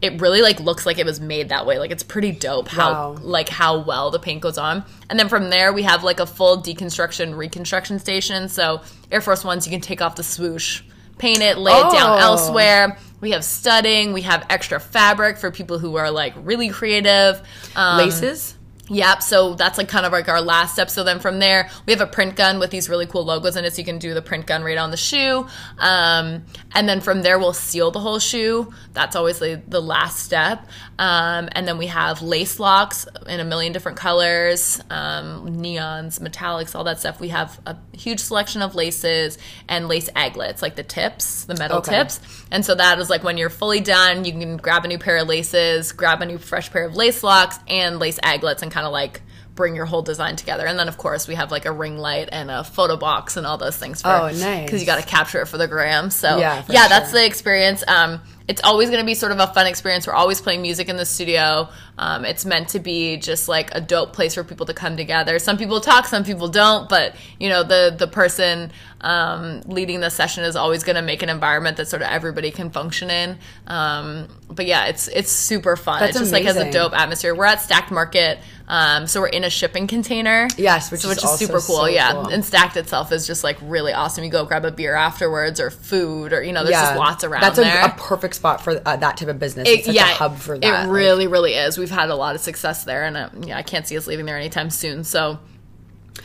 it 0.02 0.22
really 0.22 0.42
like 0.42 0.60
looks 0.62 0.86
like 0.86 0.98
it 0.98 1.06
was 1.06 1.20
made 1.20 1.50
that 1.50 1.66
way. 1.66 1.78
Like 1.78 1.92
it's 1.92 2.04
pretty 2.04 2.32
dope 2.32 2.68
how 2.70 2.92
Wow. 2.92 3.18
like 3.22 3.50
how 3.50 3.80
well 3.80 4.12
the 4.12 4.20
paint 4.20 4.42
goes 4.42 4.58
on. 4.58 4.84
And 5.10 5.20
then 5.20 5.28
from 5.28 5.50
there 5.50 5.74
we 5.74 5.84
have 5.84 6.04
like 6.04 6.20
a 6.20 6.26
full 6.26 6.62
deconstruction 6.62 7.36
reconstruction 7.36 8.00
station. 8.00 8.48
So 8.50 8.82
Air 9.12 9.20
Force 9.22 9.44
Ones 9.44 9.68
you 9.68 9.72
can 9.72 9.82
take 9.82 10.02
off 10.02 10.16
the 10.16 10.24
swoosh, 10.24 10.84
paint 11.18 11.42
it, 11.42 11.58
lay 11.58 11.74
it 11.74 11.92
down 11.92 12.12
Oh. 12.12 12.18
elsewhere. 12.18 12.98
We 13.22 13.32
have 13.32 13.44
studding, 13.44 14.14
we 14.14 14.22
have 14.22 14.46
extra 14.50 14.80
fabric 14.80 15.38
for 15.38 15.52
people 15.52 15.80
who 15.80 15.98
are 15.98 16.10
like 16.12 16.34
really 16.38 16.70
creative. 16.70 17.42
Um, 17.76 17.98
Laces? 17.98 18.56
Yep. 18.90 19.22
So 19.22 19.54
that's 19.54 19.78
like 19.78 19.88
kind 19.88 20.06
of 20.06 20.12
like 20.12 20.28
our 20.28 20.42
last 20.42 20.74
step. 20.74 20.90
So 20.90 21.04
then 21.04 21.20
from 21.20 21.40
there, 21.40 21.70
we 21.86 21.94
have 21.94 22.02
a 22.02 22.08
print 22.08 22.36
gun 22.36 22.60
with 22.60 22.72
these 22.72 22.90
really 22.90 23.06
cool 23.06 23.24
logos 23.24 23.56
in 23.56 23.64
it. 23.64 23.74
So 23.74 23.80
you 23.80 23.86
can 23.86 24.00
do 24.00 24.14
the 24.14 24.22
print 24.22 24.48
gun 24.48 24.64
right 24.64 24.78
on 24.78 24.92
the 24.92 24.98
shoe. 24.98 25.48
Um, 25.78 26.46
and 26.74 26.90
then 26.90 27.00
from 27.00 27.22
there, 27.22 27.38
we'll 27.40 27.54
seal 27.54 27.92
the 27.92 28.00
whole 28.00 28.20
shoe. 28.20 28.74
That's 28.94 29.16
always 29.16 29.40
the, 29.40 29.62
the 29.68 29.82
last 29.82 30.20
step. 30.24 30.68
Um, 31.00 31.48
and 31.54 31.66
then 31.66 31.78
we 31.78 31.88
have 31.88 32.22
lace 32.22 32.60
locks 32.60 33.08
in 33.26 33.40
a 33.40 33.46
million 33.46 33.72
different 33.72 33.98
colors, 33.98 34.82
um, 34.90 35.48
neons, 35.62 36.20
metallics, 36.20 36.76
all 36.76 36.84
that 36.84 37.00
stuff. 37.00 37.22
We 37.22 37.30
have 37.30 37.58
a 37.66 37.78
huge 37.94 38.20
selection 38.20 38.62
of 38.62 38.76
laces 38.76 39.38
and 39.70 39.88
lace 39.88 40.10
aglets, 40.14 40.62
like 40.62 40.76
the 40.76 40.84
tips, 40.84 41.46
the 41.46 41.56
metal 41.56 41.78
Okay. 41.78 41.98
tips. 41.98 42.20
And 42.52 42.66
so 42.66 42.76
that 42.76 43.00
is 43.00 43.10
like 43.10 43.24
when 43.24 43.38
you're 43.38 43.50
fully 43.50 43.80
done, 43.80 44.26
you 44.26 44.34
can 44.34 44.58
grab 44.58 44.84
a 44.84 44.90
new 44.90 44.98
pair 45.00 45.16
of 45.20 45.28
laces, 45.30 45.94
grab 45.94 46.22
a 46.22 46.26
new 46.26 46.38
fresh 46.38 46.70
pair 46.70 46.84
of 46.84 46.98
lace 46.98 47.24
locks 47.24 47.58
and 47.70 47.98
lace 47.98 48.20
aglets 48.22 48.62
and 48.62 48.70
kind 48.70 48.86
of 48.86 48.92
like 48.92 49.22
bring 49.56 49.76
your 49.76 49.86
whole 49.86 50.02
design 50.02 50.36
together. 50.36 50.66
And 50.66 50.78
then 50.78 50.90
of 50.90 50.98
course 50.98 51.30
we 51.30 51.36
have 51.36 51.50
like 51.50 51.66
a 51.66 51.72
ring 51.72 51.98
light 51.98 52.28
and 52.32 52.52
a 52.52 52.66
photo 52.66 52.98
box 52.98 53.38
and 53.38 53.48
all 53.48 53.58
those 53.58 53.78
things 53.78 54.02
for 54.02 54.10
Oh, 54.10 54.28
nice. 54.32 54.66
because 54.66 54.82
you 54.82 54.86
got 54.86 55.02
to 55.02 55.08
capture 55.08 55.42
it 55.42 55.46
for 55.48 55.58
the 55.58 55.68
gram. 55.68 56.10
So 56.12 56.40
Yeah, 56.40 56.64
yeah, 56.70 56.88
that's 56.90 57.12
the 57.14 57.26
experience. 57.26 57.84
Um, 57.88 58.20
it's 58.50 58.62
always 58.64 58.90
going 58.90 59.00
to 59.00 59.06
be 59.06 59.14
sort 59.14 59.32
of 59.32 59.38
a 59.38 59.46
fun 59.46 59.68
experience. 59.68 60.08
We're 60.08 60.14
always 60.14 60.42
playing 60.42 60.64
music 60.64 60.90
in 60.90 60.98
the 60.98 61.06
studio. 61.06 61.70
Um, 62.00 62.26
it's 62.26 62.46
meant 62.46 62.70
to 62.70 62.80
be 62.80 63.18
just 63.18 63.48
like 63.48 63.70
a 63.76 63.80
dope 63.80 64.12
place 64.12 64.34
for 64.34 64.44
people 64.44 64.66
to 64.66 64.74
come 64.74 64.98
together. 64.98 65.38
Some 65.38 65.56
people 65.56 65.80
talk, 65.82 66.08
some 66.08 66.24
people 66.24 66.48
don't, 66.48 66.90
but 66.90 67.16
you 67.40 67.48
know 67.48 67.62
the 67.62 67.96
the 67.96 68.08
person 68.08 68.72
um, 69.02 69.62
leading 69.68 70.00
the 70.00 70.10
session 70.10 70.44
is 70.44 70.56
always 70.56 70.84
going 70.84 70.96
to 70.96 71.04
make 71.04 71.22
an 71.22 71.30
environment 71.30 71.78
that 71.78 71.90
sort 71.90 72.02
of 72.02 72.08
everybody 72.10 72.50
can 72.50 72.72
function 72.72 73.12
in. 73.12 73.38
Um, 73.68 74.28
but 74.50 74.66
yeah, 74.66 74.88
it's 74.88 75.08
it's 75.10 75.32
super 75.32 75.76
fun. 75.76 76.00
That's 76.00 76.16
it's 76.16 76.20
just 76.20 76.34
like 76.34 76.46
has 76.46 76.58
a 76.58 76.72
dope 76.72 76.98
atmosphere. 76.98 77.36
We're 77.36 77.46
at 77.46 77.62
Stacked 77.62 77.92
Market, 77.92 78.40
um, 78.70 79.08
so 79.08 79.22
we're 79.22 79.28
in 79.28 79.44
a 79.44 79.50
shipping 79.50 79.88
container. 79.88 80.48
Yes, 80.56 80.92
which 80.92 81.02
so, 81.02 81.10
is 81.10 81.16
which 81.16 81.24
is 81.24 81.30
also 81.30 81.46
super 81.46 81.60
cool. 81.60 81.78
so 81.78 81.86
yeah, 81.88 82.12
cool. 82.12 82.28
and 82.28 82.46
Stacked 82.46 82.78
itself 82.78 83.12
is 83.12 83.26
just 83.26 83.44
like 83.44 83.58
really 83.64 83.94
awesome. 83.94 84.24
You 84.24 84.30
go 84.30 84.46
grab 84.46 84.64
a 84.64 84.72
beer 84.72 84.94
afterwards 84.96 85.60
or 85.60 85.72
food 85.72 86.34
or 86.34 86.44
you 86.44 86.54
know, 86.54 86.64
there's 86.64 86.76
just 86.76 86.96
lots 86.96 87.24
around 87.24 87.42
That's 87.42 87.58
a, 87.58 87.86
a 87.86 87.96
perfect 87.98 88.36
spot 88.36 88.64
for 88.64 88.80
uh, 88.86 88.96
that 88.98 89.18
type 89.18 89.28
of 89.28 89.40
business. 89.40 89.68
It- 89.68 89.80
it's 89.80 89.86
such 89.88 89.96
yeah, 89.96 90.12
a 90.12 90.14
hub 90.14 90.38
for 90.38 90.58
that. 90.58 90.66
It 90.66 90.72
like- 90.88 90.90
really, 90.96 91.28
really 91.28 91.54
is. 91.56 91.78
We've 91.78 91.90
had 91.90 92.10
a 92.10 92.16
lot 92.16 92.36
of 92.36 92.42
success 92.42 92.84
there, 92.84 93.06
and 93.06 93.18
uh, 93.18 93.30
yeah, 93.42 93.58
I 93.58 93.64
can't 93.64 93.88
see 93.88 93.98
us 93.98 94.06
leaving 94.06 94.26
there 94.26 94.38
anytime 94.38 94.70
soon. 94.70 95.04
So, 95.04 95.40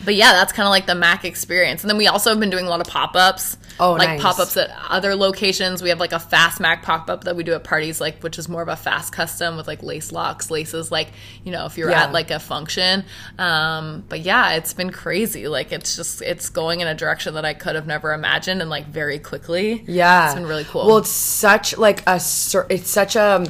but 0.04 0.14
yeah, 0.14 0.32
that's 0.32 0.52
kind 0.52 0.66
of 0.66 0.70
like 0.70 0.86
the 0.86 0.94
Mac 0.94 1.24
experience. 1.24 1.82
And 1.82 1.90
then 1.90 1.96
we 1.96 2.06
also 2.06 2.30
have 2.30 2.40
been 2.40 2.50
doing 2.50 2.66
a 2.66 2.70
lot 2.70 2.80
of 2.80 2.86
pop 2.86 3.16
ups. 3.16 3.56
Oh, 3.80 3.92
like 3.92 4.08
nice. 4.08 4.22
pop 4.22 4.38
ups 4.38 4.56
at 4.56 4.70
other 4.88 5.16
locations. 5.16 5.82
We 5.82 5.88
have 5.88 5.98
like 5.98 6.12
a 6.12 6.20
fast 6.20 6.60
Mac 6.60 6.82
pop 6.84 7.10
up 7.10 7.24
that 7.24 7.34
we 7.34 7.42
do 7.42 7.54
at 7.54 7.64
parties, 7.64 8.00
like 8.00 8.22
which 8.22 8.38
is 8.38 8.48
more 8.48 8.62
of 8.62 8.68
a 8.68 8.76
fast 8.76 9.12
custom 9.12 9.56
with 9.56 9.66
like 9.66 9.82
lace 9.82 10.12
locks, 10.12 10.50
laces. 10.50 10.92
Like 10.92 11.08
you 11.42 11.50
know, 11.50 11.66
if 11.66 11.76
you're 11.76 11.90
Yeah. 11.90 12.04
at 12.04 12.12
like 12.12 12.30
a 12.30 12.38
function. 12.38 13.04
Um, 13.38 14.04
but 14.08 14.20
yeah, 14.20 14.52
it's 14.52 14.72
been 14.72 14.90
crazy. 14.90 15.48
Like 15.48 15.72
it's 15.72 15.96
just 15.96 16.22
it's 16.22 16.48
going 16.50 16.80
in 16.80 16.86
a 16.86 16.94
direction 16.94 17.34
that 17.34 17.44
I 17.44 17.54
could 17.54 17.74
have 17.74 17.86
never 17.86 18.12
imagined, 18.12 18.60
and 18.60 18.70
like 18.70 18.86
very 18.86 19.18
quickly. 19.18 19.84
Yeah, 19.88 20.26
it's 20.26 20.34
been 20.34 20.46
really 20.46 20.64
cool. 20.64 20.86
Well, 20.86 20.98
it's 20.98 21.10
such 21.10 21.76
like 21.76 22.02
a 22.06 22.16
it's 22.16 22.88
such 22.90 23.16
a 23.16 23.44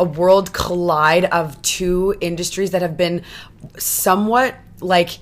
a 0.00 0.04
world 0.04 0.52
collide 0.52 1.24
of 1.26 1.60
two 1.62 2.14
industries 2.20 2.70
that 2.72 2.82
have 2.82 2.96
been 2.96 3.22
somewhat 3.76 4.54
like 4.80 5.18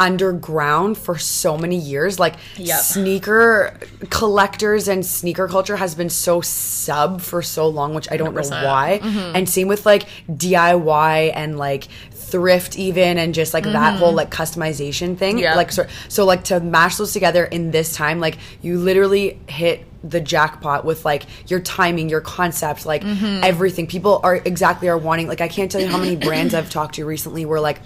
underground 0.00 0.96
for 0.98 1.18
so 1.18 1.56
many 1.56 1.76
years. 1.76 2.18
Like 2.18 2.34
Yep. 2.56 2.80
sneaker 2.80 3.78
collectors 4.08 4.88
and 4.88 5.04
sneaker 5.04 5.46
culture 5.46 5.76
has 5.76 5.94
been 5.94 6.10
so 6.10 6.40
sub 6.40 7.20
for 7.20 7.42
so 7.42 7.68
long 7.68 7.94
which 7.94 8.10
i 8.10 8.16
don't 8.16 8.34
know 8.34 8.40
100%. 8.40 8.64
why. 8.64 9.00
Mm-hmm. 9.02 9.36
And 9.36 9.48
same 9.48 9.68
with 9.68 9.86
like 9.86 10.06
diy 10.28 11.32
and 11.34 11.58
like 11.58 11.84
thrift 12.12 12.78
even 12.78 13.18
and 13.18 13.34
just 13.34 13.52
like 13.52 13.64
that 13.64 13.98
whole 13.98 14.08
mm-hmm. 14.08 14.16
like 14.16 14.30
customization 14.30 15.16
thing. 15.16 15.38
Yep. 15.38 15.56
like 15.56 15.72
so, 15.72 15.86
so 16.08 16.24
like 16.24 16.44
to 16.44 16.60
mash 16.60 16.96
those 16.96 17.12
together 17.12 17.44
in 17.44 17.70
this 17.70 17.94
time 17.94 18.20
like 18.20 18.38
you 18.62 18.78
literally 18.78 19.38
hit 19.48 19.84
the 20.02 20.20
jackpot 20.20 20.86
with 20.86 21.04
like 21.04 21.26
your 21.48 21.60
timing 21.60 22.08
your 22.08 22.22
concept 22.22 22.86
like 22.86 23.02
mm-hmm. 23.02 23.44
everything. 23.44 23.86
People 23.86 24.20
are 24.24 24.36
exactly 24.36 24.88
are 24.88 24.96
wanting 24.96 25.28
like 25.28 25.42
i 25.42 25.48
can't 25.48 25.70
tell 25.70 25.80
you 25.80 25.88
how 25.88 25.98
many 25.98 26.16
brands 26.16 26.54
i've 26.54 26.70
talked 26.70 26.94
to 26.94 27.04
recently 27.04 27.44
where 27.44 27.60
like 27.60 27.80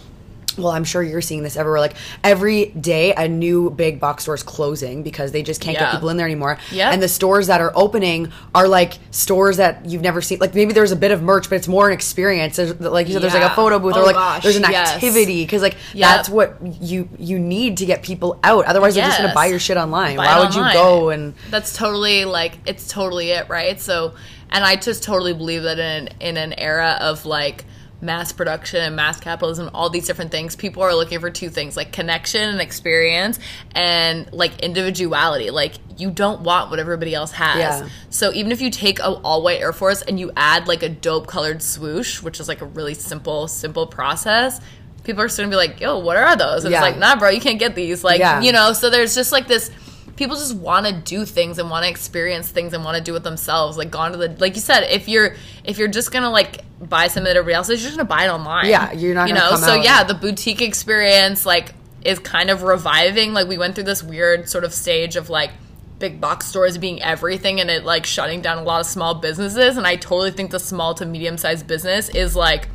well, 0.59 0.69
I'm 0.73 0.85
sure 0.85 1.03
you're 1.03 1.21
seeing 1.21 1.43
this 1.43 1.57
everywhere. 1.57 1.81
Like 1.81 1.95
every 2.23 2.67
day, 2.67 3.13
a 3.15 3.29
new 3.29 3.71
big 3.71 4.01
box 4.01 4.23
store 4.25 4.35
is 4.35 4.43
closing 4.43 5.03
because 5.03 5.33
they 5.33 5.43
just 5.43 5.61
can't 5.61 5.75
Yeah. 5.77 5.85
get 5.85 5.93
people 5.93 6.09
in 6.11 6.17
there 6.17 6.27
anymore. 6.27 6.59
Yeah. 6.71 6.91
And 6.91 7.03
the 7.03 7.09
stores 7.09 7.47
that 7.49 7.61
are 7.61 7.73
opening 7.75 8.31
are 8.55 8.69
like 8.69 8.95
stores 9.11 9.57
that 9.59 9.87
you've 9.87 10.03
never 10.03 10.21
seen. 10.23 10.39
Like 10.39 10.55
maybe 10.55 10.73
there's 10.73 10.93
a 10.93 10.97
bit 10.97 11.11
of 11.11 11.23
merch, 11.23 11.49
but 11.49 11.57
it's 11.57 11.69
more 11.69 11.89
an 11.89 11.93
experience. 11.95 12.57
There's, 12.57 12.79
like 12.81 13.07
you 13.09 13.13
said, 13.15 13.23
there's 13.23 13.35
like 13.35 13.51
a 13.51 13.55
photo 13.55 13.79
booth 13.79 13.95
Oh 13.97 14.01
or 14.03 14.07
like 14.07 14.15
gosh, 14.17 14.43
there's 14.43 14.57
an 14.57 14.65
yes. 14.71 14.95
activity 14.95 15.45
because 15.45 15.63
like 15.63 15.77
Yep. 15.95 16.17
that's 16.17 16.29
what 16.29 16.57
you 16.83 17.09
you 17.19 17.39
need 17.39 17.77
to 17.79 17.87
get 17.87 18.03
people 18.03 18.39
out. 18.45 18.65
Otherwise, 18.67 18.95
they're 18.95 19.05
just 19.05 19.19
gonna 19.19 19.35
buy 19.35 19.47
your 19.47 19.59
shit 19.59 19.77
online. 19.77 20.17
Buy 20.17 20.27
Why 20.27 20.39
would 20.41 20.49
online. 20.55 20.73
you 20.73 20.79
go 20.79 21.11
and 21.11 21.35
that's 21.51 21.77
totally 21.77 22.25
like 22.25 22.59
it's 22.67 22.89
totally 22.89 23.31
it 23.31 23.49
right 23.49 23.81
so 23.81 24.15
and 24.51 24.65
i 24.65 24.77
just 24.77 25.03
totally 25.03 25.33
believe 25.33 25.63
that 25.63 25.79
in 25.79 26.09
in 26.21 26.37
an 26.37 26.53
era 26.55 26.97
of 27.01 27.25
like 27.27 27.65
mass 28.05 28.33
production 28.33 28.81
and 28.83 28.95
mass 28.95 29.19
capitalism 29.19 29.71
all 29.73 29.89
these 29.89 30.07
different 30.07 30.31
things 30.31 30.55
people 30.55 30.83
are 30.83 30.95
looking 30.95 31.19
for 31.21 31.31
two 31.31 31.49
things 31.49 31.77
like 31.77 31.91
connection 31.91 32.43
and 32.51 32.61
experience 32.61 33.39
and 33.75 34.31
like 34.33 34.61
individuality 34.61 35.51
like 35.51 35.75
you 35.97 36.11
don't 36.11 36.43
want 36.43 36.71
what 36.71 36.79
everybody 36.79 37.15
else 37.15 37.33
has 37.33 37.59
Yeah. 37.59 37.89
so 38.11 38.33
even 38.33 38.53
if 38.53 38.61
you 38.61 38.71
take 38.71 38.99
a 38.99 39.07
all 39.09 39.43
white 39.43 39.61
air 39.61 39.73
force 39.73 40.03
and 40.03 40.21
you 40.21 40.31
add 40.37 40.69
like 40.69 40.83
a 40.83 40.89
dope 40.89 41.27
colored 41.27 41.63
swoosh 41.63 42.21
which 42.23 42.41
is 42.41 42.49
like 42.49 42.61
a 42.61 42.67
really 42.67 42.95
simple 42.95 43.49
simple 43.49 43.87
process 43.87 44.61
people 45.03 45.23
are 45.23 45.29
still 45.29 45.45
gonna 45.45 45.53
be 45.53 45.57
like 45.57 45.81
yo 45.81 45.99
what 45.99 46.17
are 46.17 46.37
those 46.37 46.65
and 46.65 46.73
Yeah. 46.73 46.79
it's 46.79 46.91
like 46.93 46.99
nah 46.99 47.17
bro 47.17 47.31
you 47.31 47.41
can't 47.41 47.59
get 47.59 47.75
these 47.75 48.05
like 48.05 48.19
Yeah. 48.21 48.41
you 48.43 48.53
know 48.53 48.73
so 48.75 48.91
there's 48.91 49.15
just 49.15 49.33
like 49.33 49.49
this 49.49 49.71
people 50.17 50.37
just 50.37 50.57
want 50.57 50.87
to 50.87 50.93
do 50.93 51.25
things 51.25 51.59
and 51.59 51.71
want 51.71 51.85
to 51.85 51.91
experience 51.91 52.49
things 52.49 52.73
and 52.73 52.85
want 52.85 52.97
to 52.97 53.03
do 53.03 53.15
it 53.17 53.23
themselves 53.23 53.77
like 53.77 53.91
gone 53.91 54.13
to 54.13 54.19
the 54.19 54.29
like 54.39 54.55
you 54.55 54.61
said 54.61 54.83
if 54.85 55.09
you're 55.09 55.35
if 55.65 55.79
you're 55.79 55.89
just 55.89 56.13
gonna 56.13 56.31
like 56.31 56.65
buy 56.81 57.09
something 57.09 57.25
that 57.25 57.37
everybody 57.37 57.55
else 57.55 57.69
is 57.69 57.83
you're 57.83 57.89
just 57.89 57.97
gonna 57.97 58.09
buy 58.09 58.25
it 58.25 58.29
online. 58.29 58.67
Yeah, 58.67 58.93
you're 58.93 59.15
not 59.15 59.29
you 59.29 59.35
know? 59.35 59.57
so 59.57 59.75
yeah 59.75 60.01
and- 60.01 60.11
the 60.11 60.15
boutique 60.15 60.63
experience 60.63 61.45
like 61.45 61.75
is 62.05 62.19
kind 62.19 62.51
of 62.51 62.63
reviving. 62.63 63.33
Like 63.33 63.49
we 63.49 63.59
went 63.59 63.75
through 63.75 63.85
this 63.85 64.03
weird 64.03 64.49
sort 64.49 64.65
of 64.65 64.73
stage 64.73 65.17
of 65.17 65.31
like 65.31 65.51
big 65.99 66.21
box 66.21 66.47
stores 66.47 66.77
being 66.77 67.03
everything 67.03 67.61
and 67.61 67.71
it 67.71 67.85
like 67.85 68.05
shutting 68.05 68.43
down 68.43 68.59
a 68.59 68.63
lot 68.63 68.81
of 68.81 68.87
small 68.87 69.15
businesses 69.15 69.77
and 69.77 69.87
i 69.87 69.95
totally 69.95 70.33
think 70.33 70.51
the 70.51 70.59
small 70.59 70.93
to 70.93 71.07
medium 71.07 71.39
sized 71.39 71.67
business 71.69 72.09
is 72.09 72.35
like 72.35 72.69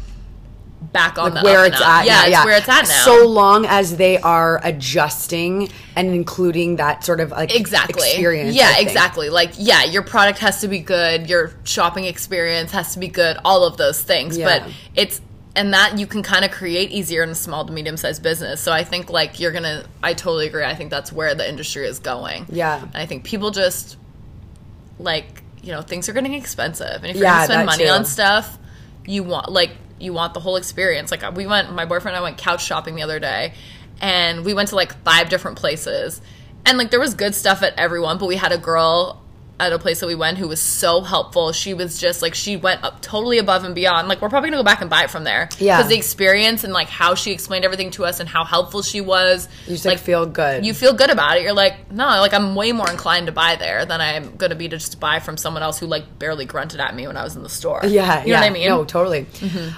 back 0.92 1.18
on 1.20 1.34
the 1.34 1.42
where 1.42 1.66
it's 1.66 1.80
at. 1.80 2.06
yeah 2.06 2.26
yeah, 2.26 2.44
where 2.46 2.58
it's 2.58 2.68
at 2.68 2.88
now. 2.88 3.06
So 3.06 3.28
long 3.28 3.66
as 3.66 3.98
they 3.98 4.18
are 4.20 4.60
adjusting 4.64 5.70
and 5.96 6.14
including 6.14 6.78
that 6.78 7.04
sort 7.04 7.20
of 7.20 7.32
like 7.32 7.54
exactly. 7.56 8.08
experience. 8.10 8.56
Yeah 8.56 8.80
exactly. 8.80 9.30
Like 9.30 9.52
yeah 9.58 9.84
your 9.84 10.02
product 10.02 10.40
has 10.40 10.62
to 10.62 10.68
be 10.68 10.80
good. 10.80 11.30
Your 11.30 11.52
shopping 11.64 12.06
experience 12.06 12.72
has 12.72 12.94
to 12.94 13.00
be 13.00 13.08
good. 13.08 13.38
All 13.46 13.64
of 13.66 13.78
those 13.78 14.02
things. 14.02 14.38
Yeah. 14.38 14.60
but 14.60 14.74
it's 14.96 15.22
and 15.56 15.74
that 15.74 15.98
you 16.00 16.08
can 16.08 16.24
kind 16.24 16.46
of 16.46 16.52
create 16.52 16.92
easier 16.92 17.22
in 17.24 17.30
a 17.30 17.36
small 17.36 17.66
to 17.66 17.74
medium 17.74 17.98
sized 17.98 18.24
business. 18.24 18.62
So 18.62 18.72
i 18.72 18.84
think 18.84 19.10
like 19.10 19.40
you're 19.40 19.52
gonna 19.52 19.86
i 20.02 20.14
totally 20.14 20.48
agree. 20.48 20.64
I 20.64 20.76
think 20.76 20.90
that's 20.90 21.12
where 21.12 21.36
the 21.36 21.48
industry 21.48 21.86
is 21.86 22.00
going. 22.00 22.46
Yeah. 22.50 22.82
and 22.82 22.96
i 22.96 23.06
think 23.06 23.24
people 23.26 23.52
just 23.52 23.98
like 24.98 25.44
you 25.62 25.72
know 25.72 25.82
things 25.82 26.10
are 26.10 26.14
getting 26.14 26.34
expensive. 26.34 27.04
And 27.04 27.08
if 27.08 27.16
you're 27.16 27.26
Yeah, 27.26 27.46
gonna 27.48 27.54
spend 27.54 27.66
money 27.68 27.84
too. 27.86 27.90
on 27.92 28.06
stuff 28.06 28.58
you 29.06 29.24
want 29.24 29.52
like 29.52 29.72
you 30.00 30.14
want 30.14 30.34
the 30.34 30.40
whole 30.40 30.56
experience 30.56 31.12
like 31.12 31.24
we 31.36 31.46
went 31.46 31.74
my 31.74 31.86
boyfriend 31.86 32.16
and 32.16 32.24
i 32.24 32.28
went 32.28 32.38
couch 32.38 32.64
shopping 32.64 32.96
the 32.96 33.04
other 33.04 33.20
day 33.20 33.54
and 34.02 34.46
we 34.46 34.54
went 34.54 34.70
to 34.70 34.76
like 34.76 35.04
five 35.04 35.30
different 35.30 35.58
places. 35.58 36.22
And 36.66 36.78
like 36.78 36.92
there 36.92 37.00
was 37.00 37.14
good 37.14 37.36
stuff 37.36 37.64
at 37.64 37.78
everyone, 37.78 38.18
but 38.18 38.28
we 38.28 38.36
had 38.36 38.52
a 38.52 38.58
girl 38.58 39.22
at 39.60 39.74
a 39.74 39.80
place 39.80 40.00
that 40.00 40.08
we 40.08 40.16
went 40.16 40.38
who 40.38 40.48
was 40.48 40.62
so 40.62 41.02
helpful. 41.02 41.52
She 41.52 41.74
was 41.74 42.00
just 42.00 42.22
like 42.22 42.34
she 42.36 42.56
went 42.58 42.84
up 42.84 43.02
totally 43.02 43.38
above 43.40 43.64
and 43.64 43.76
beyond. 43.76 44.08
Like 44.08 44.22
we're 44.22 44.30
probably 44.30 44.50
gonna 44.50 44.62
go 44.62 44.66
back 44.66 44.82
and 44.82 44.90
buy 44.90 45.04
it 45.04 45.10
from 45.12 45.24
there. 45.24 45.50
Yeah. 45.60 45.78
Because 45.78 45.90
the 45.90 45.98
experience 45.98 46.64
and 46.64 46.72
like 46.74 46.88
how 46.90 47.16
she 47.16 47.32
explained 47.32 47.66
everything 47.66 47.92
to 47.92 48.06
us 48.06 48.20
and 48.20 48.30
how 48.30 48.44
helpful 48.44 48.82
she 48.82 49.02
was. 49.02 49.48
You 49.68 49.74
just 49.74 49.86
like, 49.86 50.00
feel 50.00 50.26
good. 50.26 50.66
You 50.66 50.74
feel 50.74 50.94
good 50.94 51.10
about 51.10 51.38
it. 51.38 51.44
You're 51.44 51.54
like, 51.54 51.92
no, 51.92 52.06
like 52.06 52.34
I'm 52.34 52.56
way 52.56 52.72
more 52.72 52.90
inclined 52.90 53.26
to 53.28 53.32
buy 53.32 53.56
there 53.58 53.86
than 53.86 54.02
I'm 54.02 54.36
gonna 54.38 54.56
be 54.56 54.68
to 54.70 54.78
just 54.78 55.00
buy 55.00 55.20
from 55.20 55.38
someone 55.38 55.64
else 55.64 55.80
who 55.80 55.88
like 55.88 56.20
barely 56.20 56.46
grunted 56.46 56.80
at 56.80 56.96
me 56.96 57.08
when 57.08 57.18
I 57.18 57.24
was 57.24 57.36
in 57.36 57.44
the 57.44 57.50
store. 57.50 57.82
yeah, 57.84 58.22
You 58.24 58.30
yeah. 58.32 58.36
know 58.36 58.42
what 58.42 58.50
I 58.50 58.54
mean? 58.54 58.68
No, 58.70 58.86
totally. 58.86 59.26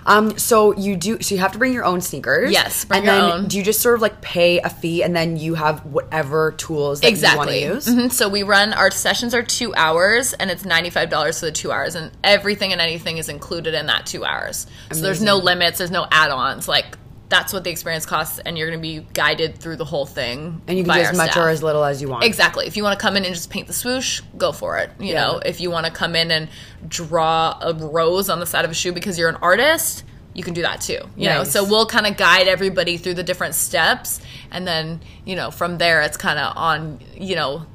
Um, 0.05 0.37
so 0.37 0.75
you 0.75 0.95
do. 0.95 1.21
So 1.21 1.35
you 1.35 1.41
have 1.41 1.53
to 1.53 1.57
bring 1.57 1.73
your 1.73 1.85
own 1.85 2.01
sneakers. 2.01 2.51
Yes, 2.51 2.85
bring 2.85 2.99
and 2.99 3.05
your 3.07 3.15
then 3.15 3.31
own. 3.43 3.47
do 3.47 3.57
you 3.57 3.63
just 3.63 3.81
sort 3.81 3.95
of 3.95 4.01
like 4.01 4.21
pay 4.21 4.59
a 4.59 4.69
fee 4.69 5.03
and 5.03 5.15
then 5.15 5.37
you 5.37 5.55
have 5.55 5.85
whatever 5.85 6.51
tools 6.53 7.01
that 7.01 7.07
exactly. 7.09 7.63
you 7.63 7.69
want 7.71 7.83
to 7.83 7.91
use? 7.91 7.97
Mhm. 8.09 8.11
So 8.11 8.29
we 8.29 8.43
run 8.43 8.73
our 8.73 8.91
sessions 8.91 9.33
are 9.33 9.43
two 9.43 9.70
hours, 9.75 10.33
and 10.33 10.49
it's 10.51 10.65
ninety 10.65 10.89
five 10.89 11.09
dollars 11.09 11.39
for 11.39 11.45
the 11.47 11.51
two 11.51 11.71
hours, 11.71 11.95
and 11.95 12.11
everything 12.23 12.71
and 12.71 12.81
anything 12.81 13.17
is 13.17 13.29
included 13.29 13.73
in 13.73 13.85
that 13.87 14.05
two 14.05 14.23
hours. 14.25 14.67
So 14.91 15.01
there's 15.01 15.21
no 15.21 15.37
limits, 15.37 15.77
there's 15.77 15.91
no 15.91 16.07
add 16.11 16.31
ons. 16.31 16.67
Like 16.67 16.97
that's 17.29 17.53
what 17.53 17.63
the 17.63 17.69
experience 17.69 18.05
costs, 18.05 18.39
and 18.39 18.57
you're 18.57 18.67
going 18.69 18.77
to 18.77 18.81
be 18.81 19.07
guided 19.13 19.57
through 19.57 19.77
the 19.77 19.85
whole 19.85 20.05
thing. 20.05 20.61
And 20.67 20.77
you 20.77 20.83
can 20.83 20.93
do 20.93 20.99
as 20.99 21.15
much 21.15 21.31
staff. 21.31 21.45
or 21.45 21.49
as 21.49 21.63
little 21.63 21.85
as 21.85 22.01
you 22.01 22.09
want. 22.09 22.25
Exactly. 22.25 22.67
If 22.67 22.75
you 22.75 22.83
want 22.83 22.99
to 22.99 23.01
come 23.01 23.15
in 23.15 23.23
and 23.23 23.33
just 23.33 23.49
paint 23.49 23.67
the 23.67 23.73
swoosh, 23.73 24.19
go 24.37 24.51
for 24.51 24.77
it. 24.79 24.89
You 24.99 25.13
Yeah. 25.13 25.21
know, 25.27 25.37
if 25.45 25.61
you 25.61 25.71
want 25.71 25.85
to 25.85 25.93
come 25.93 26.13
in 26.17 26.29
and 26.29 26.49
draw 26.89 27.57
a 27.61 27.73
rose 27.73 28.29
on 28.29 28.39
the 28.41 28.45
side 28.45 28.65
of 28.65 28.71
a 28.71 28.73
shoe 28.73 28.91
because 28.91 29.17
you're 29.17 29.29
an 29.29 29.37
artist, 29.41 30.03
you 30.33 30.43
can 30.43 30.53
do 30.53 30.61
that 30.63 30.81
too. 30.81 30.99
You 31.15 31.29
know, 31.29 31.43
so 31.45 31.63
we'll 31.63 31.85
kind 31.85 32.05
of 32.05 32.17
guide 32.17 32.47
everybody 32.49 32.97
through 32.97 33.13
the 33.15 33.23
different 33.23 33.55
steps, 33.55 34.19
and 34.51 34.67
then 34.67 34.99
you 35.25 35.35
know 35.35 35.51
from 35.51 35.77
there 35.77 36.01
it's 36.01 36.17
kind 36.17 36.37
of 36.39 36.55
on 36.57 36.99
you 37.15 37.35
know 37.35 37.65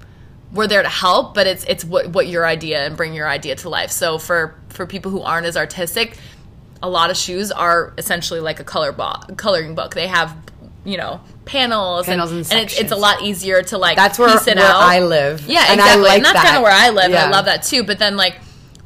we're 0.53 0.66
there 0.68 0.82
to 0.82 0.88
help, 0.88 1.34
but 1.34 1.47
it's 1.47 1.64
it's 1.64 1.84
what 1.84 2.09
what 2.11 2.26
your 2.26 2.47
idea 2.47 2.84
and 2.86 2.97
bring 2.97 3.14
your 3.14 3.28
idea 3.28 3.57
to 3.57 3.68
life. 3.68 3.90
So 3.90 4.18
for 4.18 4.55
for 4.68 4.86
people 4.86 5.11
who 5.11 5.22
aren't 5.22 5.47
as 5.47 5.57
artistic, 5.57 6.16
a 6.82 6.88
lot 6.88 7.11
of 7.11 7.16
shoes 7.16 7.51
are 7.53 7.92
essentially 7.99 8.40
like 8.40 8.61
a 8.61 8.64
color 8.64 8.92
bo- 8.92 9.20
coloring 9.36 9.74
book. 9.74 9.94
They 9.94 10.07
have 10.07 10.36
you 10.84 10.97
know 10.97 11.20
panels, 11.44 12.07
Panels 12.07 12.30
and 12.32 12.40
and, 12.40 12.53
and 12.53 12.61
it's, 12.62 12.78
it's 12.80 12.92
a 12.92 12.97
lot 12.97 13.22
easier 13.22 13.62
to 13.62 13.78
like 13.78 13.97
That's 13.97 14.18
where, 14.18 14.28
where 14.28 14.59
out. 14.59 14.82
I 14.82 15.01
live. 15.01 15.47
Yeah, 15.49 15.64
And 15.68 15.80
exactly. 15.80 15.82
I 15.82 15.94
like 16.09 16.16
and 16.16 16.24
that's 16.24 16.34
that. 16.34 16.44
kind 16.44 16.57
of 16.57 16.62
where 16.62 16.72
I 16.72 16.90
live. 16.90 17.11
Yeah. 17.11 17.26
I 17.26 17.30
love 17.30 17.44
that 17.47 17.62
too. 17.64 17.82
But 17.84 17.99
then 17.99 18.16
like 18.16 18.36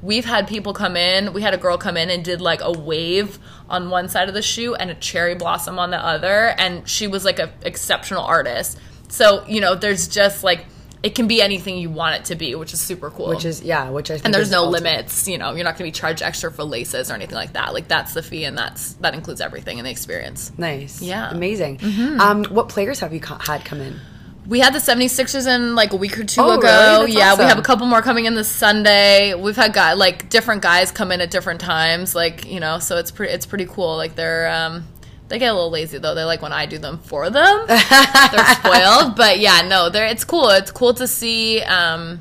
we've 0.03 0.25
had 0.25 0.49
people 0.49 0.73
come 0.73 0.97
in. 0.97 1.33
We 1.35 1.43
had 1.43 1.53
a 1.53 1.59
girl 1.59 1.77
come 1.79 1.97
in 1.97 2.09
and 2.11 2.25
did 2.25 2.41
like 2.41 2.61
a 2.63 2.73
wave 2.73 3.39
on 3.69 3.91
one 3.91 4.09
side 4.09 4.29
of 4.29 4.35
the 4.35 4.43
shoe 4.43 4.75
and 4.75 4.91
a 4.91 4.95
cherry 4.95 5.35
blossom 5.35 5.79
on 5.79 5.91
the 5.91 5.99
other, 6.05 6.55
and 6.59 6.89
she 6.89 7.07
was 7.07 7.25
like 7.25 7.39
an 7.39 7.51
exceptional 7.63 8.23
artist. 8.23 8.79
So 9.09 9.45
you 9.47 9.61
know, 9.61 9.75
there's 9.75 10.09
just 10.09 10.43
like 10.43 10.65
it 11.03 11.15
can 11.15 11.27
be 11.29 11.41
anything 11.41 11.79
you 11.79 11.89
want 11.91 12.17
it 12.17 12.25
to 12.27 12.35
be, 12.35 12.55
which 12.55 12.73
is 12.75 12.81
super 12.81 13.11
cool. 13.11 13.29
Which 13.29 13.45
is 13.45 13.63
yeah, 13.63 13.89
which 13.91 14.11
I 14.11 14.15
think 14.15 14.27
and 14.27 14.35
there's 14.35 14.51
no 14.51 14.65
ultimate. 14.65 14.83
limits. 14.91 15.27
You 15.29 15.39
know, 15.39 15.55
you're 15.55 15.65
not 15.65 15.79
going 15.79 15.91
to 15.91 15.97
be 15.97 15.99
charged 15.99 16.21
extra 16.23 16.51
for 16.53 16.65
laces 16.65 17.11
or 17.11 17.15
anything 17.15 17.37
like 17.37 17.55
that. 17.55 17.73
Like 17.73 17.89
that's 17.89 18.13
the 18.15 18.23
fee, 18.23 18.45
and 18.45 18.57
that's 18.59 18.93
that 18.95 19.15
includes 19.15 19.41
everything 19.41 19.79
in 19.79 19.85
the 19.85 19.91
experience. 19.91 20.53
Nice. 20.59 21.01
Yeah. 21.01 21.27
Mm-hmm. 21.29 21.37
Amazing. 21.37 21.81
Um, 22.21 22.45
what 22.45 22.69
players 22.69 23.01
have 23.01 23.13
you 23.15 23.21
co- 23.21 23.37
had 23.37 23.65
come 23.65 23.81
in? 23.81 23.99
We 24.47 24.59
had 24.59 24.75
the 24.75 24.79
76ers 24.81 25.47
in 25.47 25.77
like 25.77 25.93
a 25.93 25.97
week 25.97 26.19
or 26.19 26.25
two 26.25 26.41
Oh, 26.41 26.59
ago. 26.59 26.99
really? 27.03 27.13
Yeah, 27.13 27.37
we 27.39 27.45
have 27.45 27.59
a 27.59 27.63
couple 27.63 27.87
more 27.87 28.03
coming 28.03 28.25
in 28.25 28.35
this 28.35 28.49
Sunday. 28.49 29.33
We've 29.35 29.55
had 29.55 29.73
guy 29.73 29.93
like 29.93 30.29
different 30.29 30.61
guys 30.63 30.91
come 30.91 31.13
in 31.13 31.21
at 31.21 31.31
different 31.31 31.61
times, 31.61 32.15
like 32.17 32.47
you 32.47 32.59
know, 32.59 32.79
so 32.81 32.97
it's 32.97 33.11
pretty 33.13 33.33
it's 33.33 33.47
pretty 33.47 33.67
cool. 33.67 33.97
Like 33.97 34.17
they're 34.17 34.49
um 34.49 34.85
they 35.31 35.39
get 35.39 35.53
a 35.53 35.55
little 35.55 35.71
lazy 35.71 35.99
though. 35.99 36.15
They 36.15 36.25
like 36.25 36.43
when 36.43 36.53
I 36.53 36.67
do 36.67 36.77
them 36.77 36.99
for 36.99 37.31
them. 37.31 37.65
they're 37.69 38.55
spoiled, 38.57 39.17
but 39.17 39.39
yeah, 39.39 39.63
no, 39.63 39.89
they're 39.89 40.07
it's 40.07 40.25
cool. 40.25 40.49
It's 40.51 40.73
cool 40.73 40.93
to 40.95 41.07
see. 41.07 41.63
Um, 41.63 42.21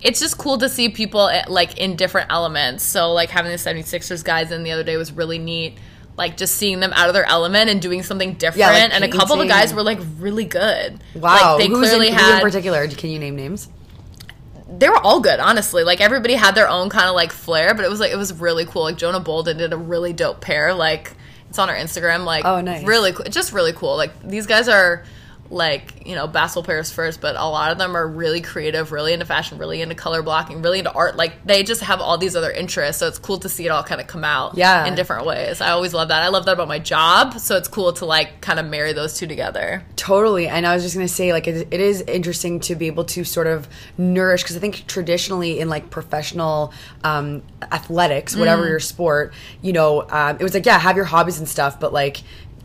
it's 0.00 0.18
just 0.18 0.38
cool 0.38 0.56
to 0.58 0.68
see 0.70 0.88
people 0.88 1.30
like 1.48 1.78
in 1.78 1.96
different 1.96 2.32
elements. 2.32 2.82
So 2.82 3.12
like 3.12 3.28
having 3.28 3.52
the 3.52 3.58
76ers 3.58 4.24
guys 4.24 4.50
in 4.50 4.62
the 4.62 4.72
other 4.72 4.82
day 4.82 4.96
was 4.96 5.12
really 5.12 5.38
neat. 5.38 5.76
Like 6.16 6.38
just 6.38 6.56
seeing 6.56 6.80
them 6.80 6.92
out 6.94 7.08
of 7.08 7.14
their 7.14 7.26
element 7.26 7.68
and 7.68 7.80
doing 7.80 8.02
something 8.02 8.34
different. 8.34 8.72
like 8.72 8.94
and 8.94 9.04
a 9.04 9.08
couple 9.08 9.34
of 9.34 9.40
the 9.40 9.46
guys 9.46 9.74
were 9.74 9.82
like 9.82 9.98
really 10.18 10.46
good. 10.46 10.98
Wow. 11.14 11.56
Like 11.56 11.58
they 11.58 11.68
Who's 11.68 11.90
clearly 11.90 12.08
in, 12.08 12.14
had 12.14 12.36
in 12.36 12.40
particular? 12.40 12.88
Can 12.88 13.10
you 13.10 13.18
name 13.18 13.36
names? 13.36 13.68
they 14.72 14.88
were 14.88 14.98
all 14.98 15.20
good, 15.20 15.40
honestly. 15.40 15.82
Like 15.82 16.00
everybody 16.00 16.34
had 16.34 16.54
their 16.54 16.68
own 16.68 16.90
kind 16.90 17.08
of 17.08 17.14
like 17.14 17.32
flair, 17.32 17.74
but 17.74 17.84
it 17.84 17.90
was 17.90 18.00
like 18.00 18.12
it 18.12 18.16
was 18.16 18.32
really 18.32 18.64
cool. 18.64 18.82
Like 18.82 18.96
Jonah 18.96 19.20
Bolden 19.20 19.58
did 19.58 19.72
a 19.72 19.76
really 19.76 20.12
dope 20.12 20.40
pair. 20.40 20.72
Like 20.74 21.16
it's 21.50 21.58
on 21.58 21.68
our 21.68 21.76
Instagram. 21.76 22.24
Like 22.24 22.44
Oh, 22.46 22.60
nice. 22.62 22.84
really, 22.86 23.12
cool. 23.12 23.26
just 23.26 23.52
really 23.52 23.72
cool. 23.74 23.96
Like 23.96 24.12
these 24.26 24.46
guys 24.46 24.68
are 24.68 25.04
like 25.52 26.06
you 26.06 26.14
know 26.14 26.28
basketball 26.28 26.62
players 26.62 26.92
first, 26.92 27.20
but 27.20 27.34
a 27.34 27.44
lot 27.44 27.72
of 27.72 27.78
them 27.78 27.96
are 27.96 28.06
really 28.06 28.40
creative, 28.40 28.92
really 28.92 29.12
into 29.12 29.26
fashion, 29.26 29.58
really 29.58 29.82
into 29.82 29.96
color 29.96 30.22
blocking, 30.22 30.62
really 30.62 30.78
into 30.78 30.92
art. 30.92 31.16
Like 31.16 31.44
they 31.44 31.64
just 31.64 31.80
have 31.82 32.00
all 32.00 32.16
these 32.18 32.36
other 32.36 32.52
interests, 32.52 33.00
so 33.00 33.08
it's 33.08 33.18
cool 33.18 33.38
to 33.40 33.48
see 33.48 33.66
it 33.66 33.70
all 33.70 33.82
kind 33.82 34.00
of 34.00 34.06
come 34.06 34.22
out 34.24 34.56
Yeah. 34.56 34.86
in 34.86 34.94
different 34.94 35.26
ways. 35.26 35.60
I 35.60 35.70
always 35.70 35.92
love 35.92 36.08
that. 36.08 36.22
I 36.22 36.28
love 36.28 36.44
that 36.46 36.52
about 36.52 36.68
my 36.68 36.78
job, 36.78 37.38
so 37.40 37.56
it's 37.56 37.66
cool 37.68 37.92
to 37.94 38.04
like 38.06 38.40
kind 38.40 38.60
of 38.60 38.66
marry 38.66 38.92
those 38.92 39.14
two 39.14 39.26
together. 39.26 39.82
Totally. 39.96 40.46
And 40.46 40.66
I 40.66 40.74
was 40.74 40.82
just 40.84 40.94
going 40.94 41.06
to 41.06 41.12
say, 41.12 41.32
like, 41.32 41.46
it, 41.48 41.68
it 41.72 41.80
is 41.80 42.00
interesting 42.02 42.60
to 42.60 42.74
be 42.76 42.86
able 42.86 43.04
to 43.06 43.24
sort 43.24 43.46
of 43.48 43.68
nourish, 43.98 44.42
because 44.42 44.56
I 44.56 44.60
think 44.60 44.86
traditionally 44.86 45.58
in 45.60 45.68
like 45.68 45.90
professional 45.90 46.72
um, 47.04 47.42
athletics, 47.72 48.36
whatever 48.36 48.62
Mm. 48.64 48.68
your 48.70 48.80
sport, 48.80 49.32
you 49.62 49.72
know, 49.72 50.06
um, 50.10 50.36
it 50.38 50.42
was 50.42 50.54
like, 50.54 50.64
yeah, 50.66 50.78
have 50.78 50.96
your 50.96 51.04
hobbies 51.06 51.38
and 51.38 51.48
stuff, 51.48 51.78
but 51.80 51.92
like, 51.92 52.18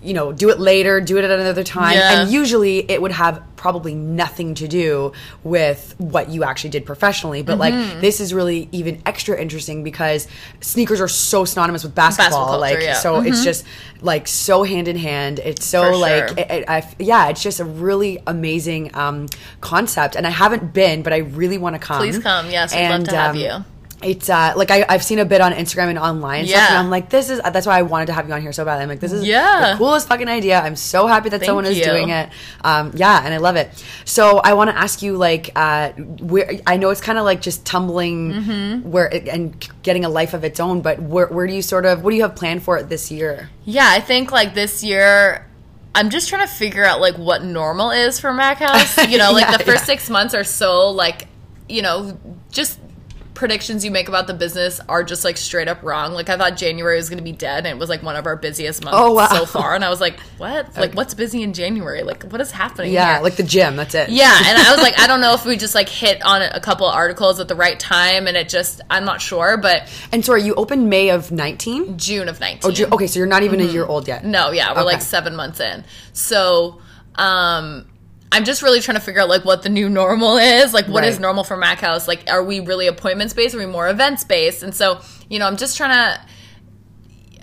you 0.06 0.14
know, 0.14 0.32
do 0.32 0.49
it 0.49 0.60
later, 0.60 1.01
do 1.01 1.18
it 1.18 1.24
at 1.24 1.32
another 1.32 1.64
time. 1.64 1.95
Yeah. 1.95 2.22
And 2.22 2.32
usually 2.32 2.80
it 2.89 3.01
would 3.01 3.12
have 3.12 3.41
probably 3.56 3.95
nothing 3.95 4.53
to 4.56 4.68
do 4.68 5.12
with 5.43 5.95
what 5.97 6.30
you 6.30 6.43
actually 6.43 6.70
did 6.70 6.86
professionally. 6.86 7.41
But 7.41 7.58
Mm-hmm. 7.58 7.91
like, 7.93 8.01
this 8.01 8.20
is 8.20 8.34
really 8.34 8.70
even 8.72 9.01
extra 9.06 9.39
interesting 9.39 9.84
because 9.84 10.28
sneakers 10.62 11.01
are 11.01 11.08
so 11.08 11.45
synonymous 11.45 11.84
with 11.84 11.95
basketball. 11.95 12.26
Basketball 12.30 12.47
culture, 12.60 12.76
like, 12.76 12.84
yeah. 12.84 12.93
so 12.93 13.22
it's 13.22 13.43
just 13.43 13.66
like 14.01 14.28
so 14.28 14.64
hand 14.64 14.88
in 14.88 14.97
hand. 14.97 15.39
It's 15.39 15.66
so 15.66 15.84
For 15.91 15.95
like, 15.95 16.28
sure. 16.30 16.38
it, 16.38 16.51
it- 16.51 16.70
I, 16.70 16.88
yeah, 16.99 17.30
it's 17.30 17.41
just 17.41 17.60
a 17.60 17.66
really 17.66 18.22
amazing 18.28 18.93
um, 18.95 19.28
concept, 19.62 20.16
and 20.16 20.28
I 20.28 20.30
haven't 20.30 20.74
been, 20.74 21.01
but 21.01 21.14
I 21.14 21.18
really 21.18 21.58
want 21.58 21.74
to 21.76 21.80
come. 21.80 21.97
Please 21.99 22.20
come. 22.20 22.49
Yes, 22.51 22.74
we'd 22.76 22.88
love 22.89 23.03
to 23.06 23.16
have 23.16 23.36
you. 23.36 23.64
It's 24.06 24.30
uh, 24.30 24.53
like 24.56 24.70
I, 24.72 24.86
I've 24.88 25.03
seen 25.03 25.20
a 25.20 25.26
bit 25.26 25.41
on 25.41 25.51
Instagram 25.51 25.89
and 25.89 25.97
online, 25.99 26.41
and 26.41 26.49
stuff, 26.49 26.70
and 26.70 26.78
I'm 26.78 26.89
like, 26.89 27.10
this 27.10 27.30
is 27.30 27.41
that's 27.41 27.66
why 27.66 27.80
I 27.80 27.82
wanted 27.82 28.06
to 28.08 28.14
have 28.14 28.28
you 28.28 28.34
on 28.34 28.41
here 28.41 28.53
so 28.53 28.64
badly. 28.64 28.84
I'm 28.84 28.89
like, 28.89 28.99
this 28.99 29.12
is 29.12 29.26
Yeah. 29.26 29.72
the 29.72 29.78
coolest 29.78 30.08
fucking 30.08 30.28
idea. 30.28 30.60
I'm 30.62 30.76
so 30.76 31.08
happy 31.08 31.30
that 31.30 31.39
Thank 31.39 31.47
someone 31.47 31.66
is 31.66 31.78
you. 31.80 31.84
doing 31.86 32.10
it. 32.10 32.30
Um, 32.64 32.91
yeah, 32.95 33.22
and 33.26 33.34
I 33.34 33.38
love 33.38 33.56
it. 33.56 33.70
So 34.06 34.38
I 34.39 34.53
want 34.53 34.70
to 34.70 34.78
ask 34.78 35.01
you, 35.01 35.18
like, 35.18 35.49
uh, 35.56 35.89
where 35.93 36.51
I 36.68 36.78
know 36.78 36.91
it's 36.91 37.01
kind 37.01 37.18
of 37.18 37.26
like 37.26 37.41
just 37.41 37.66
tumbling 37.66 38.32
Mm-hmm. 38.34 38.91
where 38.91 39.08
and 39.32 39.68
getting 39.84 40.06
a 40.06 40.10
life 40.10 40.34
of 40.34 40.43
its 40.43 40.60
own, 40.60 40.82
but 40.82 41.01
where 41.01 41.28
where 41.28 41.47
do 41.47 41.53
you 41.53 41.62
sort 41.62 41.86
of 41.86 42.03
what 42.03 42.12
do 42.12 42.16
you 42.16 42.22
have 42.22 42.36
planned 42.36 42.64
for 42.64 42.78
it 42.78 42.89
this 42.89 43.12
year? 43.12 43.49
Yeah, 43.66 43.88
I 43.89 43.99
think 44.01 44.32
like 44.32 44.53
this 44.53 44.84
year 44.84 45.47
I'm 45.95 46.10
just 46.10 46.30
trying 46.30 46.45
to 46.45 46.53
figure 46.53 46.84
out 46.84 46.99
like 47.01 47.16
what 47.18 47.43
normal 47.43 47.89
is 47.91 48.20
for 48.20 48.34
Mac 48.34 48.58
House. 48.58 48.97
You 49.10 49.18
know, 49.18 49.32
like 49.32 49.45
Yeah, 49.49 49.58
the 49.58 49.64
first 49.64 49.84
yeah. 49.88 49.95
6 49.95 50.10
months 50.10 50.34
are 50.36 50.43
so 50.43 50.89
like, 50.91 51.28
you 51.70 51.82
know, 51.82 52.18
just 52.51 52.80
predictions 53.36 53.86
you 53.86 53.92
make 53.92 54.08
about 54.08 54.26
the 54.26 54.34
business 54.34 54.80
are 54.90 55.04
just 55.04 55.24
like 55.24 55.38
straight 55.38 55.68
up 55.68 55.84
wrong. 55.84 56.14
Like 56.14 56.30
I 56.30 56.38
thought 56.38 56.58
January 56.58 56.96
was 56.96 57.10
going 57.10 57.18
to 57.20 57.24
be 57.24 57.34
dead 57.34 57.66
and 57.66 57.76
it 57.76 57.78
was 57.78 57.90
like 57.90 58.02
one 58.02 58.16
of 58.16 58.26
our 58.26 58.36
busiest 58.36 58.84
months 58.84 58.98
Oh, 59.00 59.14
wow. 59.14 59.28
so 59.28 59.46
far 59.46 59.76
and 59.76 59.84
I 59.86 59.90
was 59.90 60.02
like, 60.02 60.20
"What? 60.38 60.76
Like 60.78 60.94
what's 60.94 61.14
busy 61.14 61.44
in 61.44 61.54
January? 61.54 62.02
Like 62.04 62.24
what 62.24 62.42
is 62.42 62.50
happening 62.52 62.94
Yeah, 62.94 63.16
here?" 63.16 63.24
like 63.24 63.36
the 63.36 63.44
gym. 63.44 63.76
That's 63.76 63.94
it. 63.94 64.10
Yeah, 64.10 64.34
and 64.48 64.58
I 64.58 64.72
was 64.72 64.82
like, 64.82 64.98
I 65.00 65.06
don't 65.06 65.22
know 65.22 65.34
if 65.36 65.46
we 65.46 65.58
just 65.58 65.76
like 65.76 65.90
hit 65.90 66.24
on 66.26 66.42
a 66.42 66.60
couple 66.60 66.88
articles 66.88 67.40
at 67.40 67.48
the 67.48 67.56
right 67.56 67.80
time, 67.80 68.26
and 68.28 68.36
it 68.38 68.50
just 68.50 68.82
I'm 68.90 69.06
not 69.06 69.22
sure, 69.22 69.58
but 69.58 69.88
And 70.12 70.24
sorry, 70.26 70.44
you 70.44 70.56
opened 70.56 70.90
May 70.90 71.10
of 71.10 71.32
19? 71.32 71.98
June 71.98 72.30
of 72.30 72.40
19. 72.40 72.62
Oh, 72.64 72.72
Ju- 72.74 72.88
okay, 72.94 73.06
so 73.08 73.20
you're 73.20 73.28
not 73.28 73.44
even 73.44 73.60
a 73.60 73.66
year 73.66 73.86
old 73.86 74.08
yet. 74.08 74.24
No, 74.26 74.52
yeah, 74.52 74.70
we're 74.72 74.78
Okay. 74.80 74.86
like 74.86 75.02
seven 75.02 75.36
months 75.36 75.60
in. 75.60 75.84
So, 76.14 76.80
um, 77.16 77.86
I'm 78.36 78.44
just 78.44 78.62
really 78.62 78.82
trying 78.82 78.98
to 78.98 79.02
figure 79.02 79.22
out 79.22 79.30
like 79.30 79.46
what 79.46 79.64
the 79.64 79.70
new 79.70 79.88
normal 79.88 80.36
is. 80.38 80.74
Like, 80.74 80.88
what 80.88 81.06
is 81.06 81.16
Right. 81.16 81.22
normal 81.22 81.46
for 81.46 81.56
Mac 81.56 81.80
House? 81.80 82.06
Like, 82.06 82.30
are 82.30 82.44
we 82.44 82.60
really 82.60 82.88
appointment 82.88 83.34
based? 83.34 83.56
Are 83.56 83.58
we 83.58 83.66
more 83.66 83.88
events 83.88 84.26
based? 84.26 84.62
And 84.62 84.76
so, 84.76 85.00
you 85.30 85.40
know, 85.40 85.48
I'm 85.48 85.56
just 85.56 85.78
trying 85.78 85.92
to, 85.92 86.22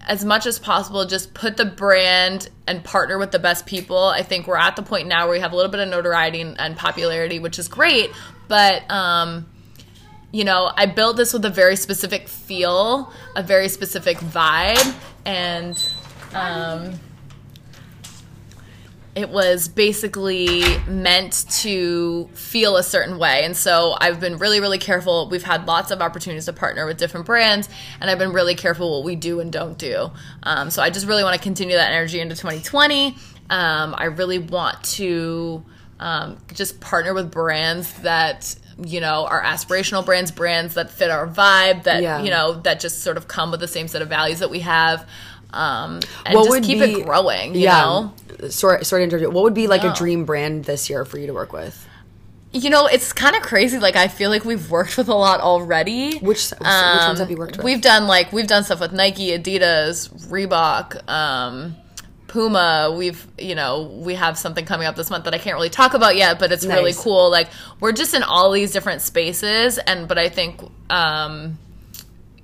as 0.06 0.22
much 0.22 0.44
as 0.44 0.58
possible, 0.58 1.06
just 1.06 1.32
put 1.32 1.56
the 1.56 1.64
brand 1.64 2.50
and 2.66 2.84
partner 2.84 3.16
with 3.18 3.30
the 3.30 3.38
best 3.38 3.64
people. 3.64 3.96
I 4.04 4.22
think 4.22 4.46
we're 4.46 4.58
at 4.58 4.76
the 4.76 4.82
point 4.82 5.08
now 5.08 5.24
where 5.26 5.32
we 5.36 5.40
have 5.40 5.52
a 5.52 5.56
little 5.56 5.70
bit 5.70 5.80
of 5.80 5.88
notoriety 5.88 6.42
and, 6.42 6.60
and 6.60 6.76
popularity, 6.76 7.38
which 7.38 7.58
is 7.58 7.68
great. 7.68 8.10
But, 8.48 8.82
um, 8.90 9.46
you 10.30 10.44
know, 10.44 10.70
I 10.76 10.84
built 10.84 11.16
this 11.16 11.32
with 11.32 11.44
a 11.46 11.50
very 11.50 11.76
specific 11.76 12.28
feel, 12.28 13.10
a 13.34 13.42
very 13.42 13.70
specific 13.70 14.18
vibe, 14.18 14.94
and 15.24 15.82
um, 16.34 17.00
it 19.14 19.28
was 19.28 19.68
basically 19.68 20.62
meant 20.88 21.44
to 21.50 22.28
feel 22.32 22.76
a 22.78 22.82
certain 22.82 23.18
way. 23.18 23.44
And 23.44 23.54
so 23.54 23.94
I've 24.00 24.20
been 24.20 24.38
really, 24.38 24.58
really 24.60 24.78
careful. 24.78 25.28
We've 25.28 25.42
had 25.42 25.66
lots 25.66 25.90
of 25.90 26.00
opportunities 26.00 26.46
to 26.46 26.52
partner 26.54 26.86
with 26.86 26.96
different 26.96 27.26
brands, 27.26 27.68
and 28.00 28.08
I've 28.10 28.18
been 28.18 28.32
really 28.32 28.54
careful 28.54 28.90
what 28.98 29.04
we 29.04 29.14
do 29.16 29.40
and 29.40 29.52
don't 29.52 29.76
do. 29.76 30.10
Um, 30.42 30.70
so 30.70 30.82
I 30.82 30.88
just 30.90 31.06
really 31.06 31.22
want 31.24 31.36
to 31.36 31.42
continue 31.42 31.76
that 31.76 31.92
energy 31.92 32.20
into 32.20 32.34
2020. 32.34 33.14
Um, 33.50 33.94
I 33.98 34.04
really 34.04 34.38
want 34.38 34.82
to 34.84 35.62
um, 36.00 36.38
just 36.54 36.80
partner 36.80 37.12
with 37.12 37.30
brands 37.30 37.92
that 38.00 38.56
you 38.82 39.00
know 39.00 39.26
are 39.26 39.42
aspirational 39.42 40.04
brands, 40.04 40.30
brands 40.30 40.74
that 40.74 40.90
fit 40.90 41.10
our 41.10 41.28
vibe, 41.28 41.82
that 41.82 42.02
Yeah. 42.02 42.22
you 42.22 42.30
know 42.30 42.54
that 42.62 42.80
just 42.80 43.02
sort 43.02 43.18
of 43.18 43.28
come 43.28 43.50
with 43.50 43.60
the 43.60 43.68
same 43.68 43.88
set 43.88 44.00
of 44.00 44.08
values 44.08 44.38
that 44.38 44.48
we 44.50 44.60
have, 44.60 45.06
um, 45.52 46.00
and 46.24 46.34
What 46.34 46.44
just 46.44 46.50
would 46.50 46.64
keep 46.64 46.80
be- 46.80 47.00
it 47.00 47.04
growing. 47.04 47.54
You 47.54 47.62
yeah. 47.62 47.80
know. 47.80 48.14
Sorry, 48.48 48.84
sorry 48.84 49.06
to 49.06 49.16
interrupt. 49.16 49.34
What 49.34 49.44
would 49.44 49.54
be 49.54 49.66
like 49.68 49.84
a 49.84 49.92
dream 49.94 50.24
brand 50.24 50.64
this 50.64 50.90
year 50.90 51.04
for 51.04 51.18
you 51.18 51.26
to 51.28 51.34
work 51.34 51.52
with? 51.52 51.86
You 52.54 52.68
know, 52.68 52.86
it's 52.86 53.12
kind 53.12 53.34
of 53.34 53.42
crazy. 53.42 53.78
Like, 53.78 53.96
I 53.96 54.08
feel 54.08 54.28
like 54.28 54.44
we've 54.44 54.70
worked 54.70 54.98
with 54.98 55.08
a 55.08 55.14
lot 55.14 55.40
already. 55.40 56.18
Which 56.18 56.50
which 56.50 56.60
ones 56.60 57.18
have 57.18 57.30
you 57.30 57.36
worked 57.36 57.56
with? 57.56 57.64
We've 57.64 57.80
done 57.80 58.06
like 58.06 58.32
we've 58.32 58.46
done 58.46 58.64
stuff 58.64 58.80
with 58.80 58.92
Nike, 58.92 59.30
Adidas, 59.30 60.08
Reebok, 60.28 61.08
um, 61.08 61.76
Puma. 62.28 62.94
We've 62.96 63.26
you 63.38 63.54
know 63.54 63.82
we 63.84 64.14
have 64.16 64.36
something 64.36 64.66
coming 64.66 64.86
up 64.86 64.96
this 64.96 65.08
month 65.08 65.24
that 65.24 65.34
I 65.34 65.38
can't 65.38 65.54
really 65.54 65.70
talk 65.70 65.94
about 65.94 66.16
yet, 66.16 66.38
but 66.38 66.52
it's 66.52 66.66
really 66.66 66.92
cool. 66.94 67.30
Like 67.30 67.48
we're 67.80 67.92
just 67.92 68.12
in 68.12 68.22
all 68.22 68.50
these 68.50 68.70
different 68.72 69.02
spaces, 69.02 69.78
and 69.78 70.08
but 70.08 70.18
I 70.18 70.28
think. 70.28 70.60
Um, 70.90 71.58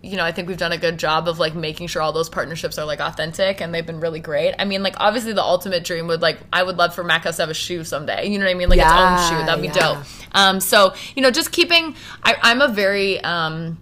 you 0.02 0.16
know, 0.16 0.24
I 0.24 0.30
think 0.30 0.46
we've 0.46 0.56
done 0.56 0.70
a 0.70 0.78
good 0.78 0.98
job 0.98 1.26
of 1.26 1.38
like 1.38 1.54
making 1.54 1.88
sure 1.88 2.00
all 2.00 2.12
those 2.12 2.28
partnerships 2.28 2.78
are 2.78 2.84
like 2.84 3.00
authentic 3.00 3.60
and 3.60 3.74
they've 3.74 3.84
been 3.86 3.98
really 3.98 4.20
great. 4.20 4.54
I 4.58 4.64
mean, 4.64 4.82
like 4.82 4.94
obviously 4.98 5.32
the 5.32 5.42
ultimate 5.42 5.82
dream 5.84 6.06
would 6.06 6.22
like 6.22 6.38
I 6.52 6.62
would 6.62 6.76
love 6.76 6.94
for 6.94 7.02
Mac 7.02 7.24
House 7.24 7.36
to 7.36 7.42
have 7.42 7.50
a 7.50 7.54
shoe 7.54 7.82
someday. 7.82 8.28
You 8.28 8.38
know 8.38 8.44
what 8.44 8.52
I 8.52 8.54
mean? 8.54 8.68
Like 8.68 8.78
Yeah, 8.78 9.14
its 9.14 9.32
own 9.32 9.38
shoe. 9.38 9.46
That'd 9.46 9.62
be 9.62 9.68
yeah. 9.68 9.94
dope. 9.94 10.04
Um, 10.32 10.60
so 10.60 10.94
you 11.16 11.22
know, 11.22 11.30
just 11.30 11.50
keeping. 11.50 11.96
I, 12.22 12.36
I'm 12.42 12.60
a 12.60 12.68
very 12.68 13.20
um, 13.20 13.78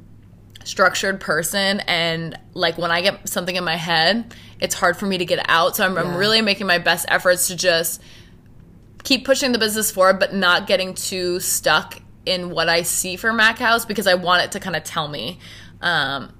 structured 0.64 1.20
person, 1.20 1.80
and 1.80 2.38
like 2.54 2.78
when 2.78 2.90
I 2.90 3.02
get 3.02 3.28
something 3.28 3.54
in 3.54 3.64
my 3.64 3.76
head, 3.76 4.34
it's 4.58 4.74
hard 4.74 4.96
for 4.96 5.04
me 5.04 5.18
to 5.18 5.26
get 5.26 5.44
out. 5.50 5.76
So 5.76 5.84
I'm, 5.84 5.98
I'm 5.98 6.16
really 6.16 6.40
making 6.40 6.66
my 6.66 6.78
best 6.78 7.04
efforts 7.08 7.48
to 7.48 7.56
just 7.56 8.02
keep 9.04 9.26
pushing 9.26 9.52
the 9.52 9.58
business 9.58 9.90
forward, 9.90 10.18
but 10.18 10.34
not 10.34 10.66
getting 10.66 10.94
too 10.94 11.40
stuck 11.40 12.00
in 12.24 12.50
what 12.50 12.68
I 12.68 12.82
see 12.82 13.16
for 13.16 13.32
Mac 13.32 13.58
House 13.58 13.84
because 13.84 14.06
I 14.06 14.14
want 14.14 14.42
it 14.42 14.52
to 14.52 14.60
kind 14.60 14.76
of 14.76 14.82
tell 14.82 15.08
me. 15.08 15.38
Um, 15.80 16.32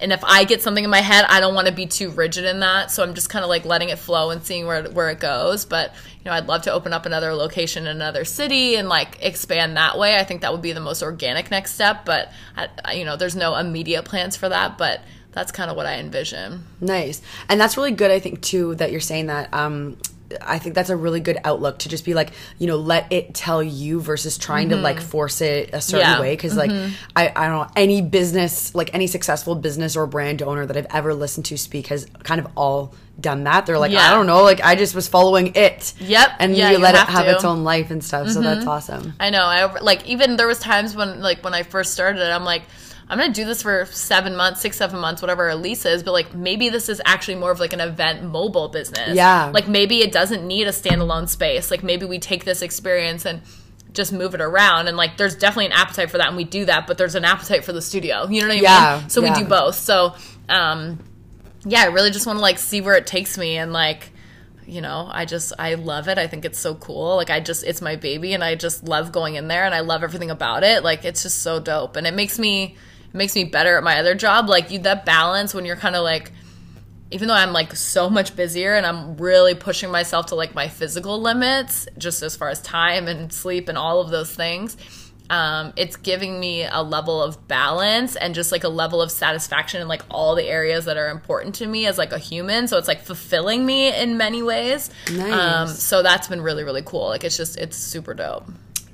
and 0.00 0.12
if 0.12 0.22
I 0.24 0.44
get 0.44 0.62
something 0.62 0.84
in 0.84 0.90
my 0.90 1.00
head, 1.00 1.24
I 1.28 1.40
don't 1.40 1.54
want 1.54 1.66
to 1.66 1.72
be 1.72 1.86
too 1.86 2.10
rigid 2.10 2.44
in 2.44 2.60
that. 2.60 2.90
So 2.90 3.02
I'm 3.02 3.14
just 3.14 3.30
kind 3.30 3.44
of 3.44 3.48
like 3.48 3.64
letting 3.64 3.88
it 3.88 3.98
flow 3.98 4.30
and 4.30 4.42
seeing 4.44 4.66
where 4.66 4.84
where 4.84 5.10
it 5.10 5.20
goes. 5.20 5.64
But 5.64 5.92
you 6.18 6.24
know, 6.24 6.32
I'd 6.32 6.46
love 6.46 6.62
to 6.62 6.72
open 6.72 6.92
up 6.92 7.06
another 7.06 7.34
location 7.34 7.84
in 7.86 7.96
another 7.96 8.24
city 8.24 8.76
and 8.76 8.88
like 8.88 9.18
expand 9.20 9.76
that 9.76 9.98
way. 9.98 10.16
I 10.16 10.24
think 10.24 10.42
that 10.42 10.52
would 10.52 10.62
be 10.62 10.72
the 10.72 10.80
most 10.80 11.02
organic 11.02 11.50
next 11.50 11.74
step. 11.74 12.04
But 12.04 12.30
I, 12.56 12.92
you 12.92 13.04
know, 13.04 13.16
there's 13.16 13.36
no 13.36 13.56
immediate 13.56 14.04
plans 14.04 14.36
for 14.36 14.48
that. 14.48 14.78
But 14.78 15.00
that's 15.32 15.52
kind 15.52 15.70
of 15.70 15.76
what 15.76 15.86
I 15.86 15.98
envision. 15.98 16.64
Nice. 16.80 17.20
And 17.48 17.60
that's 17.60 17.76
really 17.76 17.92
good, 17.92 18.10
I 18.10 18.18
think, 18.18 18.40
too, 18.40 18.74
that 18.76 18.90
you're 18.90 19.00
saying 19.00 19.26
that. 19.26 19.52
Um, 19.52 19.96
I 20.42 20.58
think 20.58 20.74
that's 20.74 20.90
a 20.90 20.96
really 20.96 21.20
good 21.20 21.38
outlook 21.44 21.78
to 21.80 21.88
just 21.88 22.04
be 22.04 22.12
like, 22.14 22.32
you 22.58 22.66
know, 22.66 22.76
let 22.76 23.10
it 23.12 23.34
tell 23.34 23.62
you 23.62 24.00
versus 24.00 24.36
trying 24.38 24.68
to 24.70 24.76
like 24.76 25.00
force 25.00 25.40
it 25.40 25.70
a 25.72 25.80
certain 25.80 26.06
Mm-hmm. 26.06 26.14
Yeah. 26.16 26.20
way. 26.20 26.36
Cause 26.36 26.56
like, 26.56 26.70
I, 27.16 27.32
I 27.34 27.48
don't 27.48 27.66
know, 27.66 27.72
any 27.76 28.02
business, 28.02 28.74
like 28.74 28.92
any 28.94 29.06
successful 29.06 29.54
business 29.54 29.96
or 29.96 30.06
brand 30.06 30.42
owner 30.42 30.66
that 30.66 30.76
I've 30.76 30.86
ever 30.90 31.14
listened 31.14 31.46
to 31.46 31.56
speak 31.56 31.86
has 31.88 32.06
kind 32.24 32.40
of 32.40 32.46
all 32.56 32.94
done 33.20 33.44
that. 33.44 33.66
They're 33.66 33.78
like, 33.78 33.90
Yeah. 33.90 34.06
I 34.06 34.10
don't 34.14 34.26
know, 34.26 34.42
like 34.42 34.60
I 34.62 34.74
just 34.74 34.94
was 34.94 35.08
following 35.08 35.52
it. 35.54 35.94
Yep. 35.98 36.28
And 36.38 36.54
Yeah, 36.56 36.68
you 36.70 36.76
you 36.76 36.82
let 36.82 36.94
it 36.94 36.98
have 36.98 37.08
have 37.08 37.18
to. 37.24 37.24
Mm-hmm. 37.28 37.34
its 37.36 37.44
own 37.44 37.64
life 37.64 37.90
and 37.90 38.04
stuff. 38.04 38.28
So 38.30 38.40
that's 38.42 38.66
awesome. 38.66 39.14
I 39.18 39.30
know. 39.30 39.42
I 39.42 39.80
like 39.80 40.06
even 40.06 40.36
there 40.36 40.46
was 40.46 40.58
times 40.58 40.94
when 40.94 41.20
like 41.20 41.42
when 41.42 41.54
I 41.54 41.62
first 41.62 41.92
started 41.94 42.22
I'm 42.30 42.44
like, 42.44 42.62
I'm 43.10 43.18
gonna 43.18 43.32
do 43.32 43.44
this 43.44 43.62
for 43.62 43.86
seven 43.86 44.36
months, 44.36 44.60
six, 44.60 44.76
seven 44.76 45.00
months, 45.00 45.22
whatever 45.22 45.48
our 45.48 45.54
lease 45.54 45.86
is, 45.86 46.02
but 46.02 46.12
like 46.12 46.34
maybe 46.34 46.68
this 46.68 46.88
is 46.88 47.00
actually 47.04 47.36
more 47.36 47.50
of 47.50 47.60
like 47.60 47.72
an 47.72 47.80
event 47.80 48.22
mobile 48.22 48.68
business. 48.68 49.16
Yeah. 49.16 49.50
Like 49.52 49.66
maybe 49.66 50.00
it 50.00 50.12
doesn't 50.12 50.46
need 50.46 50.66
a 50.66 50.72
standalone 50.72 51.28
space. 51.28 51.70
Like 51.70 51.82
maybe 51.82 52.04
we 52.04 52.18
take 52.18 52.44
this 52.44 52.60
experience 52.60 53.24
and 53.24 53.40
just 53.94 54.12
move 54.12 54.34
it 54.34 54.40
around 54.42 54.88
and 54.88 54.96
like 54.96 55.16
there's 55.16 55.34
definitely 55.34 55.66
an 55.66 55.72
appetite 55.72 56.10
for 56.10 56.18
that 56.18 56.28
and 56.28 56.36
we 56.36 56.44
do 56.44 56.66
that, 56.66 56.86
but 56.86 56.98
there's 56.98 57.14
an 57.14 57.24
appetite 57.24 57.64
for 57.64 57.72
the 57.72 57.80
studio. 57.82 58.26
You 58.28 58.42
know 58.42 58.48
what 58.48 58.56
I 58.58 58.60
Yeah, 58.60 58.98
mean? 59.00 59.08
So 59.08 59.22
yeah. 59.22 59.32
we 59.34 59.42
do 59.42 59.48
both. 59.48 59.74
So 59.76 60.14
um 60.48 61.02
yeah, 61.64 61.82
I 61.82 61.86
really 61.86 62.10
just 62.10 62.26
want 62.26 62.36
to 62.36 62.42
like 62.42 62.58
see 62.58 62.80
where 62.80 62.94
it 62.96 63.06
takes 63.06 63.38
me 63.38 63.56
and 63.56 63.72
like 63.72 64.12
you 64.66 64.82
know, 64.82 65.08
I 65.10 65.24
just 65.24 65.54
I 65.58 65.74
love 65.74 66.08
it. 66.08 66.18
I 66.18 66.26
think 66.26 66.44
it's 66.44 66.58
so 66.58 66.74
cool. 66.74 67.16
Like 67.16 67.30
I 67.30 67.40
just 67.40 67.64
it's 67.64 67.80
my 67.80 67.96
baby 67.96 68.34
and 68.34 68.44
I 68.44 68.54
just 68.54 68.84
love 68.84 69.12
going 69.12 69.36
in 69.36 69.48
there 69.48 69.64
and 69.64 69.74
I 69.74 69.80
love 69.80 70.02
everything 70.02 70.30
about 70.30 70.62
it. 70.62 70.84
Like 70.84 71.06
it's 71.06 71.22
just 71.22 71.42
so 71.42 71.58
dope 71.58 71.96
and 71.96 72.06
it 72.06 72.12
makes 72.12 72.38
me 72.38 72.76
makes 73.12 73.34
me 73.34 73.44
better 73.44 73.76
at 73.76 73.84
my 73.84 73.98
other 73.98 74.14
job. 74.14 74.48
Like 74.48 74.70
you 74.70 74.78
that 74.80 75.04
balance 75.04 75.54
when 75.54 75.64
you're 75.64 75.76
kind 75.76 75.96
of 75.96 76.02
like 76.02 76.32
even 77.10 77.28
though 77.28 77.34
I'm 77.34 77.52
like 77.52 77.74
so 77.74 78.10
much 78.10 78.36
busier 78.36 78.74
and 78.74 78.84
I'm 78.84 79.16
really 79.16 79.54
pushing 79.54 79.90
myself 79.90 80.26
to 80.26 80.34
like 80.34 80.54
my 80.54 80.68
physical 80.68 81.20
limits, 81.20 81.88
just 81.96 82.22
as 82.22 82.36
far 82.36 82.50
as 82.50 82.60
time 82.60 83.08
and 83.08 83.32
sleep 83.32 83.68
and 83.68 83.78
all 83.78 84.00
of 84.00 84.10
those 84.10 84.34
things, 84.34 84.76
um, 85.30 85.72
it's 85.76 85.96
giving 85.96 86.38
me 86.38 86.64
a 86.64 86.82
level 86.82 87.22
of 87.22 87.48
balance 87.48 88.16
and 88.16 88.34
just 88.34 88.52
like 88.52 88.64
a 88.64 88.68
level 88.68 89.00
of 89.00 89.10
satisfaction 89.10 89.80
in 89.80 89.88
like 89.88 90.02
all 90.10 90.34
the 90.34 90.44
areas 90.44 90.86
that 90.86 90.96
are 90.96 91.08
important 91.08 91.54
to 91.56 91.66
me 91.66 91.86
as 91.86 91.98
like 91.98 92.12
a 92.12 92.18
human. 92.18 92.68
So 92.68 92.78
it's 92.78 92.88
like 92.88 93.02
fulfilling 93.02 93.64
me 93.64 93.94
in 93.94 94.16
many 94.16 94.42
ways. 94.42 94.90
Nice. 95.10 95.32
Um, 95.32 95.68
so 95.68 96.02
that's 96.02 96.28
been 96.28 96.40
really, 96.40 96.64
really 96.64 96.82
cool. 96.82 97.08
Like 97.08 97.24
it's 97.24 97.36
just, 97.36 97.56
it's 97.58 97.76
super 97.76 98.14
dope. 98.14 98.48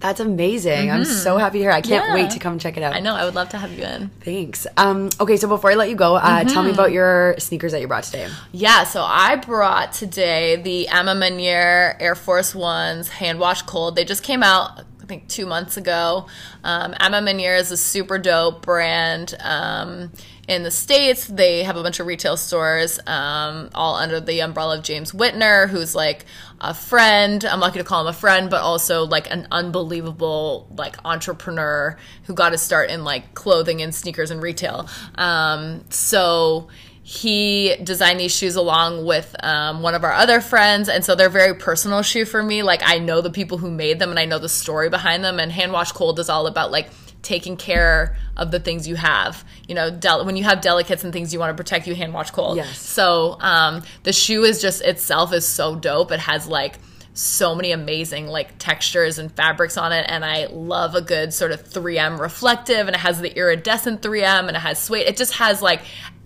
That's 0.04 0.20
amazing. 0.20 0.90
I'm 0.90 1.06
so 1.06 1.38
happy 1.38 1.58
to 1.58 1.64
hear. 1.64 1.70
I 1.70 1.80
can't 1.80 2.04
Mm-hmm. 2.04 2.16
Yeah. 2.16 2.22
wait 2.24 2.30
to 2.32 2.38
come 2.38 2.58
check 2.58 2.76
it 2.76 2.82
out. 2.82 2.94
I 2.94 3.00
know. 3.00 3.14
I 3.14 3.24
would 3.24 3.34
love 3.34 3.48
to 3.50 3.56
have 3.58 3.72
you 3.72 3.84
in. 3.84 4.10
Thanks. 4.20 4.66
Um, 4.76 5.08
okay, 5.18 5.38
so 5.38 5.48
before 5.48 5.70
I 5.70 5.76
let 5.76 5.88
you 5.88 5.96
go, 5.96 6.16
uh, 6.16 6.44
tell 6.44 6.62
me 6.62 6.68
Mm-hmm. 6.70 6.78
about 6.78 6.92
your 6.92 7.36
sneakers 7.38 7.72
that 7.72 7.80
you 7.80 7.88
brought 7.88 8.04
today. 8.04 8.28
Yeah, 8.52 8.84
so 8.84 9.02
I 9.02 9.36
brought 9.36 9.94
today 9.94 10.56
the 10.56 10.86
A 10.88 11.02
Ma 11.04 11.14
Maniére 11.14 11.96
Air 12.00 12.14
Force 12.14 12.54
Ones 12.54 13.08
hand 13.08 13.38
wash 13.40 13.62
cold. 13.62 13.96
They 13.96 14.04
just 14.04 14.22
came 14.22 14.42
out, 14.42 14.80
I 15.02 15.06
think, 15.06 15.26
two 15.28 15.46
months 15.46 15.78
ago. 15.78 16.26
Um, 16.62 16.92
A 17.00 17.08
Ma 17.08 17.20
Maniére 17.20 17.58
is 17.58 17.70
a 17.72 17.76
super 17.78 18.18
dope 18.18 18.60
brand. 18.60 19.34
Um, 19.40 20.12
in 20.46 20.62
the 20.62 20.70
States, 20.70 21.26
they 21.26 21.62
have 21.62 21.76
a 21.76 21.82
bunch 21.82 22.00
of 22.00 22.06
retail 22.06 22.36
stores, 22.36 23.00
um, 23.06 23.70
all 23.74 23.96
under 23.96 24.20
the 24.20 24.40
umbrella 24.40 24.78
of 24.78 24.84
James 24.84 25.12
Whitner, 25.12 25.68
who's 25.68 25.94
like 25.94 26.26
a 26.60 26.74
friend. 26.74 27.44
I'm 27.44 27.60
lucky 27.60 27.78
to 27.78 27.84
call 27.84 28.02
him 28.02 28.08
a 28.08 28.12
friend, 28.12 28.50
but 28.50 28.60
also 28.60 29.04
like 29.04 29.30
an 29.30 29.48
unbelievable 29.50 30.68
like 30.76 30.96
entrepreneur 31.04 31.96
who 32.24 32.34
got 32.34 32.52
his 32.52 32.60
start 32.60 32.90
in 32.90 33.04
like 33.04 33.34
clothing 33.34 33.80
and 33.80 33.94
sneakers 33.94 34.30
and 34.30 34.42
retail. 34.42 34.88
Um, 35.14 35.84
so 35.90 36.68
he 37.06 37.76
designed 37.82 38.18
these 38.18 38.34
shoes 38.34 38.56
along 38.56 39.04
with 39.04 39.36
um, 39.42 39.82
one 39.82 39.94
of 39.94 40.04
our 40.04 40.12
other 40.12 40.40
friends 40.40 40.88
and 40.88 41.04
so 41.04 41.14
they're 41.14 41.28
very 41.28 41.54
personal 41.54 42.00
shoe 42.00 42.24
for 42.24 42.42
me 42.42 42.62
like 42.62 42.80
i 42.82 42.98
know 42.98 43.20
the 43.20 43.28
people 43.28 43.58
who 43.58 43.70
made 43.70 43.98
them 43.98 44.08
and 44.08 44.18
i 44.18 44.24
know 44.24 44.38
the 44.38 44.48
story 44.48 44.88
behind 44.88 45.22
them 45.22 45.38
and 45.38 45.52
hand 45.52 45.70
wash 45.70 45.92
cold 45.92 46.18
is 46.18 46.30
all 46.30 46.46
about 46.46 46.70
like 46.70 46.88
taking 47.20 47.58
care 47.58 48.16
of 48.36 48.50
the 48.50 48.58
things 48.60 48.86
you 48.88 48.96
have 48.96 49.44
you 49.68 49.74
know 49.74 49.90
del- 49.90 50.24
when 50.24 50.36
you 50.36 50.44
have 50.44 50.60
delicates 50.60 51.04
and 51.04 51.12
things 51.12 51.32
you 51.32 51.38
want 51.38 51.50
to 51.50 51.54
protect 51.56 51.86
you 51.86 51.94
hand 51.94 52.12
wash 52.12 52.30
cold. 52.30 52.56
Yes. 52.56 52.78
so 52.78 53.36
um, 53.40 53.82
the 54.02 54.12
shoe 54.12 54.44
is 54.44 54.60
just 54.60 54.82
itself 54.82 55.32
is 55.32 55.46
so 55.46 55.74
dope. 55.76 56.10
It 56.12 56.20
has 56.20 56.46
like 56.46 56.78
so 57.16 57.54
many 57.54 57.70
amazing 57.70 58.26
like 58.26 58.58
textures 58.58 59.20
and 59.20 59.30
fabrics 59.30 59.76
on 59.76 59.92
it 59.92 60.04
and 60.08 60.24
i 60.24 60.46
love 60.46 60.96
a 60.96 61.00
good 61.00 61.32
sort 61.32 61.52
of 61.52 61.62
3m 61.62 62.18
reflective 62.18 62.88
and 62.88 62.90
it 62.90 62.98
has 62.98 63.20
the 63.20 63.32
iridescent 63.38 64.02
3m 64.02 64.48
and 64.48 64.56
it 64.56 64.60
has 64.60 64.80
suede. 64.80 65.06
It 65.06 65.16
just 65.16 65.34
has 65.34 65.62
like 65.62 65.82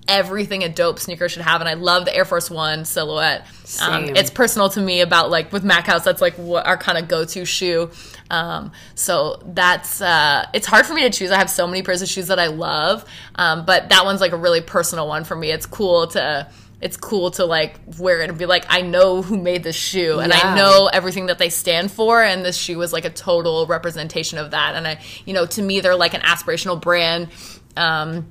everything 0.09 0.65
a 0.65 0.69
dope 0.69 0.99
sneaker 0.99 1.29
should 1.29 1.43
have 1.43 1.61
and 1.61 1.69
i 1.69 1.75
love 1.75 2.05
the 2.07 2.15
air 2.15 2.25
force 2.25 2.51
one 2.51 2.85
silhouette. 2.85 3.47
Um, 3.83 4.05
it's 4.17 4.31
personal 4.31 4.71
to 4.71 4.81
me 4.81 5.03
about 5.03 5.31
like 5.31 5.53
with 5.53 5.63
mac 5.63 5.87
house 5.87 6.03
that's 6.05 6.23
like 6.23 6.35
what 6.35 6.67
our 6.67 6.79
kind 6.79 6.97
of 6.97 7.07
go-to 7.07 7.45
shoe. 7.45 7.91
Um, 8.31 8.73
so 8.95 9.41
that's 9.45 10.01
uh, 10.01 10.47
it's 10.55 10.67
hard 10.67 10.87
for 10.87 10.95
me 10.95 11.03
to 11.03 11.11
choose. 11.11 11.31
I 11.31 11.37
have 11.39 11.51
so 11.51 11.67
many 11.67 11.83
pairs 11.83 12.01
of 12.03 12.09
shoes 12.09 12.29
that 12.29 12.39
i 12.39 12.47
love 12.49 13.05
um, 13.37 13.65
but 13.67 13.91
that 13.91 14.05
one's 14.05 14.21
like 14.21 14.33
a 14.33 14.37
really 14.37 14.63
personal 14.63 15.07
one 15.07 15.25
for 15.25 15.37
me. 15.37 15.51
It's 15.51 15.67
cool 15.67 16.07
to 16.09 16.49
it's 16.81 16.97
cool 16.97 17.33
to 17.33 17.45
like 17.45 17.75
wear 17.99 18.21
it 18.23 18.31
and 18.31 18.39
be 18.39 18.47
like 18.47 18.65
i 18.69 18.81
know 18.83 19.21
who 19.21 19.37
made 19.37 19.65
this 19.65 19.75
shoe 19.75 20.21
and 20.21 20.33
Yeah. 20.33 20.41
i 20.45 20.55
know 20.57 20.87
everything 20.93 21.27
that 21.27 21.37
they 21.39 21.49
stand 21.49 21.91
for 21.91 22.23
and 22.23 22.45
this 22.45 22.57
shoe 22.57 22.81
is 22.83 22.93
like 22.93 23.05
a 23.05 23.11
total 23.11 23.67
representation 23.67 24.39
of 24.39 24.53
that. 24.53 24.77
And 24.77 24.87
i 24.87 25.01
you 25.27 25.35
know 25.35 25.45
to 25.47 25.61
me 25.63 25.81
they're 25.81 25.97
like 25.97 26.15
an 26.15 26.21
aspirational 26.23 26.81
brand. 26.81 27.29
Um, 27.77 28.27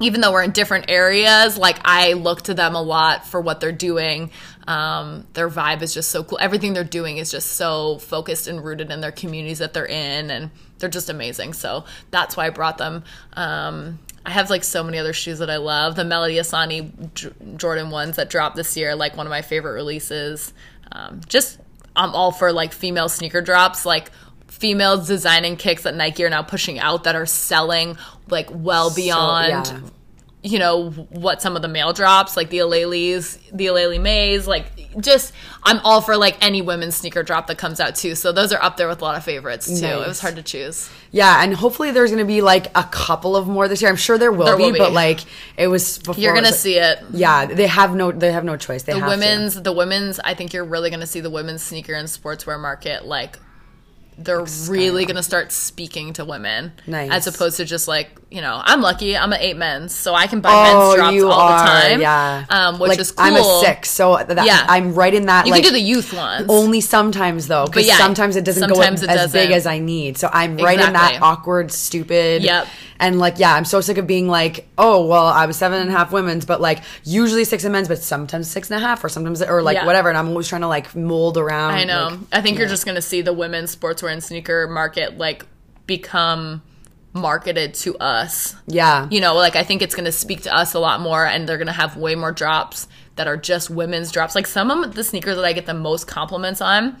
even 0.00 0.20
though 0.20 0.32
we're 0.32 0.42
in 0.42 0.50
different 0.50 0.86
areas, 0.88 1.56
like 1.56 1.78
I 1.84 2.14
look 2.14 2.42
to 2.42 2.54
them 2.54 2.74
a 2.74 2.82
lot 2.82 3.26
for 3.26 3.40
what 3.40 3.60
they're 3.60 3.72
doing. 3.72 4.30
Um, 4.66 5.26
their 5.34 5.48
vibe 5.48 5.82
is 5.82 5.94
just 5.94 6.10
so 6.10 6.24
cool. 6.24 6.38
Everything 6.40 6.72
they're 6.72 6.84
doing 6.84 7.18
is 7.18 7.30
just 7.30 7.52
so 7.52 7.98
focused 7.98 8.48
and 8.48 8.64
rooted 8.64 8.90
in 8.90 9.00
their 9.00 9.12
communities 9.12 9.58
that 9.58 9.72
they're 9.72 9.86
in, 9.86 10.30
and 10.30 10.50
they're 10.78 10.88
just 10.88 11.10
amazing. 11.10 11.52
So 11.52 11.84
that's 12.10 12.36
why 12.36 12.46
I 12.46 12.50
brought 12.50 12.78
them. 12.78 13.04
Um, 13.34 13.98
I 14.26 14.30
have 14.30 14.50
like 14.50 14.64
so 14.64 14.82
many 14.82 14.98
other 14.98 15.12
shoes 15.12 15.38
that 15.40 15.50
I 15.50 15.58
love. 15.58 15.96
The 15.96 16.04
Melody 16.04 16.36
Ehsani 16.36 17.14
J- 17.14 17.32
Jordan 17.56 17.90
ones 17.90 18.16
that 18.16 18.30
dropped 18.30 18.56
this 18.56 18.76
year, 18.76 18.96
like 18.96 19.16
one 19.16 19.26
of 19.26 19.30
my 19.30 19.42
favorite 19.42 19.72
releases. 19.72 20.52
Um, 20.90 21.20
just 21.28 21.60
I'm 21.94 22.14
all 22.14 22.32
for 22.32 22.52
like 22.52 22.72
female 22.72 23.08
sneaker 23.08 23.42
drops, 23.42 23.84
like 23.84 24.10
females 24.58 25.06
designing 25.08 25.56
kicks 25.56 25.82
that 25.82 25.94
Nike 25.94 26.24
are 26.24 26.30
now 26.30 26.42
pushing 26.42 26.78
out 26.78 27.04
that 27.04 27.14
are 27.14 27.26
selling 27.26 27.96
like 28.28 28.48
well 28.52 28.94
beyond 28.94 29.48
yeah. 29.66 29.80
you 30.42 30.58
know 30.58 30.90
what 30.90 31.42
some 31.42 31.56
of 31.56 31.62
the 31.62 31.68
male 31.68 31.92
drops 31.92 32.36
like 32.36 32.50
the 32.50 32.58
Aleali's, 32.58 33.36
the 33.52 33.66
Aleali 33.66 34.00
Mays, 34.00 34.46
like 34.46 34.66
just 35.00 35.32
I'm 35.64 35.80
all 35.80 36.00
for 36.00 36.16
like 36.16 36.36
any 36.44 36.62
women's 36.62 36.94
sneaker 36.94 37.22
drop 37.22 37.46
that 37.48 37.58
comes 37.58 37.80
out 37.80 37.96
too. 37.96 38.14
So 38.14 38.30
those 38.32 38.52
are 38.52 38.62
up 38.62 38.76
there 38.76 38.86
with 38.86 39.00
a 39.00 39.04
lot 39.04 39.16
of 39.16 39.24
favorites 39.24 39.66
too. 39.80 39.86
It 39.86 40.06
was 40.06 40.20
hard 40.20 40.36
to 40.36 40.42
choose. 40.42 40.88
Yeah, 41.10 41.42
and 41.42 41.52
hopefully 41.54 41.90
there's 41.90 42.10
gonna 42.10 42.24
be 42.24 42.40
like 42.42 42.66
a 42.76 42.84
couple 42.84 43.34
of 43.36 43.48
more 43.48 43.66
this 43.68 43.80
year. 43.82 43.90
I'm 43.90 43.96
sure 43.96 44.18
there 44.18 44.30
will, 44.32 44.46
There 44.46 44.56
be, 44.56 44.64
will 44.64 44.72
be. 44.72 44.78
but 44.78 44.92
like 44.92 45.20
it 45.56 45.66
was 45.68 45.98
before. 45.98 46.16
You're 46.22 46.34
gonna 46.34 46.46
like- 46.48 46.54
see 46.54 46.78
it. 46.78 47.00
Yeah, 47.12 47.46
they 47.46 47.66
have 47.66 47.94
no 47.96 48.12
they 48.12 48.30
have 48.32 48.44
no 48.44 48.56
choice. 48.56 48.82
They 48.84 48.92
The 48.92 49.00
have 49.00 49.10
to. 49.10 49.18
women's, 49.18 49.60
the 49.62 49.72
women's. 49.72 50.20
I 50.20 50.34
think 50.34 50.52
you're 50.52 50.64
really 50.64 50.90
gonna 50.90 51.06
see 51.06 51.20
the 51.20 51.30
women's 51.30 51.62
sneaker 51.62 51.94
and 51.94 52.06
sportswear 52.08 52.60
market 52.60 53.04
like. 53.06 53.38
They're 54.16 54.44
really 54.68 55.04
gonna 55.06 55.22
start 55.22 55.50
speaking 55.52 56.12
to 56.14 56.24
women, 56.24 56.72
Nice. 56.86 57.10
as 57.10 57.26
opposed 57.26 57.56
to 57.58 57.64
just 57.64 57.88
like 57.88 58.10
you 58.30 58.40
know. 58.40 58.60
I'm 58.64 58.80
lucky. 58.80 59.16
I'm 59.16 59.32
an 59.32 59.38
eight 59.40 59.56
men's, 59.56 59.94
so 59.94 60.12
I 60.14 60.26
can 60.26 60.40
buy 60.40 60.50
Oh, 60.52 60.96
men's 60.96 60.96
drops 60.96 61.22
all 61.22 61.40
are, 61.40 61.58
the 61.64 61.70
time. 61.90 62.00
yeah. 62.00 62.44
um, 62.48 62.78
which 62.80 62.88
like, 62.88 62.98
is 62.98 63.12
cool. 63.12 63.24
I'm 63.26 63.34
a 63.36 63.60
six, 63.64 63.90
so 63.90 64.16
that, 64.16 64.44
Yeah. 64.44 64.66
I'm 64.68 64.92
right 64.94 65.14
in 65.14 65.26
that. 65.26 65.46
You 65.46 65.52
like, 65.52 65.62
can 65.62 65.72
do 65.72 65.78
the 65.78 65.84
youth 65.84 66.12
ones. 66.12 66.46
only 66.48 66.80
sometimes 66.80 67.46
though, 67.46 67.66
because 67.66 67.86
yeah, 67.86 67.96
sometimes 67.96 68.34
it 68.34 68.44
doesn't 68.44 68.68
sometimes 68.68 69.02
go 69.02 69.04
it 69.06 69.10
as 69.16 69.32
big 69.32 69.50
doesn't. 69.50 69.52
as 69.56 69.66
I 69.66 69.78
need. 69.78 70.18
So 70.18 70.28
I'm 70.32 70.56
right 70.56 70.80
in 70.80 70.92
that 70.94 71.18
awkward, 71.22 71.70
stupid. 71.70 72.42
Yep. 72.42 72.66
And 72.98 73.18
like, 73.18 73.38
yeah, 73.38 73.54
I'm 73.54 73.64
so 73.64 73.80
sick 73.80 73.98
of 73.98 74.06
being 74.08 74.28
like, 74.28 74.66
oh, 74.78 75.06
well, 75.06 75.26
I 75.26 75.46
was 75.46 75.56
seven 75.56 75.80
and 75.80 75.90
a 75.90 75.92
half 75.92 76.10
women's, 76.12 76.44
but 76.44 76.60
like 76.60 76.82
usually 77.04 77.44
six 77.44 77.64
in 77.64 77.70
men's, 77.72 77.86
but 77.88 77.98
sometimes 78.02 78.48
six 78.50 78.70
and 78.70 78.82
a 78.82 78.84
half, 78.86 79.04
or 79.04 79.08
sometimes 79.08 79.42
or 79.42 79.62
like 79.62 79.76
Yeah. 79.76 79.86
whatever. 79.86 80.08
And 80.08 80.18
I'm 80.18 80.28
always 80.28 80.48
trying 80.48 80.62
to 80.62 80.68
like 80.68 80.94
mold 80.96 81.36
around. 81.36 81.74
I 81.74 81.84
know. 81.84 82.08
like- 82.10 82.18
I 82.32 82.40
think 82.40 82.58
you're 82.58 82.68
just 82.68 82.84
going 82.84 82.94
to 82.96 83.02
see 83.02 83.20
the 83.20 83.32
women's 83.32 83.74
sportswear 84.04 84.12
and 84.12 84.22
sneaker 84.24 84.68
market 84.68 85.18
like 85.18 85.46
become 85.86 86.62
marketed 87.12 87.74
to 87.74 87.96
us. 87.98 88.56
yeah. 88.66 89.06
You 89.10 89.20
know, 89.20 89.34
like 89.34 89.56
I 89.56 89.62
think 89.62 89.82
it's 89.82 89.94
going 89.94 90.06
to 90.06 90.12
speak 90.12 90.42
to 90.42 90.54
us 90.54 90.74
a 90.74 90.78
lot 90.80 91.00
more 91.00 91.24
and 91.24 91.48
they're 91.48 91.58
going 91.58 91.68
to 91.68 91.72
have 91.72 91.96
way 91.96 92.14
more 92.14 92.32
drops 92.32 92.88
that 93.16 93.28
are 93.28 93.36
just 93.36 93.70
women's 93.70 94.10
drops. 94.10 94.34
Like 94.34 94.46
some 94.46 94.70
of 94.70 94.94
the 94.94 95.04
sneakers 95.04 95.36
that 95.36 95.44
I 95.44 95.52
get 95.52 95.66
the 95.66 95.74
most 95.74 96.08
compliments 96.08 96.60
on, 96.60 97.00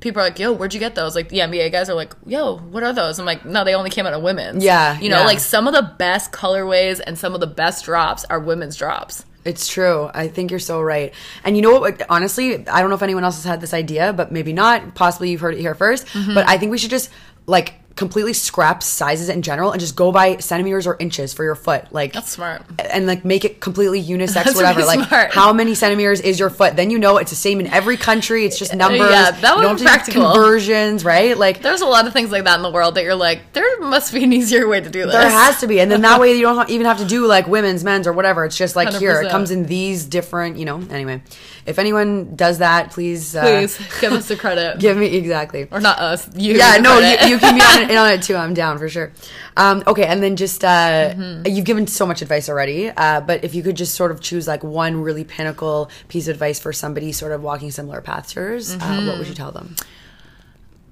people 0.00 0.20
are 0.20 0.24
like, 0.24 0.38
"Yo, 0.40 0.52
where'd 0.52 0.74
you 0.74 0.80
get 0.80 0.96
those?" 0.96 1.14
Like 1.14 1.28
the 1.28 1.38
NBA 1.38 1.70
guys 1.70 1.88
are 1.88 1.94
like, 1.94 2.12
"Yo, 2.26 2.56
what 2.58 2.82
are 2.82 2.92
those?" 2.92 3.20
I'm 3.20 3.24
like, 3.26 3.44
"No, 3.44 3.62
they 3.62 3.74
only 3.76 3.90
came 3.90 4.04
out 4.04 4.14
of 4.14 4.22
women's." 4.22 4.64
Yeah, 4.64 4.98
You 4.98 5.08
know, 5.08 5.20
yeah. 5.20 5.26
like 5.26 5.38
some 5.38 5.68
of 5.68 5.74
the 5.74 5.94
best 5.96 6.32
colorways 6.32 7.00
and 7.06 7.16
some 7.16 7.34
of 7.34 7.40
the 7.40 7.46
best 7.46 7.84
drops 7.84 8.24
are 8.24 8.40
women's 8.40 8.76
drops. 8.76 9.24
It's 9.44 9.66
true. 9.66 10.10
I 10.14 10.28
think 10.28 10.50
you're 10.50 10.60
so 10.60 10.80
right. 10.80 11.12
And 11.44 11.56
you 11.56 11.62
know 11.62 11.80
what? 11.80 12.02
Honestly, 12.08 12.66
I 12.68 12.80
don't 12.80 12.90
know 12.90 12.94
if 12.96 13.02
anyone 13.02 13.24
else 13.24 13.36
has 13.36 13.44
had 13.44 13.60
this 13.60 13.74
idea, 13.74 14.12
but 14.12 14.30
maybe 14.30 14.52
not. 14.52 14.94
Possibly 14.94 15.30
you've 15.30 15.40
heard 15.40 15.54
it 15.54 15.60
here 15.60 15.74
1st 15.74 16.04
Mm-hmm. 16.06 16.34
But 16.34 16.48
I 16.48 16.58
think 16.58 16.70
we 16.70 16.78
should 16.78 16.90
just 16.90 17.10
like 17.46 17.74
completely 17.96 18.32
scrap 18.32 18.82
sizes 18.82 19.28
in 19.28 19.42
general 19.42 19.70
and 19.70 19.80
just 19.80 19.96
go 19.96 20.12
by 20.12 20.38
centimeters 20.38 20.86
or 20.86 20.96
inches 20.98 21.32
for 21.32 21.44
your 21.44 21.54
foot. 21.54 21.92
Like 21.92 22.12
That's 22.12 22.30
smart. 22.30 22.62
and 22.78 23.06
like 23.06 23.24
make 23.24 23.44
it 23.44 23.60
completely 23.60 24.02
unisex, 24.02 24.32
That's 24.34 24.54
whatever. 24.54 24.80
really 24.80 24.96
like 24.96 25.08
smart. 25.08 25.32
how 25.32 25.52
many 25.52 25.74
centimeters 25.74 26.20
is 26.20 26.40
your 26.40 26.50
foot? 26.50 26.76
Then 26.76 26.90
you 26.90 26.98
know 26.98 27.18
it's 27.18 27.30
the 27.30 27.36
same 27.36 27.60
in 27.60 27.66
every 27.68 27.96
country. 27.96 28.44
It's 28.44 28.58
just 28.58 28.74
numbers. 28.74 29.10
Yeah, 29.10 29.30
that 29.32 29.56
would 29.56 29.62
be 29.62 29.68
have 29.68 29.76
to 29.78 29.84
do 29.84 29.84
practical. 29.88 30.32
conversions, 30.32 31.04
right? 31.04 31.36
Like 31.36 31.62
There's 31.62 31.80
a 31.82 31.86
lot 31.86 32.06
of 32.06 32.12
things 32.12 32.30
like 32.30 32.44
that 32.44 32.56
in 32.56 32.62
the 32.62 32.70
world 32.70 32.94
that 32.94 33.04
you're 33.04 33.14
like, 33.14 33.52
there 33.52 33.80
must 33.80 34.12
be 34.12 34.24
an 34.24 34.32
easier 34.32 34.66
way 34.68 34.80
to 34.80 34.90
do 34.90 35.04
this. 35.04 35.12
There 35.12 35.30
has 35.30 35.60
to 35.60 35.66
be, 35.66 35.80
and 35.80 35.90
then 35.90 36.02
that 36.02 36.20
way 36.22 36.34
you 36.34 36.42
don't 36.42 36.70
even 36.70 36.86
have 36.86 36.98
to 36.98 37.04
do 37.06 37.26
like 37.26 37.46
women's, 37.46 37.84
men's, 37.84 38.06
or 38.06 38.12
whatever. 38.12 38.44
It's 38.44 38.56
just 38.56 38.76
like 38.76 38.92
here, 38.94 39.20
it 39.22 39.30
comes 39.30 39.50
in 39.50 39.66
these 39.66 40.04
different, 40.06 40.56
you 40.56 40.64
know. 40.64 40.78
Anyway, 40.90 41.22
if 41.66 41.78
anyone 41.78 42.34
does 42.36 42.58
that, 42.58 42.90
please, 42.90 43.36
uh, 43.36 43.42
Please 43.42 43.78
give 44.00 44.12
us 44.12 44.28
the 44.28 44.36
credit. 44.36 44.78
give 44.80 44.96
me 44.96 45.06
exactly. 45.16 45.68
or 45.70 45.80
not 45.80 45.98
us. 45.98 46.28
You. 46.34 46.54
Yeah, 46.54 46.78
no, 46.78 46.98
you, 46.98 47.28
you 47.28 47.38
keep 47.38 47.54
me 47.54 47.60
on 47.60 47.81
it, 47.90 47.96
on 47.96 48.10
it 48.12 48.22
too. 48.22 48.34
I'm 48.36 48.54
down 48.54 48.78
for 48.78 48.88
sure. 48.88 49.12
Um, 49.56 49.82
okay, 49.86 50.04
and 50.04 50.22
then 50.22 50.36
just 50.36 50.64
uh, 50.64 51.14
Mm-hmm. 51.14 51.46
you've 51.46 51.64
given 51.64 51.86
so 51.86 52.06
much 52.06 52.22
advice 52.22 52.48
already, 52.48 52.88
uh, 52.90 53.20
but 53.20 53.44
if 53.44 53.54
you 53.54 53.62
could 53.62 53.76
just 53.76 53.94
sort 53.94 54.10
of 54.10 54.20
choose 54.20 54.46
like 54.48 54.62
one 54.62 55.00
really 55.02 55.24
pinnacle 55.24 55.90
piece 56.08 56.28
of 56.28 56.34
advice 56.34 56.58
for 56.60 56.72
somebody 56.72 57.12
sort 57.12 57.32
of 57.32 57.42
walking 57.42 57.70
similar 57.70 58.00
paths 58.00 58.32
to 58.34 58.40
yours, 58.40 58.74
uh, 58.74 58.78
Mm-hmm. 58.78 59.06
what 59.06 59.18
would 59.18 59.28
you 59.28 59.34
tell 59.34 59.52
them? 59.52 59.74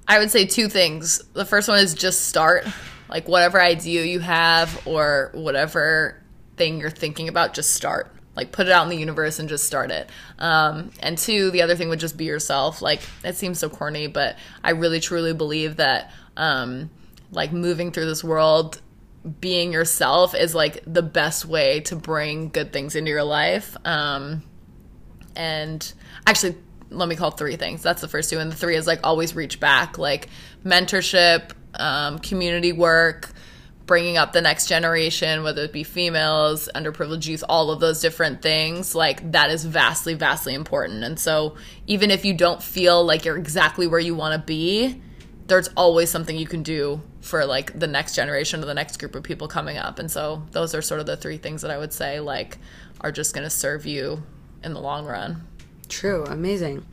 I 0.07 0.19
would 0.19 0.31
say 0.31 0.45
two 0.45 0.67
things. 0.67 1.23
The 1.33 1.45
first 1.45 1.67
one 1.69 1.79
is 1.79 1.93
just 1.93 2.27
start. 2.27 2.65
Like 3.09 3.27
whatever 3.27 3.61
idea 3.61 4.03
you 4.05 4.19
have 4.19 4.85
or 4.87 5.31
whatever 5.33 6.17
thing 6.57 6.79
you're 6.79 6.89
thinking 6.89 7.27
about, 7.29 7.53
just 7.53 7.73
start. 7.73 8.13
Like 8.35 8.51
put 8.53 8.67
it 8.67 8.71
out 8.71 8.83
in 8.83 8.89
the 8.89 8.95
universe 8.97 9.39
and 9.39 9.49
just 9.49 9.65
start 9.65 9.91
it. 9.91 10.09
Um, 10.39 10.91
and 11.01 11.17
two, 11.17 11.51
the 11.51 11.61
other 11.61 11.75
thing 11.75 11.89
would 11.89 11.99
just 11.99 12.15
be 12.17 12.23
yourself. 12.25 12.81
Like 12.81 13.01
it 13.23 13.35
seems 13.35 13.59
so 13.59 13.69
corny, 13.69 14.07
but 14.07 14.37
I 14.63 14.71
really 14.71 15.01
truly 15.01 15.33
believe 15.33 15.75
that 15.77 16.11
um, 16.37 16.89
like 17.31 17.51
moving 17.51 17.91
through 17.91 18.05
this 18.05 18.23
world, 18.23 18.81
being 19.39 19.71
yourself 19.71 20.33
is 20.33 20.55
like 20.55 20.83
the 20.85 21.03
best 21.03 21.45
way 21.45 21.81
to 21.81 21.95
bring 21.95 22.49
good 22.49 22.73
things 22.73 22.95
into 22.95 23.09
your 23.09 23.23
life. 23.23 23.75
Um, 23.85 24.43
and 25.35 25.93
actually 26.25 26.55
let 26.89 27.07
me 27.07 27.15
call 27.15 27.31
three 27.31 27.55
things. 27.55 27.81
That's 27.81 28.01
the 28.01 28.07
first 28.07 28.29
two. 28.29 28.39
And 28.39 28.51
the 28.51 28.55
three 28.55 28.75
is 28.75 28.87
like 28.87 28.99
always 29.03 29.35
reach 29.35 29.59
back. 29.59 29.97
Like 29.97 30.27
mentorship 30.65 31.51
um, 31.75 32.19
community 32.19 32.73
work 32.73 33.31
bringing 33.85 34.15
up 34.15 34.31
the 34.31 34.41
next 34.41 34.67
generation 34.67 35.43
whether 35.43 35.63
it 35.63 35.73
be 35.73 35.83
females 35.83 36.69
underprivileged 36.75 37.27
youth 37.27 37.43
all 37.49 37.71
of 37.71 37.79
those 37.79 37.99
different 38.01 38.41
things. 38.41 38.95
Like 38.95 39.31
that 39.31 39.49
is 39.49 39.65
vastly 39.65 40.13
vastly 40.13 40.53
important. 40.53 41.03
And 41.03 41.19
so 41.19 41.55
even 41.87 42.11
if 42.11 42.25
you 42.25 42.33
don't 42.33 42.61
feel 42.61 43.03
like 43.03 43.25
you're 43.25 43.37
exactly 43.37 43.87
where 43.87 43.99
you 43.99 44.15
want 44.15 44.39
to 44.39 44.45
be 44.45 45.01
there's 45.51 45.67
always 45.75 46.09
something 46.09 46.37
you 46.37 46.47
can 46.47 46.63
do 46.63 47.01
for 47.21 47.45
like 47.45 47.77
the 47.77 47.87
next 47.87 48.15
generation 48.15 48.63
or 48.63 48.65
the 48.65 48.73
next 48.73 48.97
group 48.97 49.13
of 49.15 49.23
people 49.23 49.47
coming 49.47 49.77
up 49.77 49.99
and 49.99 50.09
so 50.09 50.43
those 50.51 50.73
are 50.73 50.81
sort 50.81 50.99
of 50.99 51.05
the 51.05 51.15
three 51.17 51.37
things 51.37 51.61
that 51.61 51.69
i 51.69 51.77
would 51.77 51.93
say 51.93 52.19
like 52.19 52.57
are 53.01 53.11
just 53.11 53.33
going 53.33 53.43
to 53.43 53.49
serve 53.49 53.85
you 53.85 54.23
in 54.63 54.73
the 54.73 54.79
long 54.79 55.05
run 55.05 55.45
True, 55.91 56.23
amazing. 56.23 56.85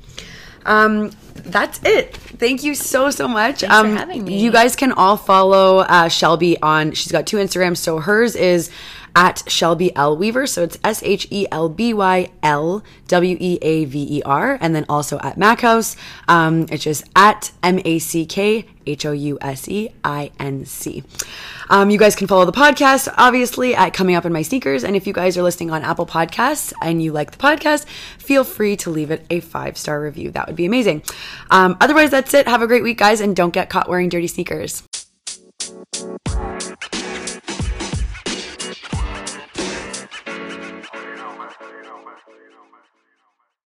Um, 0.66 1.12
that's 1.34 1.80
it. 1.84 2.16
Thank 2.16 2.64
you 2.64 2.74
so 2.74 3.10
so 3.10 3.28
much. 3.28 3.60
for 3.60 3.70
um, 3.70 3.96
having 3.96 4.24
me. 4.24 4.38
You 4.42 4.50
guys 4.50 4.74
can 4.74 4.90
all 4.92 5.16
follow 5.16 5.78
uh, 5.78 6.08
Shelby 6.08 6.60
on. 6.60 6.92
She's 6.92 7.12
got 7.12 7.26
two 7.26 7.36
Instagrams. 7.36 7.76
So 7.78 8.00
hers 8.00 8.34
is 8.34 8.70
at 9.18 9.42
Shelby 9.50 9.94
L 9.96 10.16
Weaver. 10.16 10.46
So 10.46 10.62
it's 10.62 10.78
S 10.84 11.02
H 11.02 11.26
E 11.30 11.46
L 11.50 11.68
B 11.68 11.92
Y 11.92 12.30
L 12.40 12.84
W 13.08 13.36
E 13.38 13.58
A 13.60 13.84
V 13.84 14.18
E 14.18 14.22
R, 14.22 14.56
and 14.60 14.74
then 14.76 14.86
also 14.88 15.18
at 15.18 15.36
Mac 15.36 15.60
House. 15.60 15.96
Um, 16.28 16.66
it's 16.70 16.84
just 16.84 17.04
at 17.16 17.50
M 17.64 17.80
A 17.84 17.98
C 17.98 18.24
K 18.24 18.64
H 18.86 19.04
O 19.04 19.10
U 19.10 19.36
S 19.40 19.68
E 19.68 19.90
I 20.04 20.30
N 20.38 20.64
C. 20.64 21.02
Um, 21.68 21.90
you 21.90 21.98
guys 21.98 22.14
can 22.14 22.28
follow 22.28 22.44
the 22.44 22.52
podcast, 22.52 23.12
obviously, 23.18 23.74
at 23.74 23.92
Coming 23.92 24.14
Up 24.14 24.24
in 24.24 24.32
My 24.32 24.42
Sneakers. 24.42 24.84
And 24.84 24.94
if 24.94 25.06
you 25.06 25.12
guys 25.12 25.36
are 25.36 25.42
listening 25.42 25.72
on 25.72 25.82
Apple 25.82 26.06
Podcasts 26.06 26.72
and 26.80 27.02
you 27.02 27.12
like 27.12 27.32
the 27.32 27.38
podcast, 27.38 27.86
feel 28.18 28.44
free 28.44 28.76
to 28.76 28.90
leave 28.90 29.10
it 29.10 29.26
a 29.30 29.40
five 29.40 29.76
star 29.76 30.00
review. 30.00 30.30
That 30.30 30.46
would 30.46 30.56
be 30.56 30.64
amazing. 30.64 31.02
Um, 31.50 31.76
otherwise, 31.80 32.10
that's 32.12 32.32
it. 32.34 32.46
Have 32.46 32.62
a 32.62 32.68
great 32.68 32.84
week, 32.84 32.98
guys, 32.98 33.20
and 33.20 33.34
don't 33.34 33.52
get 33.52 33.68
caught 33.68 33.88
wearing 33.88 34.08
dirty 34.08 34.28
sneakers. 34.28 34.84